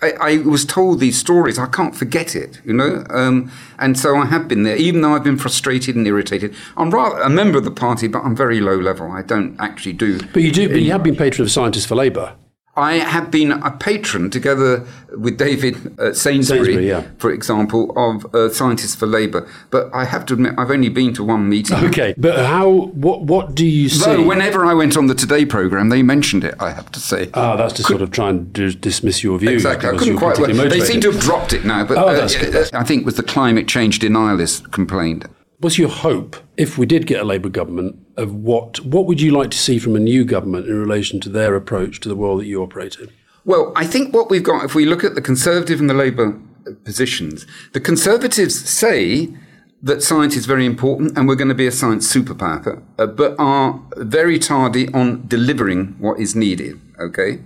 I, 0.00 0.12
I 0.20 0.36
was 0.38 0.64
told 0.64 1.00
these 1.00 1.18
stories. 1.18 1.58
I 1.58 1.66
can't 1.66 1.94
forget 1.94 2.36
it, 2.36 2.60
you 2.64 2.72
know. 2.72 3.04
Um, 3.10 3.50
and 3.80 3.98
so 3.98 4.16
I 4.16 4.26
have 4.26 4.46
been 4.46 4.62
there, 4.62 4.76
even 4.76 5.00
though 5.00 5.14
I've 5.14 5.24
been 5.24 5.36
frustrated 5.36 5.96
and 5.96 6.06
irritated. 6.06 6.54
I'm 6.76 6.90
rather 6.90 7.20
a 7.20 7.28
member 7.28 7.58
of 7.58 7.64
the 7.64 7.72
party, 7.72 8.06
but 8.06 8.22
I'm 8.22 8.36
very 8.36 8.60
low 8.60 8.76
level. 8.76 9.10
I 9.10 9.22
don't 9.22 9.56
actually 9.58 9.94
do. 9.94 10.20
But 10.32 10.42
you 10.42 10.52
do. 10.52 10.68
But 10.68 10.82
you 10.82 10.92
have 10.92 11.02
been 11.02 11.16
patron 11.16 11.44
of 11.44 11.50
Scientists 11.50 11.86
for 11.86 11.96
Labour. 11.96 12.36
I 12.78 12.94
have 12.98 13.30
been 13.30 13.52
a 13.52 13.70
patron, 13.72 14.30
together 14.30 14.86
with 15.16 15.36
David 15.36 15.74
uh, 15.98 16.12
Sainsbury, 16.12 16.64
Sainsbury, 16.64 16.88
yeah. 16.88 17.02
for 17.18 17.32
example, 17.32 17.92
of 17.96 18.32
uh, 18.34 18.50
Scientists 18.50 18.94
for 18.94 19.06
Labour. 19.06 19.48
But 19.70 19.92
I 19.92 20.04
have 20.04 20.24
to 20.26 20.34
admit, 20.34 20.54
I've 20.56 20.70
only 20.70 20.88
been 20.88 21.12
to 21.14 21.24
one 21.24 21.48
meeting. 21.48 21.76
Okay, 21.88 22.14
but 22.16 22.38
how? 22.38 22.70
What? 22.94 23.22
What 23.22 23.54
do 23.54 23.66
you 23.66 23.88
see? 23.88 24.04
Though 24.04 24.22
whenever 24.22 24.64
I 24.64 24.74
went 24.74 24.96
on 24.96 25.08
the 25.08 25.14
Today 25.14 25.44
programme, 25.44 25.88
they 25.88 26.02
mentioned 26.02 26.44
it. 26.44 26.54
I 26.60 26.70
have 26.70 26.90
to 26.92 27.00
say. 27.00 27.30
Ah, 27.34 27.56
that's 27.56 27.74
to 27.74 27.82
sort 27.82 28.00
of 28.02 28.12
try 28.12 28.30
and 28.30 28.52
dis- 28.52 28.76
dismiss 28.76 29.24
your 29.24 29.38
views. 29.38 29.52
Exactly. 29.52 29.88
I 29.88 29.96
couldn't 29.96 30.18
quite. 30.18 30.38
Well, 30.38 30.68
they 30.68 30.80
seem 30.80 31.00
to 31.00 31.10
have 31.10 31.20
dropped 31.20 31.52
it 31.52 31.64
now, 31.64 31.84
but 31.84 31.98
Oh, 31.98 32.08
uh, 32.08 32.28
I 32.72 32.84
think 32.84 33.02
it 33.02 33.04
was 33.04 33.16
the 33.16 33.22
climate 33.24 33.66
change 33.66 33.98
denialists 33.98 34.70
complained. 34.70 35.28
What's 35.60 35.76
your 35.76 35.88
hope 35.88 36.36
if 36.56 36.78
we 36.78 36.86
did 36.86 37.08
get 37.08 37.20
a 37.20 37.24
Labour 37.24 37.48
government? 37.48 37.98
Of 38.16 38.32
what? 38.32 38.78
What 38.84 39.06
would 39.06 39.20
you 39.20 39.32
like 39.32 39.50
to 39.50 39.58
see 39.58 39.80
from 39.80 39.96
a 39.96 39.98
new 39.98 40.24
government 40.24 40.68
in 40.68 40.78
relation 40.78 41.18
to 41.20 41.28
their 41.28 41.56
approach 41.56 41.98
to 42.00 42.08
the 42.08 42.14
world 42.14 42.40
that 42.40 42.46
you 42.46 42.62
operate 42.62 42.96
in? 42.96 43.10
Well, 43.44 43.72
I 43.74 43.84
think 43.84 44.14
what 44.14 44.30
we've 44.30 44.42
got, 44.42 44.64
if 44.64 44.76
we 44.76 44.84
look 44.84 45.02
at 45.02 45.16
the 45.16 45.22
Conservative 45.22 45.80
and 45.80 45.90
the 45.90 45.94
Labour 45.94 46.40
uh, 46.66 46.72
positions, 46.84 47.44
the 47.72 47.80
Conservatives 47.80 48.68
say 48.68 49.34
that 49.82 50.00
science 50.00 50.36
is 50.36 50.46
very 50.46 50.64
important 50.64 51.18
and 51.18 51.26
we're 51.26 51.34
going 51.34 51.48
to 51.48 51.54
be 51.54 51.66
a 51.66 51.72
science 51.72 52.12
superpower, 52.12 52.80
uh, 52.98 53.06
but 53.06 53.34
are 53.38 53.80
very 53.96 54.38
tardy 54.38 54.92
on 54.92 55.26
delivering 55.26 55.96
what 55.98 56.20
is 56.20 56.36
needed. 56.36 56.80
Okay. 57.00 57.40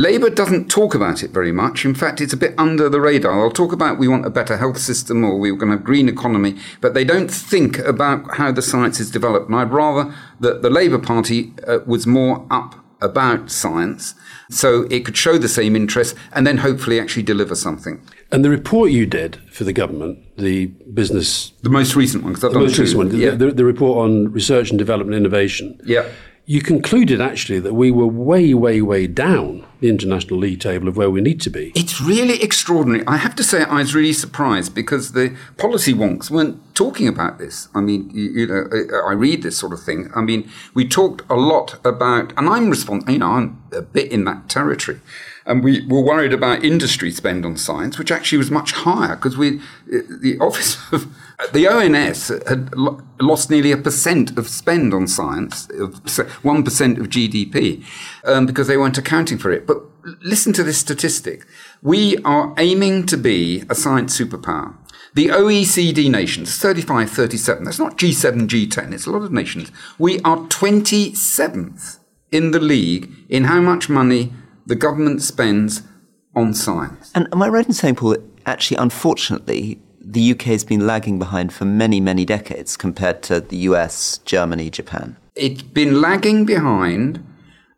Labour 0.00 0.30
doesn't 0.30 0.70
talk 0.70 0.94
about 0.94 1.24
it 1.24 1.32
very 1.32 1.50
much. 1.50 1.84
In 1.84 1.92
fact, 1.92 2.20
it's 2.20 2.32
a 2.32 2.36
bit 2.36 2.54
under 2.56 2.88
the 2.88 3.00
radar. 3.00 3.34
They'll 3.40 3.50
talk 3.50 3.72
about 3.72 3.98
we 3.98 4.06
want 4.06 4.24
a 4.24 4.30
better 4.30 4.56
health 4.56 4.78
system 4.78 5.24
or 5.24 5.36
we're 5.36 5.56
going 5.56 5.70
to 5.72 5.76
have 5.76 5.80
a 5.80 5.84
green 5.84 6.08
economy, 6.08 6.56
but 6.80 6.94
they 6.94 7.02
don't 7.04 7.28
think 7.28 7.78
about 7.80 8.36
how 8.36 8.52
the 8.52 8.62
science 8.62 9.00
is 9.00 9.10
developed. 9.10 9.48
And 9.48 9.56
I'd 9.56 9.72
rather 9.72 10.14
that 10.38 10.62
the 10.62 10.70
Labour 10.70 11.00
Party 11.00 11.52
uh, 11.66 11.80
was 11.84 12.06
more 12.06 12.46
up 12.48 12.76
about 13.00 13.50
science 13.50 14.14
so 14.50 14.82
it 14.90 15.04
could 15.04 15.16
show 15.16 15.36
the 15.36 15.48
same 15.48 15.74
interest 15.76 16.16
and 16.32 16.46
then 16.46 16.58
hopefully 16.58 17.00
actually 17.00 17.22
deliver 17.24 17.56
something. 17.56 18.00
And 18.30 18.44
the 18.44 18.50
report 18.50 18.90
you 18.92 19.04
did 19.04 19.36
for 19.52 19.64
the 19.64 19.72
government, 19.72 20.18
the 20.36 20.66
business, 20.66 21.52
The 21.62 21.70
most 21.70 21.96
recent 21.96 22.22
one, 22.22 22.34
the 22.34 22.48
done 22.50 22.54
most 22.62 22.76
two. 22.76 22.82
recent 22.82 22.98
one, 22.98 23.08
the, 23.08 23.16
Yeah. 23.18 23.30
the, 23.32 23.50
the 23.50 23.64
report 23.64 23.98
on 24.08 24.30
research 24.32 24.70
and 24.70 24.78
development 24.78 25.16
and 25.16 25.26
innovation. 25.26 25.80
yeah. 25.84 26.06
You 26.50 26.62
concluded 26.62 27.20
actually 27.20 27.60
that 27.60 27.74
we 27.74 27.90
were 27.90 28.06
way, 28.06 28.54
way, 28.54 28.80
way 28.80 29.06
down 29.06 29.66
the 29.80 29.90
international 29.90 30.40
league 30.40 30.60
table 30.60 30.88
of 30.88 30.96
where 30.96 31.10
we 31.10 31.20
need 31.20 31.42
to 31.42 31.50
be. 31.50 31.72
It's 31.74 32.00
really 32.00 32.42
extraordinary. 32.42 33.06
I 33.06 33.18
have 33.18 33.36
to 33.36 33.44
say, 33.44 33.64
I 33.64 33.80
was 33.80 33.94
really 33.94 34.14
surprised 34.14 34.74
because 34.74 35.12
the 35.12 35.36
policy 35.58 35.92
wonks 35.92 36.30
weren't 36.30 36.58
talking 36.74 37.06
about 37.06 37.36
this. 37.36 37.68
I 37.74 37.82
mean, 37.82 38.08
you, 38.14 38.30
you 38.30 38.46
know, 38.46 38.66
I 39.06 39.12
read 39.12 39.42
this 39.42 39.58
sort 39.58 39.74
of 39.74 39.82
thing. 39.82 40.10
I 40.16 40.22
mean, 40.22 40.50
we 40.72 40.88
talked 40.88 41.20
a 41.28 41.34
lot 41.36 41.78
about, 41.84 42.32
and 42.38 42.48
I'm 42.48 42.70
responsible. 42.70 43.12
You 43.12 43.18
know, 43.18 43.32
I'm 43.32 43.62
a 43.70 43.82
bit 43.82 44.10
in 44.10 44.24
that 44.24 44.48
territory, 44.48 45.02
and 45.44 45.62
we 45.62 45.86
were 45.86 46.00
worried 46.02 46.32
about 46.32 46.64
industry 46.64 47.10
spend 47.10 47.44
on 47.44 47.58
science, 47.58 47.98
which 47.98 48.10
actually 48.10 48.38
was 48.38 48.50
much 48.50 48.72
higher 48.72 49.16
because 49.16 49.36
we, 49.36 49.60
the 49.86 50.38
office 50.40 50.78
of 50.92 51.14
the 51.52 51.68
ONS 51.68 52.28
had 52.48 52.74
lo- 52.76 53.00
lost 53.20 53.50
nearly 53.50 53.72
a 53.72 53.76
percent 53.76 54.36
of 54.36 54.48
spend 54.48 54.92
on 54.92 55.06
science, 55.06 55.68
one 56.42 56.64
percent 56.64 56.98
of 56.98 57.08
GDP, 57.08 57.84
um, 58.24 58.46
because 58.46 58.66
they 58.66 58.76
weren't 58.76 58.98
accounting 58.98 59.38
for 59.38 59.50
it. 59.50 59.66
But 59.66 59.78
listen 60.22 60.52
to 60.54 60.64
this 60.64 60.78
statistic: 60.78 61.46
we 61.82 62.16
are 62.18 62.54
aiming 62.58 63.06
to 63.06 63.16
be 63.16 63.64
a 63.70 63.74
science 63.74 64.18
superpower. 64.18 64.74
The 65.14 65.28
OECD 65.28 66.10
nations, 66.10 66.58
35, 66.58 67.10
37, 67.10 67.64
that's 67.64 67.78
not 67.78 67.96
G7, 67.96 68.46
G10, 68.46 68.92
it's 68.92 69.06
a 69.06 69.10
lot 69.10 69.22
of 69.22 69.32
nations. 69.32 69.72
We 69.98 70.20
are 70.20 70.36
27th 70.36 71.98
in 72.30 72.50
the 72.50 72.60
league 72.60 73.10
in 73.28 73.44
how 73.44 73.60
much 73.60 73.88
money 73.88 74.32
the 74.66 74.76
government 74.76 75.22
spends 75.22 75.82
on 76.36 76.52
science. 76.52 77.10
And 77.14 77.26
am 77.32 77.42
I 77.42 77.48
right 77.48 77.66
in 77.66 77.72
saying, 77.72 77.96
Paul, 77.96 78.16
actually, 78.44 78.76
unfortunately, 78.76 79.80
the 80.10 80.32
UK 80.32 80.42
has 80.42 80.64
been 80.64 80.86
lagging 80.86 81.18
behind 81.18 81.52
for 81.52 81.66
many, 81.66 82.00
many 82.00 82.24
decades 82.24 82.76
compared 82.76 83.22
to 83.24 83.40
the 83.40 83.58
US, 83.68 84.18
Germany, 84.24 84.70
Japan? 84.70 85.16
It's 85.34 85.60
been 85.62 86.00
lagging 86.00 86.46
behind 86.46 87.24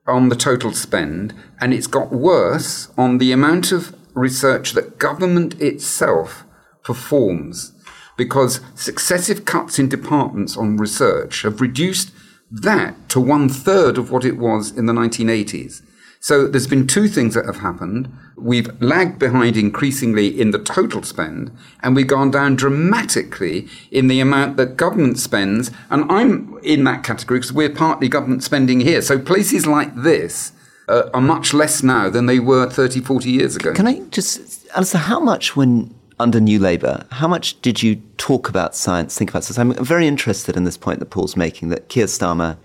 on 0.06 0.28
the 0.28 0.36
total 0.36 0.72
spend, 0.72 1.34
and 1.60 1.74
it's 1.74 1.88
got 1.88 2.12
worse 2.12 2.90
on 2.96 3.18
the 3.18 3.32
amount 3.32 3.72
of 3.72 3.94
research 4.14 4.72
that 4.72 4.98
government 4.98 5.60
itself 5.60 6.44
performs 6.84 7.72
because 8.16 8.60
successive 8.74 9.44
cuts 9.44 9.78
in 9.78 9.88
departments 9.88 10.56
on 10.56 10.76
research 10.76 11.42
have 11.42 11.60
reduced 11.60 12.12
that 12.50 13.08
to 13.08 13.20
one 13.20 13.48
third 13.48 13.98
of 13.98 14.10
what 14.10 14.24
it 14.24 14.36
was 14.36 14.76
in 14.76 14.86
the 14.86 14.92
1980s. 14.92 15.82
So 16.22 16.46
there's 16.46 16.66
been 16.66 16.86
two 16.86 17.08
things 17.08 17.32
that 17.34 17.46
have 17.46 17.60
happened. 17.60 18.14
We've 18.36 18.70
lagged 18.80 19.18
behind 19.18 19.56
increasingly 19.56 20.28
in 20.38 20.50
the 20.50 20.58
total 20.58 21.02
spend, 21.02 21.50
and 21.82 21.96
we've 21.96 22.06
gone 22.06 22.30
down 22.30 22.56
dramatically 22.56 23.68
in 23.90 24.08
the 24.08 24.20
amount 24.20 24.58
that 24.58 24.76
government 24.76 25.18
spends. 25.18 25.70
And 25.88 26.10
I'm 26.12 26.58
in 26.62 26.84
that 26.84 27.04
category 27.04 27.40
because 27.40 27.54
we're 27.54 27.70
partly 27.70 28.08
government 28.08 28.44
spending 28.44 28.80
here. 28.80 29.00
So 29.00 29.18
places 29.18 29.66
like 29.66 29.94
this 29.94 30.52
uh, 30.88 31.08
are 31.14 31.22
much 31.22 31.54
less 31.54 31.82
now 31.82 32.10
than 32.10 32.26
they 32.26 32.38
were 32.38 32.68
30, 32.68 33.00
40 33.00 33.30
years 33.30 33.56
ago. 33.56 33.72
Can 33.72 33.86
I 33.86 34.00
just, 34.10 34.68
Alastair, 34.76 35.00
how 35.00 35.20
much 35.20 35.56
when 35.56 35.94
under 36.18 36.38
New 36.38 36.58
Labour, 36.58 37.06
how 37.12 37.28
much 37.28 37.58
did 37.62 37.82
you 37.82 37.96
talk 38.18 38.50
about 38.50 38.76
science, 38.76 39.16
think 39.16 39.30
about 39.30 39.42
science? 39.42 39.58
I'm 39.58 39.84
very 39.84 40.06
interested 40.06 40.54
in 40.54 40.64
this 40.64 40.76
point 40.76 40.98
that 40.98 41.06
Paul's 41.06 41.34
making 41.34 41.70
that 41.70 41.88
Keir 41.88 42.04
Starmer 42.04 42.58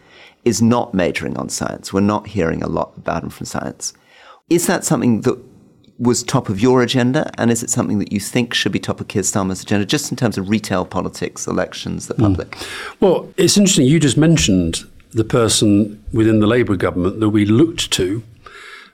is 0.45 0.61
not 0.61 0.93
majoring 0.93 1.37
on 1.37 1.49
science. 1.49 1.91
We're 1.91 2.01
not 2.01 2.27
hearing 2.27 2.63
a 2.63 2.67
lot 2.67 2.93
about 2.97 3.23
him 3.23 3.29
from 3.29 3.45
science. 3.45 3.93
Is 4.49 4.67
that 4.67 4.85
something 4.85 5.21
that 5.21 5.37
was 5.97 6.23
top 6.23 6.49
of 6.49 6.59
your 6.59 6.81
agenda? 6.81 7.31
And 7.37 7.51
is 7.51 7.63
it 7.63 7.69
something 7.69 7.99
that 7.99 8.11
you 8.11 8.19
think 8.19 8.53
should 8.53 8.71
be 8.71 8.79
top 8.79 9.01
of 9.01 9.07
Keir 9.07 9.23
Starmer's 9.23 9.63
agenda, 9.63 9.85
just 9.85 10.11
in 10.11 10.17
terms 10.17 10.37
of 10.37 10.49
retail 10.49 10.85
politics, 10.85 11.47
elections, 11.47 12.07
the 12.07 12.13
hmm. 12.13 12.23
public? 12.23 12.57
Well, 12.99 13.33
it's 13.37 13.57
interesting. 13.57 13.87
You 13.87 13.99
just 13.99 14.17
mentioned 14.17 14.83
the 15.11 15.23
person 15.23 16.03
within 16.13 16.41
the 16.41 16.47
Labour 16.47 16.75
government 16.75 17.19
that 17.21 17.29
we 17.29 17.45
looked 17.45 17.89
to 17.91 18.21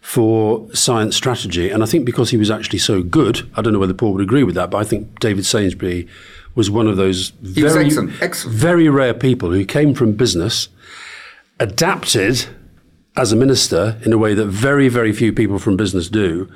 for 0.02 0.68
science 0.74 1.16
strategy. 1.16 1.70
And 1.70 1.84
I 1.84 1.86
think 1.86 2.06
because 2.06 2.32
he 2.32 2.38
was 2.38 2.50
actually 2.50 2.80
so 2.80 3.04
good, 3.04 3.50
I 3.56 3.62
don't 3.62 3.74
know 3.74 3.80
whether 3.80 3.94
Paul 3.94 4.14
would 4.14 4.22
agree 4.22 4.44
with 4.44 4.56
that, 4.56 4.72
but 4.72 4.78
I 4.78 4.84
think 4.84 5.20
David 5.20 5.46
Sainsbury 5.46 6.08
was 6.56 6.70
one 6.70 6.88
of 6.88 6.98
those 6.98 7.30
very, 7.42 7.86
excellent, 7.86 8.22
excellent. 8.22 8.58
very 8.58 8.90
rare 8.90 9.14
people 9.14 9.52
who 9.52 9.64
came 9.64 9.94
from 9.94 10.14
business, 10.14 10.68
adapted 11.62 12.48
as 13.16 13.32
a 13.32 13.36
minister 13.36 14.00
in 14.04 14.12
a 14.12 14.18
way 14.18 14.34
that 14.34 14.48
very, 14.48 14.88
very 14.88 15.14
few 15.14 15.32
people 15.32 15.60
from 15.60 15.78
business 15.78 16.10
do, 16.10 16.52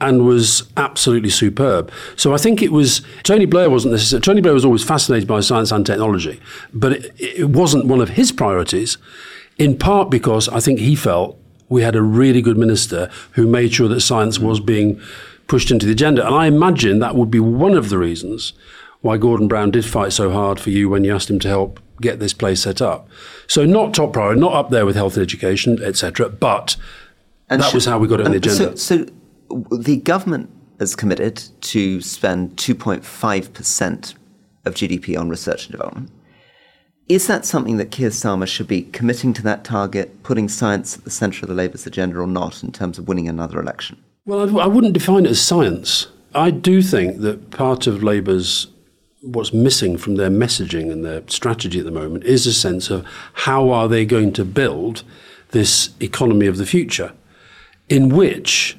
and 0.00 0.26
was 0.26 0.70
absolutely 0.76 1.30
superb. 1.30 1.90
So 2.16 2.34
I 2.34 2.36
think 2.36 2.62
it 2.62 2.70
was 2.70 3.02
Tony 3.22 3.46
Blair 3.46 3.70
wasn't 3.70 3.92
necessarily 3.92 4.22
Tony 4.22 4.40
Blair 4.40 4.54
was 4.54 4.64
always 4.64 4.84
fascinated 4.84 5.26
by 5.26 5.40
science 5.40 5.72
and 5.72 5.84
technology, 5.84 6.40
but 6.72 6.92
it, 6.92 7.14
it 7.18 7.48
wasn't 7.50 7.86
one 7.86 8.00
of 8.00 8.10
his 8.10 8.32
priorities. 8.32 8.98
In 9.58 9.76
part 9.76 10.10
because 10.10 10.48
I 10.48 10.60
think 10.60 10.78
he 10.78 10.94
felt 10.94 11.38
we 11.68 11.82
had 11.82 11.96
a 11.96 12.02
really 12.02 12.42
good 12.42 12.56
minister 12.56 13.10
who 13.32 13.46
made 13.46 13.72
sure 13.72 13.88
that 13.88 14.00
science 14.00 14.38
was 14.38 14.58
being 14.58 15.00
pushed 15.48 15.70
into 15.70 15.86
the 15.86 15.92
agenda, 15.92 16.26
and 16.26 16.34
I 16.34 16.46
imagine 16.46 16.98
that 16.98 17.14
would 17.14 17.30
be 17.30 17.40
one 17.40 17.74
of 17.74 17.88
the 17.88 17.98
reasons 17.98 18.52
why 19.00 19.16
Gordon 19.16 19.48
Brown 19.48 19.70
did 19.70 19.84
fight 19.84 20.12
so 20.12 20.30
hard 20.30 20.60
for 20.60 20.70
you 20.70 20.88
when 20.88 21.04
you 21.04 21.14
asked 21.14 21.30
him 21.30 21.38
to 21.40 21.48
help 21.48 21.80
get 22.00 22.18
this 22.18 22.32
place 22.32 22.62
set 22.62 22.80
up. 22.82 23.08
So 23.46 23.64
not 23.64 23.94
top 23.94 24.12
priority, 24.12 24.40
not 24.40 24.52
up 24.54 24.70
there 24.70 24.86
with 24.86 24.96
health 24.96 25.16
and 25.16 25.22
education, 25.22 25.82
etc. 25.82 26.28
But 26.28 26.76
And 27.48 27.60
that 27.62 27.66
should- 27.66 27.74
was 27.74 27.84
how 27.86 27.98
we 27.98 28.08
got 28.08 28.20
it 28.20 28.26
on 28.26 28.32
the 28.32 28.38
agenda. 28.38 28.76
So, 28.76 29.06
so 29.50 29.76
the 29.76 29.96
government 29.96 30.50
is 30.80 30.96
committed 30.96 31.42
to 31.62 32.00
spend 32.00 32.56
2.5% 32.56 34.14
of 34.64 34.74
GDP 34.74 35.16
on 35.18 35.28
research 35.28 35.64
and 35.66 35.72
development. 35.72 36.10
Is 37.08 37.26
that 37.26 37.44
something 37.44 37.76
that 37.78 37.90
Keir 37.90 38.10
Starmer 38.10 38.46
should 38.46 38.68
be 38.68 38.82
committing 38.82 39.32
to 39.34 39.42
that 39.42 39.64
target, 39.64 40.22
putting 40.22 40.48
science 40.48 40.96
at 40.96 41.02
the 41.04 41.10
centre 41.10 41.42
of 41.44 41.48
the 41.48 41.54
Labour's 41.54 41.86
agenda 41.86 42.18
or 42.20 42.26
not 42.26 42.62
in 42.62 42.70
terms 42.70 42.98
of 42.98 43.08
winning 43.08 43.28
another 43.28 43.58
election? 43.60 43.96
Well, 44.26 44.58
I, 44.60 44.62
I 44.62 44.66
wouldn't 44.68 44.92
define 44.92 45.24
it 45.26 45.30
as 45.30 45.40
science. 45.42 46.06
I 46.34 46.52
do 46.52 46.80
think 46.82 47.18
that 47.22 47.50
part 47.50 47.88
of 47.88 48.04
Labour's 48.04 48.68
what's 49.22 49.52
missing 49.52 49.96
from 49.96 50.16
their 50.16 50.30
messaging 50.30 50.90
and 50.90 51.04
their 51.04 51.22
strategy 51.26 51.78
at 51.78 51.84
the 51.84 51.90
moment 51.90 52.24
is 52.24 52.46
a 52.46 52.52
sense 52.52 52.90
of 52.90 53.04
how 53.34 53.70
are 53.70 53.88
they 53.88 54.04
going 54.04 54.32
to 54.32 54.44
build 54.44 55.02
this 55.50 55.90
economy 56.00 56.46
of 56.46 56.56
the 56.56 56.66
future, 56.66 57.12
in 57.88 58.08
which 58.08 58.78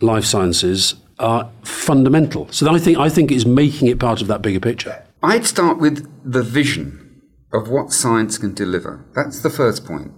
life 0.00 0.24
sciences 0.24 0.94
are 1.18 1.50
fundamental. 1.62 2.50
So 2.50 2.72
I 2.72 2.78
think 2.78 2.98
I 2.98 3.08
think 3.08 3.30
it's 3.30 3.44
making 3.44 3.88
it 3.88 3.98
part 3.98 4.22
of 4.22 4.28
that 4.28 4.42
bigger 4.42 4.60
picture. 4.60 5.04
I'd 5.22 5.46
start 5.46 5.78
with 5.78 6.08
the 6.24 6.42
vision 6.42 7.22
of 7.52 7.68
what 7.68 7.92
science 7.92 8.38
can 8.38 8.54
deliver. 8.54 9.04
That's 9.14 9.40
the 9.40 9.50
first 9.50 9.84
point. 9.84 10.12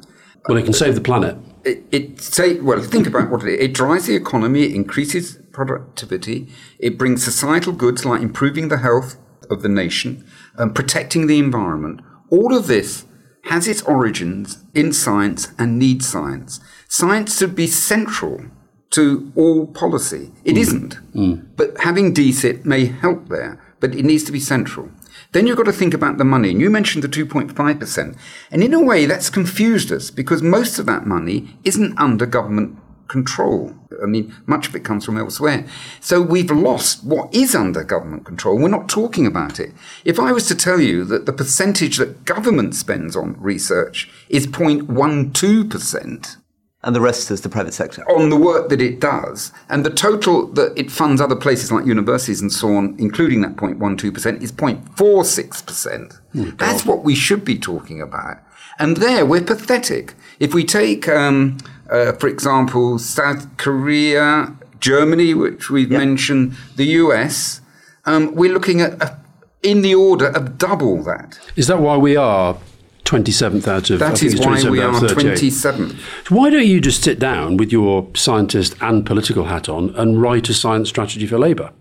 Well, 0.49 0.59
it 0.59 0.65
can 0.65 0.73
save 0.73 0.95
the 0.95 1.01
planet. 1.01 1.37
It, 1.65 1.85
it 1.91 2.21
say 2.21 2.61
well, 2.61 2.81
think 2.81 3.07
about 3.07 3.31
what 3.31 3.43
it, 3.43 3.61
it 3.61 3.75
drives 3.75 4.07
the 4.07 4.15
economy, 4.15 4.63
it 4.65 4.73
increases 4.73 5.39
productivity, 5.53 6.49
it 6.79 6.97
brings 6.99 7.25
societal 7.25 7.73
goods 7.73 8.05
like 8.05 8.23
improving 8.23 8.69
the 8.69 8.79
health 8.79 9.17
of 9.51 9.63
the 9.63 9.69
nation, 9.69 10.27
and 10.57 10.75
protecting 10.75 11.27
the 11.27 11.39
environment. 11.39 12.01
All 12.31 12.57
of 12.57 12.67
this 12.67 13.07
has 13.45 13.69
its 13.69 13.83
origins 13.83 14.65
in 14.75 14.93
science 14.93 15.49
and 15.59 15.79
needs 15.79 16.09
science. 16.09 16.61
Science 16.89 17.39
should 17.39 17.55
be 17.55 17.67
central 17.67 18.47
to 18.91 19.33
all 19.37 19.67
policy. 19.67 20.33
It 20.45 20.55
mm. 20.55 20.59
not 20.83 20.99
mm. 21.15 21.47
But 21.57 21.81
having 21.81 22.15
DSIT 22.15 22.65
may 22.65 22.87
help 22.87 23.29
there, 23.29 23.61
but 23.81 23.95
it 23.95 24.05
needs 24.05 24.25
to 24.25 24.33
be 24.33 24.41
central. 24.41 24.91
Then 25.33 25.47
you've 25.47 25.57
got 25.57 25.67
to 25.67 25.73
think 25.73 25.95
about 25.95 26.19
the 26.19 26.25
money. 26.25 26.51
And 26.51 26.61
you 26.61 26.71
mentioned 26.71 27.05
the 27.05 27.09
2.5%. 27.09 28.19
And 28.51 28.63
in 28.63 28.75
a 28.75 28.83
way, 28.83 29.07
that's 29.07 29.29
confused 29.29 29.93
us 29.93 30.11
because 30.11 30.43
most 30.43 30.79
of 30.79 30.87
that 30.87 31.07
money 31.07 31.59
isn't 31.65 31.99
under 31.99 32.27
government 32.27 32.79
control. 33.09 33.75
I 34.03 34.07
mean, 34.07 34.35
much 34.47 34.69
of 34.69 34.77
it 34.77 34.85
comes 34.85 35.05
from 35.05 35.19
elsewhere. 35.19 35.65
So 36.01 36.21
we've 36.21 36.51
lost 36.51 37.05
what 37.05 37.35
is 37.35 37.55
under 37.55 37.83
government 37.85 38.25
control. 38.27 38.59
We're 38.59 38.69
not 38.69 38.89
talking 38.89 39.27
about 39.27 39.59
it. 39.61 39.73
If 40.05 40.19
I 40.19 40.33
was 40.33 40.47
to 40.49 40.55
tell 40.55 40.81
you 40.81 41.05
that 41.05 41.27
the 41.27 41.33
percentage 41.33 41.97
that 41.99 42.25
government 42.25 42.75
spends 42.75 43.17
on 43.17 43.37
research 43.39 44.11
is 44.29 44.47
0.12%, 44.47 46.37
And 46.83 46.95
the 46.95 47.01
rest 47.01 47.31
is 47.31 47.41
the 47.41 47.49
private 47.49 47.75
sector. 47.75 48.05
on 48.11 48.31
the 48.31 48.37
work 48.37 48.69
that 48.69 48.81
it 48.81 49.01
does, 49.01 49.53
and 49.69 49.85
the 49.85 49.91
total 49.91 50.47
that 50.53 50.73
it 50.77 50.91
funds 50.91 51.21
other 51.21 51.37
places 51.37 51.73
like 51.73 51.87
universities 51.87 52.41
and 52.41 52.53
so 52.53 52.77
on, 52.77 52.95
including 52.99 53.41
that 53.43 53.57
0.12%, 53.57 54.43
is 54.43 54.53
0.46%. 54.53 56.59
That's 56.59 56.85
what 56.85 57.03
we 57.03 57.15
should 57.15 57.45
be 57.45 57.59
talking 57.59 58.01
about. 58.01 58.39
And 58.79 58.99
there 58.99 59.25
we're 59.25 59.43
pathetic. 59.43 60.15
If 60.39 60.53
we 60.55 60.65
take, 60.65 61.09
um, 61.09 61.57
uh, 61.91 62.13
for 62.13 62.29
example, 62.29 62.99
South 62.99 63.57
Korea, 63.57 64.57
Germany, 64.81 65.35
which 65.35 65.71
we've 65.71 65.91
mentioned, 65.91 66.57
the 66.77 66.85
US, 67.03 67.61
um, 68.05 68.35
we're 68.35 68.53
looking 68.53 68.81
at 68.81 69.01
a, 69.03 69.19
in 69.63 69.83
the 69.83 69.95
order 69.95 70.29
of 70.29 70.59
double 70.59 71.03
that. 71.05 71.39
Is 71.57 71.67
that 71.67 71.81
why 71.81 71.97
we 71.97 72.17
are 72.17 72.57
27th 73.05 73.69
out 73.69 73.89
of 73.91 74.01
That 74.01 74.23
is 74.23 74.39
why 74.39 74.69
we 74.69 74.81
are 74.81 74.91
of 74.91 75.11
38? 75.11 75.39
27th. 75.39 75.99
So 76.29 76.35
why 76.35 76.51
don't 76.51 76.67
you 76.67 76.81
just 76.81 77.03
sit 77.03 77.19
down 77.19 77.57
with 77.57 77.73
your 77.73 78.09
scientist 78.15 78.75
and 78.81 79.07
political 79.07 79.45
hat 79.45 79.69
on 79.69 79.95
and 79.97 80.21
write 80.21 80.49
a 80.49 80.55
science 80.55 80.89
strategy 80.89 81.27
for 81.27 81.39
Labour? 81.39 81.73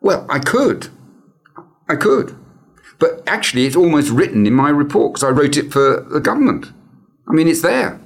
Well, 0.00 0.26
I 0.28 0.38
could. 0.40 0.88
I 1.88 1.96
could. 1.96 2.36
But 2.98 3.22
actually, 3.26 3.66
it's 3.66 3.76
almost 3.76 4.10
written 4.10 4.46
in 4.46 4.54
my 4.54 4.68
report 4.70 5.14
because 5.14 5.24
I 5.24 5.30
wrote 5.30 5.56
it 5.56 5.72
for 5.72 6.00
the 6.10 6.20
government. 6.20 6.72
I 7.28 7.32
mean, 7.32 7.46
it's 7.46 7.62
there. 7.62 8.00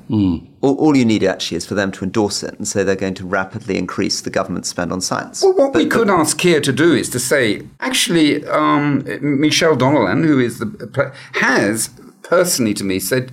All, 0.63 0.75
all 0.77 0.97
you 0.97 1.05
need 1.05 1.23
actually 1.25 1.57
is 1.59 1.67
for 1.67 1.75
them 1.75 1.93
to 1.93 2.05
endorse 2.05 2.43
it 2.43 2.55
and 2.57 2.67
say 2.67 2.83
they're 2.83 2.97
going 2.97 3.15
to 3.15 3.27
rapidly 3.27 3.77
increase 3.77 4.21
the 4.21 4.31
government 4.31 4.65
spend 4.65 4.93
on 4.93 5.01
science. 5.01 5.43
Well, 5.43 5.55
what 5.55 5.75
we 5.75 5.85
But- 5.85 5.93
could 5.93 6.09
ask 6.11 6.39
Keir 6.39 6.61
to 6.61 6.73
do 6.73 6.95
is 6.95 7.11
to 7.11 7.19
say, 7.19 7.63
actually, 7.81 8.47
um, 8.47 9.05
Michelle 9.21 9.77
Donelan, 9.77 10.25
who 10.25 10.39
is 10.39 10.59
the 10.59 11.13
has 11.35 11.91
personally 12.23 12.73
to 12.75 12.85
me 12.85 12.99
said 12.99 13.33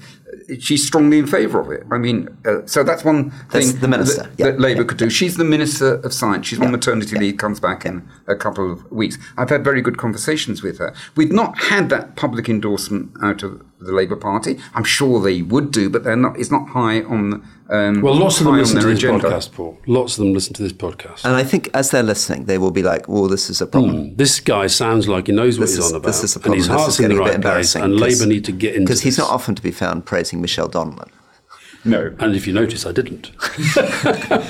she's 0.60 0.86
strongly 0.86 1.20
in 1.20 1.28
favour 1.28 1.60
of 1.60 1.72
it. 1.72 1.84
I 1.92 1.98
mean, 1.98 2.28
uh, 2.46 2.66
so 2.66 2.84
that's 2.84 3.04
one 3.04 3.32
That's 3.52 3.72
thing 3.72 3.82
the 3.82 3.88
minister, 3.88 4.24
that, 4.24 4.32
yeah, 4.38 4.46
that 4.48 4.60
Labour 4.60 4.82
yeah. 4.82 4.88
could 4.88 4.98
do. 4.98 5.10
She's 5.10 5.38
the 5.38 5.46
minister 5.46 5.96
of 5.96 6.12
science. 6.14 6.48
She's 6.48 6.60
on 6.60 6.72
maternity 6.72 7.18
leave, 7.18 7.38
comes 7.38 7.60
back 7.60 7.86
in 7.86 8.08
a 8.28 8.36
couple 8.36 8.72
of 8.72 8.92
weeks. 8.92 9.18
I've 9.38 9.50
had 9.50 9.64
very 9.64 9.82
good 9.82 9.98
conversations 9.98 10.64
with 10.64 10.80
her. 10.80 10.94
We've 11.16 11.32
not 11.32 11.58
had 11.60 11.90
that 11.90 12.16
public 12.16 12.50
endorsement 12.50 13.12
out 13.22 13.44
of 13.44 13.62
the 13.80 13.94
Labour 13.94 14.16
Party. 14.16 14.60
I'm 14.76 14.84
sure 14.84 15.22
they 15.22 15.42
would 15.42 15.72
do, 15.72 15.90
but 15.90 16.04
they're 16.04 16.16
not. 16.16 16.38
It's 16.40 16.52
not 16.52 16.70
high 16.70 17.02
on. 17.04 17.44
Um, 17.70 18.02
Well, 18.02 18.16
lots 18.16 18.40
of 18.40 18.46
them 18.46 18.56
listen 18.58 18.80
to 18.82 18.88
this 18.88 18.98
agenda. 19.00 19.30
podcast, 19.30 19.52
Paul. 19.54 19.78
Lots 19.88 20.18
of 20.18 20.24
them 20.26 20.34
listen 20.34 20.54
to 20.56 20.64
this 20.64 20.74
podcast. 20.74 21.24
And 21.24 21.36
I 21.36 21.44
think 21.44 21.70
as 21.74 21.92
they're 21.92 22.02
listening, 22.04 22.46
they 22.46 22.58
will 22.58 22.72
be 22.72 22.82
like, 22.84 23.08
well, 23.08 23.28
this 23.28 23.50
is 23.50 23.62
a 23.62 23.68
problem. 23.68 24.16
this 24.16 24.40
guy 24.40 24.66
sounds 24.68 25.08
like 25.08 25.28
he 25.28 25.34
knows 25.34 25.60
what 25.60 25.66
This 25.68 25.76
he's 25.78 25.86
is, 25.86 25.92
on 25.92 25.98
about. 25.98 26.08
this 26.08 26.24
is 26.24 26.36
a 26.36 26.40
and 26.40 26.44
problem. 26.44 26.58
his 26.60 26.68
This 26.68 26.76
heart's 26.78 26.94
is 26.96 27.00
in 27.00 27.10
the 27.10 27.16
getting 27.16 27.22
a 27.22 27.24
bit 27.24 27.30
right 27.30 27.42
place. 27.42 27.76
embarrassing. 27.76 27.84
And 27.84 28.00
'cause- 28.00 28.20
Labour 28.20 28.30
need 28.34 28.46
to 28.46 28.52
get 28.52 28.74
into 28.76 28.86
Because 28.88 29.02
he's 29.02 29.18
not 29.20 29.30
often 29.30 29.54
to 29.56 29.62
be 29.62 29.72
found 29.72 30.06
praising 30.06 30.42
Michelle 30.42 30.70
Donelan. 30.70 31.10
No. 31.86 32.12
And 32.20 32.36
if 32.36 32.46
you 32.48 32.54
notice, 32.54 32.86
I 32.86 32.92
didn't. 32.92 33.32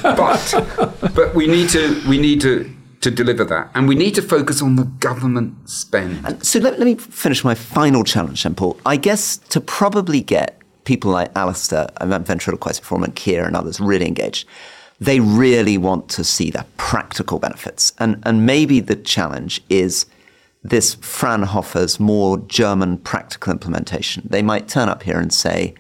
but 0.04 1.12
but 1.14 1.36
we 1.36 1.46
need 1.48 1.70
to 1.70 2.02
we 2.08 2.18
need 2.18 2.42
to 2.42 2.70
to 3.02 3.12
deliver 3.12 3.46
that, 3.46 3.72
and 3.74 3.88
we 3.88 3.96
need 3.96 4.16
to 4.16 4.22
focus 4.22 4.62
on 4.62 4.76
the 4.76 4.84
government 4.84 5.70
spend. 5.70 6.46
So 6.46 6.60
let, 6.60 6.80
let 6.80 6.86
me 6.86 6.96
finish 6.96 7.44
my 7.44 7.56
final 7.56 8.04
challenge, 8.04 8.44
then, 8.44 8.56
Paul. 8.56 8.80
I 8.86 8.98
guess 8.98 9.38
to 9.38 9.62
probably 9.62 10.22
get 10.22 10.60
people 10.84 11.12
like 11.12 11.32
Alastair, 11.36 11.88
and 12.02 12.26
ventriloquist 12.26 12.90
and 12.92 13.16
Keir 13.16 13.46
and 13.46 13.56
others 13.56 13.80
really 13.80 14.08
engaged, 14.08 14.48
they 15.00 15.20
really 15.20 15.78
want 15.78 16.10
to 16.10 16.24
see 16.24 16.50
the 16.50 16.66
practical 16.78 17.40
benefits. 17.40 17.94
And, 18.00 18.22
and 18.24 18.46
maybe 18.46 18.80
the 18.80 18.96
challenge 18.96 19.62
is 19.70 20.08
this 20.64 20.96
Fraunhofer's 20.96 22.00
more 22.00 22.40
German 22.40 22.98
practical 22.98 23.54
implementation. 23.54 24.24
They 24.30 24.42
might 24.42 24.68
turn 24.68 24.90
up 24.90 25.04
here 25.04 25.20
and 25.20 25.32
say, 25.32 25.76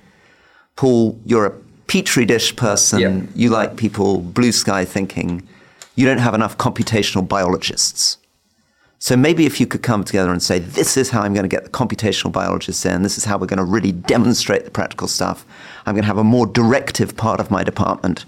Paul, 0.75 1.19
you're 1.25 1.47
a 1.47 1.55
petri 1.87 2.25
dish 2.25 2.55
person. 2.55 3.29
You 3.35 3.49
like 3.49 3.75
people 3.75 4.19
blue 4.19 4.51
sky 4.51 4.85
thinking. 4.85 5.47
You 5.99 6.05
don't 6.05 6.19
have 6.19 6.33
enough 6.33 6.57
computational 6.57 7.27
biologists. 7.27 8.19
So 8.99 9.17
maybe 9.17 9.45
if 9.45 9.59
you 9.59 9.67
could 9.67 9.83
come 9.83 10.05
together 10.05 10.31
and 10.31 10.41
say, 10.41 10.57
this 10.57 10.95
is 10.95 11.09
how 11.09 11.23
I'm 11.23 11.33
going 11.33 11.43
to 11.43 11.53
get 11.53 11.65
the 11.65 11.69
computational 11.69 12.31
biologists 12.31 12.85
in, 12.85 13.01
this 13.01 13.17
is 13.17 13.25
how 13.25 13.37
we're 13.37 13.47
going 13.47 13.57
to 13.57 13.65
really 13.65 13.91
demonstrate 13.91 14.63
the 14.63 14.71
practical 14.71 15.09
stuff, 15.09 15.45
I'm 15.85 15.95
going 15.95 16.03
to 16.03 16.07
have 16.07 16.17
a 16.17 16.23
more 16.23 16.47
directive 16.47 17.17
part 17.17 17.41
of 17.41 17.51
my 17.51 17.65
department, 17.65 18.23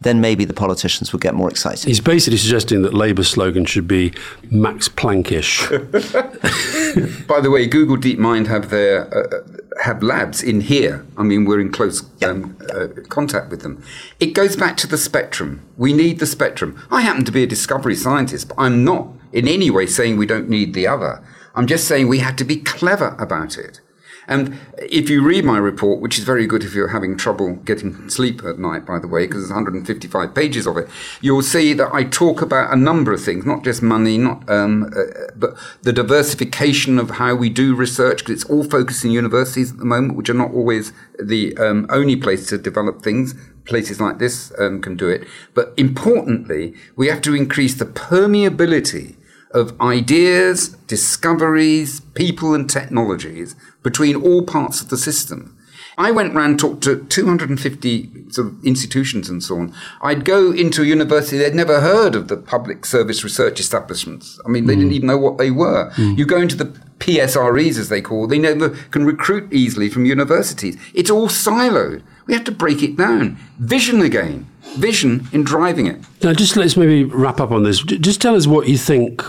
then 0.00 0.20
maybe 0.20 0.44
the 0.44 0.54
politicians 0.54 1.12
would 1.12 1.22
get 1.22 1.34
more 1.34 1.48
excited. 1.48 1.86
He's 1.86 2.00
basically 2.00 2.36
suggesting 2.36 2.82
that 2.82 2.92
Labour's 2.92 3.28
slogan 3.28 3.64
should 3.64 3.88
be 3.88 4.12
Max 4.50 4.88
Planckish. 4.88 5.68
By 7.26 7.40
the 7.40 7.50
way, 7.50 7.66
Google 7.66 7.96
DeepMind 7.96 8.46
have 8.46 8.70
their 8.70 9.12
uh, 9.12 9.42
have 9.82 10.02
labs 10.02 10.42
in 10.42 10.60
here. 10.60 11.06
I 11.16 11.22
mean, 11.22 11.44
we're 11.44 11.60
in 11.60 11.72
close 11.72 12.04
um, 12.22 12.56
uh, 12.74 12.88
contact 13.08 13.50
with 13.50 13.62
them. 13.62 13.82
It 14.20 14.34
goes 14.34 14.56
back 14.56 14.76
to 14.78 14.86
the 14.86 14.98
spectrum. 14.98 15.62
We 15.76 15.92
need 15.92 16.18
the 16.18 16.26
spectrum. 16.26 16.80
I 16.90 17.00
happen 17.02 17.24
to 17.24 17.32
be 17.32 17.42
a 17.42 17.46
discovery 17.46 17.94
scientist, 17.94 18.48
but 18.48 18.56
I'm 18.58 18.84
not 18.84 19.08
in 19.32 19.48
any 19.48 19.70
way 19.70 19.86
saying 19.86 20.16
we 20.16 20.26
don't 20.26 20.48
need 20.48 20.74
the 20.74 20.86
other. 20.86 21.22
I'm 21.54 21.66
just 21.66 21.88
saying 21.88 22.08
we 22.08 22.18
have 22.18 22.36
to 22.36 22.44
be 22.44 22.56
clever 22.56 23.16
about 23.18 23.56
it. 23.56 23.80
And 24.28 24.58
if 24.78 25.08
you 25.08 25.22
read 25.22 25.44
my 25.44 25.58
report, 25.58 26.00
which 26.00 26.18
is 26.18 26.24
very 26.24 26.46
good 26.46 26.64
if 26.64 26.74
you're 26.74 26.88
having 26.88 27.16
trouble 27.16 27.54
getting 27.56 28.08
sleep 28.08 28.42
at 28.44 28.58
night, 28.58 28.84
by 28.84 28.98
the 28.98 29.08
way, 29.08 29.26
because 29.26 29.42
there's 29.42 29.50
155 29.50 30.34
pages 30.34 30.66
of 30.66 30.76
it, 30.76 30.88
you'll 31.20 31.42
see 31.42 31.72
that 31.74 31.92
I 31.92 32.04
talk 32.04 32.42
about 32.42 32.72
a 32.72 32.76
number 32.76 33.12
of 33.12 33.22
things, 33.22 33.46
not 33.46 33.64
just 33.64 33.82
money, 33.82 34.18
not 34.18 34.48
um, 34.50 34.92
uh, 34.96 35.30
but 35.36 35.56
the 35.82 35.92
diversification 35.92 36.98
of 36.98 37.10
how 37.10 37.34
we 37.34 37.48
do 37.48 37.74
research, 37.74 38.18
because 38.18 38.42
it's 38.42 38.50
all 38.50 38.64
focused 38.64 39.04
in 39.04 39.10
universities 39.10 39.72
at 39.72 39.78
the 39.78 39.84
moment, 39.84 40.16
which 40.16 40.30
are 40.30 40.34
not 40.34 40.52
always 40.52 40.92
the 41.22 41.56
um, 41.58 41.86
only 41.90 42.16
place 42.16 42.46
to 42.48 42.58
develop 42.58 43.02
things. 43.02 43.34
Places 43.64 44.00
like 44.00 44.20
this 44.20 44.52
um, 44.60 44.80
can 44.80 44.96
do 44.96 45.08
it. 45.08 45.26
But 45.52 45.74
importantly, 45.76 46.74
we 46.94 47.08
have 47.08 47.20
to 47.22 47.34
increase 47.34 47.74
the 47.74 47.84
permeability 47.84 49.16
of 49.56 49.80
ideas, 49.80 50.68
discoveries, 50.86 52.00
people, 52.14 52.54
and 52.54 52.68
technologies 52.68 53.56
between 53.82 54.14
all 54.14 54.42
parts 54.42 54.80
of 54.80 54.90
the 54.90 54.96
system. 54.96 55.56
I 55.98 56.10
went 56.10 56.34
round, 56.34 56.60
talked 56.60 56.82
to 56.84 57.04
250 57.06 58.30
sort 58.30 58.48
of 58.48 58.64
institutions 58.64 59.30
and 59.30 59.42
so 59.42 59.56
on. 59.56 59.74
I'd 60.02 60.26
go 60.26 60.52
into 60.52 60.82
a 60.82 60.84
university, 60.84 61.38
they'd 61.38 61.54
never 61.54 61.80
heard 61.80 62.14
of 62.14 62.28
the 62.28 62.36
public 62.36 62.84
service 62.84 63.24
research 63.24 63.58
establishments. 63.60 64.38
I 64.44 64.50
mean, 64.50 64.66
they 64.66 64.74
mm. 64.74 64.80
didn't 64.80 64.92
even 64.92 65.06
know 65.06 65.16
what 65.16 65.38
they 65.38 65.50
were. 65.50 65.90
Mm. 65.92 66.18
You 66.18 66.26
go 66.26 66.38
into 66.38 66.56
the 66.56 66.66
PSREs, 66.98 67.78
as 67.78 67.88
they 67.88 68.02
call, 68.02 68.26
they 68.26 68.38
never 68.38 68.70
can 68.90 69.06
recruit 69.06 69.50
easily 69.50 69.88
from 69.88 70.04
universities. 70.04 70.76
It's 70.92 71.10
all 71.10 71.28
siloed. 71.28 72.02
We 72.26 72.34
have 72.34 72.44
to 72.44 72.52
break 72.52 72.82
it 72.82 72.96
down. 72.96 73.38
Vision 73.58 74.02
again. 74.02 74.46
Vision 74.76 75.28
in 75.32 75.44
driving 75.44 75.86
it. 75.86 76.04
Now, 76.22 76.34
just 76.34 76.56
let's 76.56 76.76
maybe 76.76 77.04
wrap 77.04 77.40
up 77.40 77.52
on 77.52 77.62
this. 77.62 77.82
Just 77.82 78.20
tell 78.20 78.34
us 78.34 78.46
what 78.46 78.68
you 78.68 78.76
think 78.76 79.22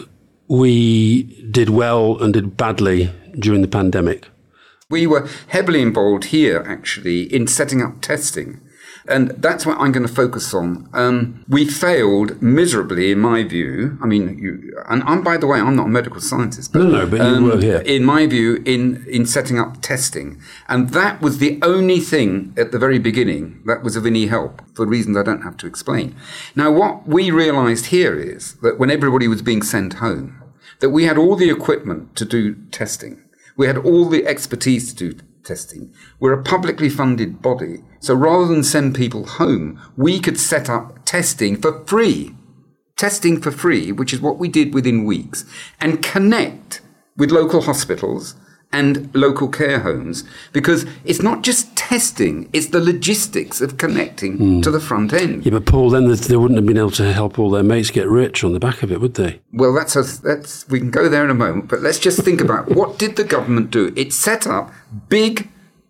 we 0.48 1.24
did 1.52 1.70
well 1.70 2.22
and 2.22 2.34
did 2.34 2.58
badly 2.58 3.12
during 3.38 3.62
the 3.62 3.68
pandemic. 3.68 4.28
We 4.90 5.06
were 5.06 5.28
heavily 5.48 5.82
involved 5.82 6.26
here, 6.26 6.64
actually, 6.68 7.24
in 7.34 7.48
setting 7.48 7.82
up 7.82 8.02
testing. 8.02 8.62
And 9.08 9.30
that's 9.30 9.66
what 9.66 9.78
I'm 9.80 9.92
going 9.92 10.06
to 10.06 10.14
focus 10.14 10.54
on. 10.54 10.90
Um, 10.94 11.46
we 11.48 11.66
failed 11.66 12.42
miserably, 12.42 13.12
in 13.12 13.20
my 13.20 13.44
view. 13.44 13.98
I 14.02 14.06
mean, 14.06 14.38
you, 14.38 14.78
and 14.90 15.02
I'm, 15.04 15.24
by 15.24 15.38
the 15.38 15.48
way, 15.48 15.60
I'm 15.60 15.76
not 15.76 15.86
a 15.88 15.90
medical 15.90 16.20
scientist. 16.20 16.74
But, 16.74 16.84
no, 16.84 16.90
no, 16.90 17.08
but 17.08 17.22
um, 17.22 17.46
you 17.46 17.52
were 17.52 17.62
here. 17.62 17.78
In 17.80 18.04
my 18.04 18.28
view, 18.28 18.62
in, 18.66 19.06
in 19.08 19.26
setting 19.26 19.60
up 19.60 19.82
testing. 19.82 20.42
And 20.68 20.90
that 20.90 21.22
was 21.22 21.38
the 21.38 21.60
only 21.62 22.00
thing 22.00 22.54
at 22.58 22.72
the 22.72 22.80
very 22.80 23.00
beginning 23.00 23.62
that 23.66 23.84
was 23.84 23.96
of 23.96 24.06
any 24.06 24.28
help 24.28 24.62
for 24.76 24.86
reasons 24.86 25.16
I 25.16 25.24
don't 25.24 25.44
have 25.44 25.58
to 25.58 25.68
explain. 25.68 26.16
Now, 26.56 26.72
what 26.72 27.08
we 27.08 27.32
realized 27.32 27.88
here 27.88 28.20
is 28.20 28.56
that 28.56 28.78
when 28.78 28.92
everybody 28.92 29.28
was 29.28 29.42
being 29.42 29.62
sent 29.62 29.96
home, 29.96 30.42
that 30.80 30.90
we 30.90 31.06
had 31.06 31.18
all 31.18 31.36
the 31.36 31.50
equipment 31.50 32.16
to 32.18 32.26
do 32.26 32.56
testing. 32.72 33.24
We 33.56 33.68
had 33.68 33.78
all 33.78 34.08
the 34.10 34.26
expertise 34.26 34.94
to 34.94 35.14
do 35.14 35.24
testing. 35.44 35.94
We're 36.20 36.40
a 36.40 36.44
publicly 36.44 36.90
funded 36.90 37.42
body. 37.42 37.84
So 38.00 38.14
rather 38.14 38.48
than 38.48 38.64
send 38.64 38.96
people 38.96 39.26
home, 39.26 39.82
we 39.96 40.20
could 40.20 40.40
set 40.40 40.70
up 40.70 41.06
testing 41.06 41.56
for 41.56 41.86
free. 41.86 42.36
Testing 42.96 43.42
for 43.42 43.52
free, 43.52 43.92
which 43.92 44.14
is 44.14 44.22
what 44.22 44.40
we 44.40 44.48
did 44.48 44.74
within 44.74 45.06
weeks, 45.06 45.46
and 45.80 46.04
connect 46.04 46.82
with 47.16 47.32
local 47.32 47.62
hospitals 47.62 48.36
and 48.72 49.14
local 49.16 49.48
care 49.48 49.80
homes 49.80 50.24
because 50.52 50.86
it's 51.06 51.22
not 51.22 51.42
just 51.42 51.76
testing, 51.76 52.50
it's 52.52 52.68
the 52.68 52.80
logistics 52.80 53.62
of 53.62 53.78
connecting 53.78 54.38
mm. 54.38 54.64
to 54.64 54.70
the 54.70 54.80
front 54.80 55.14
end. 55.14 55.46
Yeah, 55.46 55.54
but 55.54 55.66
Paul, 55.66 55.90
then 55.90 56.10
they 56.10 56.36
wouldn't 56.36 56.58
have 56.58 56.66
been 56.66 56.78
able 56.78 56.92
to 56.92 57.14
help 57.14 57.40
all 57.40 57.50
their 57.50 57.64
mates 57.64 57.92
get 57.92 58.08
rich 58.08 58.44
on 58.44 58.54
the 58.54 58.60
back 58.60 58.84
of 58.84 58.92
it, 58.92 59.00
would 59.00 59.14
they? 59.14 59.40
Well, 59.54 59.74
that's, 59.74 59.96
a, 59.96 60.04
that's 60.22 60.68
we 60.68 60.80
can 60.80 60.92
go 60.92 61.08
there 61.08 61.24
in 61.24 61.30
a 61.30 61.36
moment, 61.36 61.70
but 61.70 61.82
let's 61.82 62.00
just 62.00 62.22
think 62.22 62.42
about 62.42 62.70
what 62.76 63.00
did 63.00 63.16
the 63.16 63.24
government 63.24 63.72
do? 63.72 63.94
It 63.96 64.14
set 64.14 64.46
up 64.46 64.72
big 65.08 65.50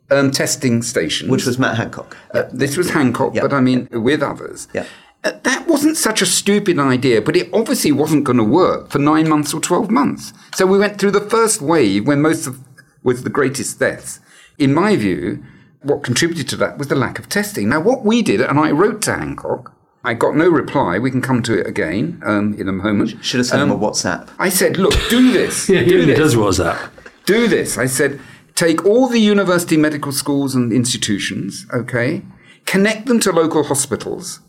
um, 0.09 0.31
testing 0.31 0.81
stations. 0.83 1.29
Which 1.29 1.45
was 1.45 1.57
Matt 1.57 1.77
Hancock. 1.77 2.15
Uh, 2.33 2.43
this 2.51 2.77
was 2.77 2.91
Hancock, 2.91 3.35
yep. 3.35 3.43
but 3.43 3.53
I 3.53 3.59
mean, 3.59 3.87
yep. 3.91 4.01
with 4.01 4.21
others. 4.21 4.67
Yeah. 4.73 4.85
Uh, 5.23 5.31
that 5.43 5.67
wasn't 5.67 5.97
such 5.97 6.21
a 6.21 6.25
stupid 6.25 6.77
idea, 6.77 7.21
but 7.21 7.35
it 7.35 7.49
obviously 7.51 7.91
wasn't 7.91 8.23
going 8.23 8.37
to 8.37 8.43
work 8.43 8.89
for 8.89 8.99
nine 8.99 9.27
months 9.27 9.53
or 9.53 9.59
12 9.59 9.89
months. 9.89 10.31
So 10.53 10.65
we 10.65 10.77
went 10.77 10.99
through 10.99 11.11
the 11.11 11.21
first 11.21 11.61
wave 11.61 12.05
when 12.05 12.21
most 12.21 12.45
of 12.45 12.63
was 13.07 13.23
the 13.23 13.29
greatest 13.29 13.79
deaths. 13.79 14.19
In 14.57 14.73
my 14.73 14.97
view, 14.97 15.41
what 15.81 16.03
contributed 16.03 16.49
to 16.49 16.57
that 16.57 16.77
was 16.77 16.89
the 16.89 16.95
lack 16.95 17.19
of 17.19 17.29
testing. 17.29 17.69
Now, 17.69 17.79
what 17.79 18.03
we 18.03 18.21
did, 18.21 18.41
and 18.41 18.59
I 18.59 18.71
wrote 18.71 19.01
to 19.03 19.15
Hancock, 19.15 19.73
I 20.03 20.13
got 20.13 20.35
no 20.35 20.49
reply. 20.49 20.99
We 20.99 21.09
can 21.09 21.21
come 21.21 21.41
to 21.43 21.57
it 21.57 21.65
again 21.65 22.21
um, 22.25 22.53
in 22.59 22.67
a 22.67 22.73
moment. 22.73 23.23
Should 23.23 23.37
have 23.39 23.47
sent 23.47 23.61
um, 23.61 23.71
him 23.71 23.77
a 23.77 23.79
WhatsApp. 23.79 24.29
I 24.37 24.49
said, 24.49 24.75
look, 24.75 24.93
do 25.09 25.31
this. 25.31 25.69
yeah, 25.69 25.85
do 25.85 26.01
he 26.01 26.05
this. 26.07 26.19
does 26.19 26.35
WhatsApp. 26.35 26.91
Do 27.25 27.47
this. 27.47 27.77
I 27.77 27.85
said, 27.85 28.19
take 28.55 28.85
all 28.85 29.07
the 29.07 29.21
university 29.21 29.77
medical 29.77 30.11
schools 30.11 30.53
and 30.53 30.73
institutions, 30.73 31.65
okay, 31.73 32.23
connect 32.65 33.05
them 33.05 33.21
to 33.21 33.31
local 33.31 33.63
hospitals, 33.63 34.41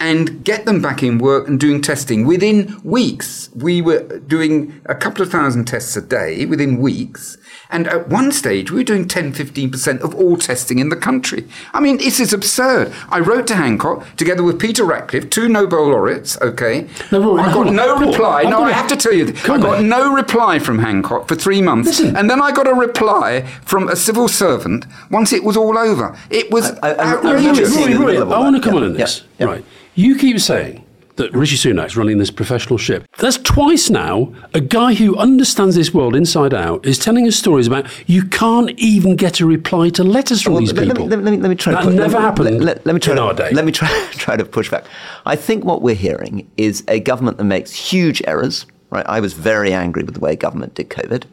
and 0.00 0.44
get 0.44 0.64
them 0.64 0.82
back 0.82 1.02
in 1.02 1.18
work 1.18 1.46
and 1.46 1.60
doing 1.60 1.80
testing. 1.80 2.26
Within 2.26 2.80
weeks, 2.82 3.50
we 3.54 3.80
were 3.80 4.18
doing 4.18 4.80
a 4.86 4.94
couple 4.94 5.22
of 5.22 5.30
thousand 5.30 5.66
tests 5.66 5.96
a 5.96 6.02
day 6.02 6.44
within 6.46 6.80
weeks. 6.80 7.38
And 7.74 7.88
at 7.88 8.08
one 8.08 8.30
stage, 8.30 8.70
we 8.70 8.78
were 8.78 8.84
doing 8.84 9.08
10, 9.08 9.32
15% 9.32 10.00
of 10.00 10.14
all 10.14 10.36
testing 10.36 10.78
in 10.78 10.90
the 10.90 10.96
country. 10.96 11.44
I 11.72 11.80
mean, 11.80 11.96
this 11.96 12.20
is 12.20 12.32
absurd. 12.32 12.92
I 13.08 13.18
wrote 13.18 13.48
to 13.48 13.56
Hancock 13.56 14.06
together 14.16 14.44
with 14.44 14.60
Peter 14.60 14.84
Ratcliffe, 14.84 15.28
two 15.28 15.48
Nobel 15.48 15.88
laureates, 15.88 16.40
okay? 16.40 16.86
No, 17.10 17.36
I 17.36 17.52
got 17.52 17.72
no 17.72 17.98
reply. 17.98 18.44
No, 18.44 18.62
I 18.62 18.70
have 18.70 18.86
to 18.90 18.96
tell 18.96 19.12
you, 19.12 19.34
I 19.48 19.58
got 19.58 19.82
no 19.82 20.14
reply 20.14 20.60
from 20.60 20.78
Hancock 20.78 21.26
for 21.26 21.34
three 21.34 21.60
months. 21.60 21.88
Listen. 21.88 22.16
And 22.16 22.30
then 22.30 22.40
I 22.40 22.52
got 22.52 22.68
a 22.68 22.74
reply 22.74 23.42
from 23.64 23.88
a 23.88 23.96
civil 23.96 24.28
servant 24.28 24.86
once 25.10 25.32
it 25.32 25.42
was 25.42 25.56
all 25.56 25.76
over. 25.76 26.16
It 26.30 26.52
was 26.52 26.70
I, 26.78 26.92
I, 26.92 27.14
outrageous. 27.14 27.76
I, 27.76 27.90
I, 27.90 28.18
I 28.20 28.38
want 28.38 28.54
to 28.54 28.62
come 28.62 28.76
on 28.76 28.84
in 28.84 28.92
this. 28.92 29.24
Yeah, 29.40 29.46
yeah. 29.46 29.52
Right. 29.52 29.64
You 29.96 30.16
keep 30.16 30.38
saying 30.38 30.83
that 31.16 31.32
Rishi 31.32 31.56
Sunak's 31.56 31.96
running 31.96 32.18
this 32.18 32.30
professional 32.30 32.78
ship. 32.78 33.06
That's 33.18 33.38
twice 33.38 33.88
now 33.90 34.34
a 34.52 34.60
guy 34.60 34.94
who 34.94 35.16
understands 35.16 35.76
this 35.76 35.94
world 35.94 36.16
inside 36.16 36.52
out 36.52 36.84
is 36.84 36.98
telling 36.98 37.26
us 37.26 37.36
stories 37.36 37.66
about 37.66 37.86
you 38.08 38.24
can't 38.24 38.70
even 38.78 39.16
get 39.16 39.40
a 39.40 39.46
reply 39.46 39.90
to 39.90 40.04
letters 40.04 40.42
from 40.42 40.54
well, 40.54 40.60
these 40.60 40.72
let, 40.72 40.88
people. 40.88 41.06
Let 41.06 41.18
me, 41.18 41.24
let 41.24 41.30
me, 41.32 41.38
let 41.38 41.48
me 41.48 41.54
try. 41.54 41.72
That 41.72 41.80
to 41.80 41.86
put, 41.86 41.94
never 41.94 42.20
happened 42.20 42.64
let, 42.64 42.84
let, 42.84 42.94
me 42.94 43.00
try 43.00 43.12
in 43.12 43.16
to, 43.18 43.22
our 43.22 43.34
day. 43.34 43.50
Let 43.52 43.64
me 43.64 43.72
try 43.72 43.88
try 44.12 44.36
to 44.36 44.44
push 44.44 44.70
back. 44.70 44.84
I 45.26 45.36
think 45.36 45.64
what 45.64 45.82
we're 45.82 45.94
hearing 45.94 46.50
is 46.56 46.84
a 46.88 47.00
government 47.00 47.38
that 47.38 47.44
makes 47.44 47.72
huge 47.72 48.22
errors. 48.26 48.66
Right, 48.90 49.06
I 49.08 49.18
was 49.18 49.32
very 49.32 49.72
angry 49.72 50.04
with 50.04 50.14
the 50.14 50.20
way 50.20 50.36
government 50.36 50.74
did 50.74 50.88
COVID 50.88 51.24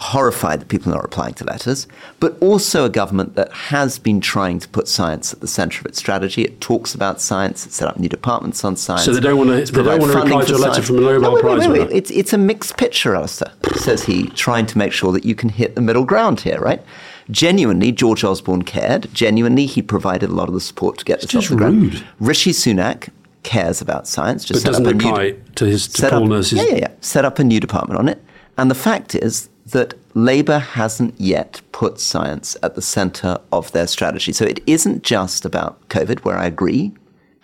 horrified 0.00 0.60
that 0.60 0.68
people 0.68 0.90
are 0.90 0.94
not 0.94 1.02
replying 1.02 1.34
to 1.34 1.44
letters, 1.44 1.86
but 2.20 2.36
also 2.40 2.86
a 2.86 2.88
government 2.88 3.34
that 3.34 3.52
has 3.52 3.98
been 3.98 4.18
trying 4.18 4.58
to 4.58 4.66
put 4.68 4.88
science 4.88 5.34
at 5.34 5.40
the 5.40 5.46
centre 5.46 5.80
of 5.80 5.86
its 5.86 5.98
strategy. 5.98 6.42
It 6.42 6.58
talks 6.60 6.94
about 6.94 7.20
science, 7.20 7.66
it 7.66 7.72
set 7.72 7.86
up 7.86 7.98
new 7.98 8.08
departments 8.08 8.64
on 8.64 8.76
science. 8.76 9.04
So 9.04 9.12
they 9.12 9.20
don't 9.20 9.36
want 9.36 9.66
to, 9.66 9.72
they 9.72 9.82
don't 9.82 10.00
want 10.00 10.12
to 10.12 10.18
reply 10.18 10.44
to 10.46 10.54
a 10.54 10.56
letter 10.56 10.80
from 10.80 10.98
a 10.98 11.00
Nobel 11.02 11.20
no, 11.20 11.34
wait, 11.34 11.40
Prize 11.42 11.68
wait, 11.68 11.80
wait, 11.80 11.90
It's, 11.92 12.10
it's 12.10 12.32
a 12.32 12.38
mixed 12.38 12.78
picture, 12.78 13.14
Alastair, 13.14 13.52
says 13.76 14.02
he, 14.04 14.28
trying 14.30 14.64
to 14.66 14.78
make 14.78 14.92
sure 14.92 15.12
that 15.12 15.26
you 15.26 15.34
can 15.34 15.50
hit 15.50 15.74
the 15.74 15.82
middle 15.82 16.06
ground 16.06 16.40
here, 16.40 16.58
right? 16.58 16.82
Genuinely, 17.30 17.92
George 17.92 18.24
Osborne 18.24 18.62
cared. 18.62 19.12
Genuinely, 19.12 19.66
he 19.66 19.82
provided 19.82 20.30
a 20.30 20.32
lot 20.32 20.48
of 20.48 20.54
the 20.54 20.62
support 20.62 20.96
to 20.98 21.04
get 21.04 21.22
it's 21.22 21.34
this 21.34 21.44
off 21.44 21.50
the 21.50 21.56
rude. 21.56 21.90
ground. 21.90 22.06
Rishi 22.20 22.52
Sunak 22.52 23.10
cares 23.42 23.82
about 23.82 24.08
science. 24.08 24.46
Just 24.46 24.64
but 24.64 24.70
doesn't 24.70 24.86
apply 24.86 25.24
new, 25.24 25.42
to 25.56 25.66
his 25.66 25.86
to 25.88 26.08
Paul 26.08 26.26
Nurse's... 26.26 26.58
Yeah, 26.58 26.64
yeah, 26.64 26.76
yeah. 26.76 26.88
Set 27.02 27.26
up 27.26 27.38
a 27.38 27.44
new 27.44 27.60
department 27.60 28.00
on 28.00 28.08
it. 28.08 28.24
And 28.56 28.70
the 28.70 28.74
fact 28.74 29.14
is 29.14 29.49
that 29.66 29.94
Labour 30.14 30.58
hasn't 30.58 31.18
yet 31.20 31.60
put 31.72 32.00
science 32.00 32.56
at 32.62 32.74
the 32.74 32.82
centre 32.82 33.38
of 33.52 33.70
their 33.72 33.86
strategy. 33.86 34.32
So 34.32 34.44
it 34.44 34.60
isn't 34.66 35.02
just 35.02 35.44
about 35.44 35.88
COVID, 35.88 36.20
where 36.20 36.36
I 36.36 36.46
agree, 36.46 36.92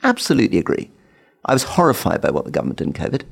absolutely 0.02 0.58
agree. 0.58 0.90
I 1.44 1.52
was 1.52 1.62
horrified 1.62 2.20
by 2.20 2.30
what 2.30 2.44
the 2.44 2.50
government 2.50 2.78
did 2.78 2.88
in 2.88 2.92
COVID. 2.92 3.22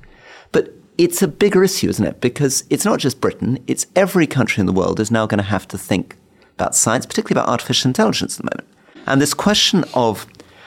But 0.53 0.73
it's 0.99 1.23
a 1.23 1.29
bigger 1.29 1.65
issue, 1.65 1.89
isn't 1.89 2.07
it? 2.07 2.21
Because 2.21 2.65
it's 2.71 2.85
not 2.85 3.01
just 3.01 3.21
Britain, 3.21 3.59
it's 3.67 3.87
every 3.97 4.27
country 4.27 4.61
in 4.61 4.67
the 4.67 4.73
world 4.73 5.01
is 5.01 5.11
now 5.11 5.27
going 5.27 5.39
to 5.39 5.45
have 5.45 5.67
to 5.69 5.79
think 5.79 6.17
about 6.55 6.75
science, 6.75 7.07
particularly 7.07 7.41
about 7.41 7.51
artificial 7.51 7.89
intelligence 7.89 8.39
at 8.39 8.45
the 8.45 8.51
moment. 8.55 8.69
And 9.07 9.21
this 9.21 9.35
question 9.35 9.85
of 9.95 10.27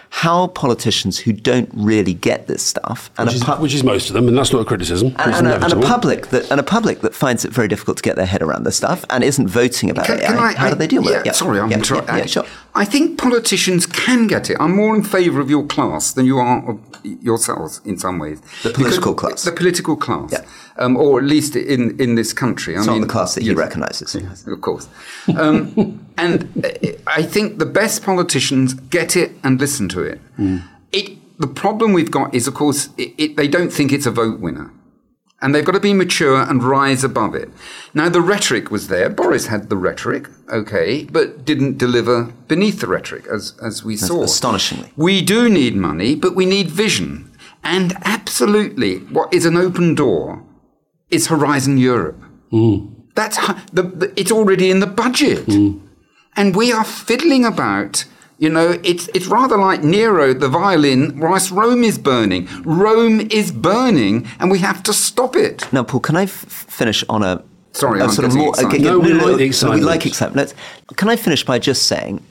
how 0.09 0.47
politicians 0.47 1.19
who 1.19 1.33
don't 1.33 1.69
really 1.73 2.13
get 2.13 2.47
this 2.47 2.63
stuff, 2.63 3.09
and 3.17 3.27
which, 3.27 3.35
is, 3.35 3.47
which 3.59 3.73
is, 3.75 3.83
most 3.83 4.09
of 4.09 4.13
them, 4.13 4.27
and 4.27 4.37
that's 4.37 4.51
not 4.51 4.61
a 4.61 4.65
criticism, 4.65 5.09
and, 5.17 5.33
and, 5.33 5.47
a, 5.47 5.63
and, 5.63 5.73
a, 5.73 5.87
public 5.87 6.27
that 6.27 6.49
and 6.49 6.59
a 6.59 6.63
public 6.63 7.01
that 7.01 7.13
finds 7.13 7.45
it 7.45 7.51
very 7.51 7.67
difficult 7.67 7.97
to 7.97 8.03
get 8.03 8.15
their 8.15 8.25
head 8.25 8.41
around 8.41 8.63
this 8.63 8.75
stuff 8.75 9.05
and 9.09 9.23
isn't 9.23 9.47
voting 9.47 9.89
about 9.89 10.05
can, 10.05 10.19
AI, 10.21 10.27
can 10.27 10.37
I, 10.37 10.53
how 10.53 10.67
I, 10.67 10.69
do 10.71 10.75
they 10.75 10.87
deal 10.87 11.03
yeah, 11.03 11.09
with 11.09 11.19
it? 11.19 11.25
Yeah, 11.25 11.31
sorry, 11.33 11.59
I'm 11.59 11.69
yeah, 11.69 11.77
yeah, 11.77 12.17
yeah, 12.17 12.25
sure. 12.25 12.45
I 12.77 12.85
think 12.85 13.17
politicians 13.17 13.87
can 13.87 14.27
get 14.27 14.51
it. 14.51 14.57
I'm 14.59 14.75
more 14.75 14.95
in 14.95 15.03
favour 15.03 15.41
of 15.41 15.49
your 15.49 15.65
class 15.65 16.13
than 16.13 16.27
you 16.27 16.37
are 16.37 16.69
of 16.69 16.79
yourselves 17.03 17.81
in 17.85 17.97
some 17.97 18.19
ways. 18.19 18.39
The 18.61 18.69
political 18.69 19.15
class. 19.15 19.43
The 19.43 19.51
political 19.51 19.95
class. 19.95 20.31
Yeah. 20.31 20.45
Um, 20.77 20.95
or 20.95 21.17
at 21.17 21.25
least 21.25 21.55
in, 21.55 21.99
in 21.99 22.13
this 22.13 22.33
country. 22.33 22.75
I 22.75 22.79
it's 22.79 22.87
mean, 22.87 23.01
not 23.01 23.07
the 23.07 23.11
class 23.11 23.33
that 23.33 23.41
he 23.41 23.47
yes, 23.47 23.57
recognises. 23.57 24.15
Of 24.45 24.61
course. 24.61 24.87
Um, 25.35 26.07
and 26.17 27.01
I 27.07 27.23
think 27.23 27.57
the 27.57 27.65
best 27.65 28.03
politicians 28.03 28.75
get 28.75 29.15
it 29.15 29.31
and 29.43 29.59
listen 29.59 29.89
to 29.89 30.03
it. 30.03 30.21
Mm. 30.37 30.63
It, 30.91 31.39
the 31.39 31.47
problem 31.47 31.93
we've 31.93 32.11
got 32.11 32.35
is, 32.35 32.47
of 32.47 32.53
course, 32.53 32.89
it, 32.97 33.13
it, 33.17 33.37
they 33.37 33.47
don't 33.47 33.73
think 33.73 33.91
it's 33.91 34.05
a 34.05 34.11
vote 34.11 34.39
winner. 34.39 34.71
And 35.39 35.53
they've 35.53 35.63
got 35.63 35.73
to 35.73 35.79
be 35.79 35.93
mature 35.93 36.41
and 36.41 36.63
rise 36.63 37.03
above 37.03 37.35
it. 37.35 37.49
Now, 37.93 38.09
the 38.09 38.21
rhetoric 38.21 38.71
was 38.71 38.87
there. 38.87 39.07
Boris 39.07 39.47
had 39.47 39.69
the 39.69 39.77
rhetoric, 39.77 40.27
okay, 40.51 41.03
but 41.05 41.45
didn't 41.45 41.77
deliver 41.77 42.33
beneath 42.47 42.79
the 42.79 42.87
rhetoric, 42.87 43.27
as, 43.27 43.53
as 43.61 43.83
we 43.83 43.97
saw. 43.97 44.23
astonishingly. 44.23 44.91
We 44.95 45.21
do 45.21 45.47
need 45.47 45.75
money, 45.75 46.15
but 46.15 46.35
we 46.35 46.47
need 46.47 46.71
vision. 46.71 47.31
And 47.63 47.93
absolutely, 48.03 48.97
what 48.97 49.31
is 49.31 49.45
an 49.45 49.57
open 49.57 49.93
door 49.93 50.43
is 51.11 51.27
Horizon 51.27 51.77
Europe. 51.77 52.21
Hmm. 52.49 52.87
That's 53.13 53.37
the, 53.71 53.83
the, 53.83 54.13
it's 54.19 54.31
already 54.31 54.71
in 54.71 54.79
the 54.79 54.87
budget, 54.87 55.45
hmm. 55.45 55.79
and 56.35 56.55
we 56.55 56.71
are 56.71 56.83
fiddling 56.83 57.45
about. 57.45 58.05
You 58.39 58.49
know, 58.49 58.79
it's 58.83 59.07
it's 59.15 59.25
rather 59.27 59.57
like 59.57 59.83
Nero, 59.83 60.33
the 60.33 60.47
violin, 60.47 61.19
whilst 61.19 61.49
Rome 61.51 61.83
is 61.83 61.97
burning. 61.97 62.47
Rome 62.63 63.21
is 63.31 63.51
burning, 63.51 64.27
and 64.39 64.51
we 64.51 64.59
have 64.59 64.83
to 64.83 64.93
stop 64.93 65.35
it. 65.35 65.71
Now, 65.73 65.83
Paul, 65.83 66.01
can 66.01 66.15
I 66.15 66.23
f- 66.23 66.29
finish 66.79 67.03
on 67.09 67.23
a 67.23 67.43
Sorry, 67.71 67.99
a 67.99 68.05
I'm 68.05 68.09
getting 68.15 68.47
excited. 68.47 68.81
No, 68.81 68.99
we 68.99 69.13
like 69.13 69.25
the 69.25 69.35
We 69.37 69.45
excitement. 69.45 69.83
like 69.83 70.05
excitement. 70.05 70.53
Can 70.95 71.09
I 71.09 71.15
finish 71.15 71.43
by 71.45 71.59
just 71.59 71.83
saying, 71.87 72.23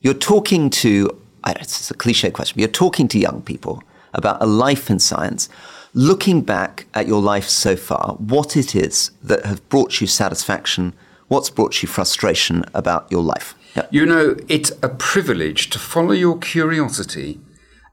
you're 0.00 0.14
talking 0.14 0.70
to, 0.70 1.08
I 1.44 1.52
don't 1.52 1.60
know, 1.60 1.64
it's 1.64 1.90
a 1.90 1.94
cliche 1.94 2.30
question, 2.30 2.54
but 2.56 2.60
you're 2.60 2.68
talking 2.68 3.08
to 3.08 3.18
young 3.18 3.42
people 3.42 3.82
about 4.14 4.42
a 4.42 4.46
life 4.46 4.90
in 4.90 4.98
science. 4.98 5.48
Looking 5.94 6.42
back 6.42 6.86
at 6.94 7.06
your 7.06 7.20
life 7.22 7.48
so 7.48 7.76
far, 7.76 8.14
what 8.18 8.56
it 8.56 8.74
is 8.74 9.10
that 9.22 9.44
have 9.46 9.66
brought 9.68 10.00
you 10.00 10.06
satisfaction, 10.06 10.92
what's 11.28 11.50
brought 11.50 11.82
you 11.82 11.88
frustration 11.88 12.64
about 12.74 13.10
your 13.10 13.22
life? 13.22 13.54
Yeah. 13.76 13.86
You 13.90 14.06
know, 14.06 14.36
it's 14.48 14.72
a 14.82 14.88
privilege 14.88 15.70
to 15.70 15.78
follow 15.78 16.12
your 16.12 16.38
curiosity 16.38 17.40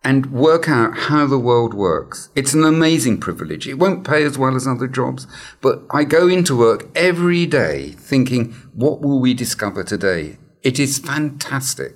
and 0.03 0.31
work 0.31 0.67
out 0.67 0.97
how 0.97 1.27
the 1.27 1.39
world 1.39 1.73
works. 1.73 2.29
It's 2.35 2.53
an 2.53 2.63
amazing 2.63 3.19
privilege. 3.19 3.67
It 3.67 3.75
won't 3.75 4.07
pay 4.07 4.23
as 4.23 4.37
well 4.37 4.55
as 4.55 4.67
other 4.67 4.87
jobs, 4.87 5.27
but 5.61 5.83
I 5.91 6.03
go 6.03 6.27
into 6.27 6.57
work 6.57 6.89
every 6.95 7.45
day 7.45 7.89
thinking, 7.91 8.53
what 8.73 9.01
will 9.01 9.19
we 9.19 9.33
discover 9.33 9.83
today? 9.83 10.37
It 10.63 10.79
is 10.79 10.97
fantastic. 10.97 11.95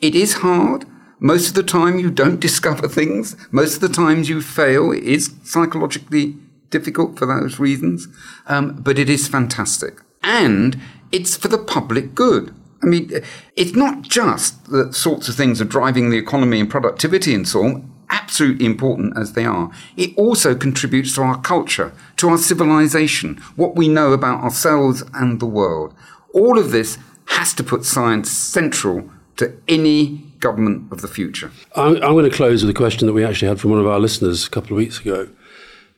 It 0.00 0.14
is 0.14 0.34
hard. 0.34 0.84
Most 1.20 1.48
of 1.48 1.54
the 1.54 1.62
time 1.62 1.98
you 1.98 2.10
don't 2.10 2.40
discover 2.48 2.88
things. 2.88 3.36
Most 3.50 3.76
of 3.76 3.80
the 3.80 3.88
times 3.88 4.28
you 4.28 4.40
fail. 4.42 4.92
It 4.92 5.04
is 5.04 5.34
psychologically 5.44 6.36
difficult 6.70 7.18
for 7.18 7.26
those 7.26 7.60
reasons. 7.60 8.08
Um, 8.46 8.82
but 8.82 8.98
it 8.98 9.08
is 9.08 9.28
fantastic. 9.28 10.00
And 10.22 10.80
it's 11.12 11.36
for 11.36 11.48
the 11.48 11.58
public 11.58 12.14
good. 12.14 12.52
I 12.84 12.86
mean, 12.86 13.10
it's 13.56 13.74
not 13.74 14.02
just 14.02 14.70
the 14.70 14.92
sorts 14.92 15.28
of 15.28 15.34
things 15.34 15.60
are 15.60 15.64
driving 15.64 16.10
the 16.10 16.18
economy 16.18 16.60
and 16.60 16.68
productivity 16.68 17.34
and 17.34 17.48
so 17.48 17.64
on, 17.64 17.90
absolutely 18.10 18.66
important 18.66 19.16
as 19.16 19.32
they 19.32 19.46
are. 19.46 19.70
It 19.96 20.10
also 20.18 20.54
contributes 20.54 21.14
to 21.14 21.22
our 21.22 21.40
culture, 21.40 21.92
to 22.18 22.28
our 22.28 22.36
civilization, 22.36 23.36
what 23.56 23.74
we 23.74 23.88
know 23.88 24.12
about 24.12 24.44
ourselves 24.44 25.02
and 25.14 25.40
the 25.40 25.46
world. 25.46 25.94
All 26.34 26.58
of 26.58 26.72
this 26.72 26.98
has 27.26 27.54
to 27.54 27.64
put 27.64 27.86
science 27.86 28.30
central 28.30 29.08
to 29.36 29.56
any 29.66 30.18
government 30.40 30.92
of 30.92 31.00
the 31.00 31.08
future. 31.08 31.50
I'm, 31.74 31.96
I'm 31.96 32.12
going 32.12 32.30
to 32.30 32.36
close 32.36 32.62
with 32.62 32.70
a 32.70 32.78
question 32.78 33.06
that 33.06 33.14
we 33.14 33.24
actually 33.24 33.48
had 33.48 33.60
from 33.60 33.70
one 33.70 33.80
of 33.80 33.86
our 33.86 33.98
listeners 33.98 34.46
a 34.46 34.50
couple 34.50 34.72
of 34.72 34.76
weeks 34.76 35.00
ago, 35.00 35.30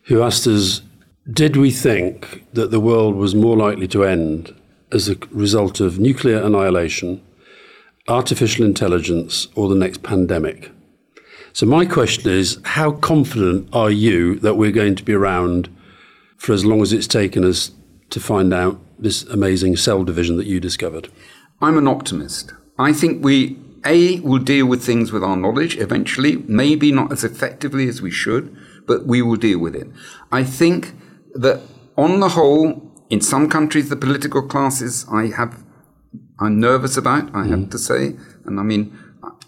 who 0.04 0.22
asked 0.22 0.46
us 0.46 0.82
Did 1.28 1.56
we 1.56 1.72
think 1.72 2.46
that 2.52 2.70
the 2.70 2.78
world 2.78 3.16
was 3.16 3.34
more 3.34 3.56
likely 3.56 3.88
to 3.88 4.04
end 4.04 4.54
as 4.92 5.08
a 5.08 5.16
result 5.30 5.80
of 5.80 5.98
nuclear 5.98 6.40
annihilation, 6.40 7.22
artificial 8.08 8.64
intelligence, 8.64 9.48
or 9.54 9.68
the 9.68 9.74
next 9.74 10.02
pandemic? 10.02 10.70
So, 11.52 11.66
my 11.66 11.86
question 11.86 12.30
is 12.30 12.58
How 12.64 12.92
confident 12.92 13.68
are 13.72 13.90
you 13.90 14.38
that 14.40 14.56
we're 14.56 14.72
going 14.72 14.94
to 14.96 15.02
be 15.02 15.14
around 15.14 15.74
for 16.36 16.52
as 16.52 16.64
long 16.64 16.82
as 16.82 16.92
it's 16.92 17.06
taken 17.06 17.44
us 17.44 17.70
to 18.10 18.20
find 18.20 18.52
out 18.52 18.78
this 18.98 19.24
amazing 19.24 19.76
cell 19.76 20.04
division 20.04 20.36
that 20.36 20.46
you 20.46 20.60
discovered? 20.60 21.08
I'm 21.60 21.78
an 21.78 21.88
optimist. 21.88 22.52
I 22.78 22.92
think 22.92 23.24
we, 23.24 23.58
A, 23.86 24.20
will 24.20 24.38
deal 24.38 24.66
with 24.66 24.84
things 24.84 25.12
with 25.12 25.24
our 25.24 25.36
knowledge 25.36 25.78
eventually, 25.78 26.36
maybe 26.46 26.92
not 26.92 27.10
as 27.10 27.24
effectively 27.24 27.88
as 27.88 28.02
we 28.02 28.10
should, 28.10 28.54
but 28.86 29.06
we 29.06 29.22
will 29.22 29.36
deal 29.36 29.58
with 29.58 29.74
it. 29.74 29.88
I 30.30 30.44
think 30.44 30.92
that 31.34 31.62
on 31.96 32.20
the 32.20 32.30
whole, 32.30 32.85
in 33.10 33.20
some 33.20 33.48
countries, 33.48 33.88
the 33.88 33.96
political 33.96 34.42
classes 34.42 35.06
I 35.10 35.26
have, 35.36 35.62
I'm 36.38 36.58
nervous 36.60 36.96
about, 36.96 37.34
I 37.34 37.46
have 37.46 37.70
to 37.70 37.78
say. 37.78 38.16
And 38.44 38.58
I 38.60 38.62
mean, 38.62 38.96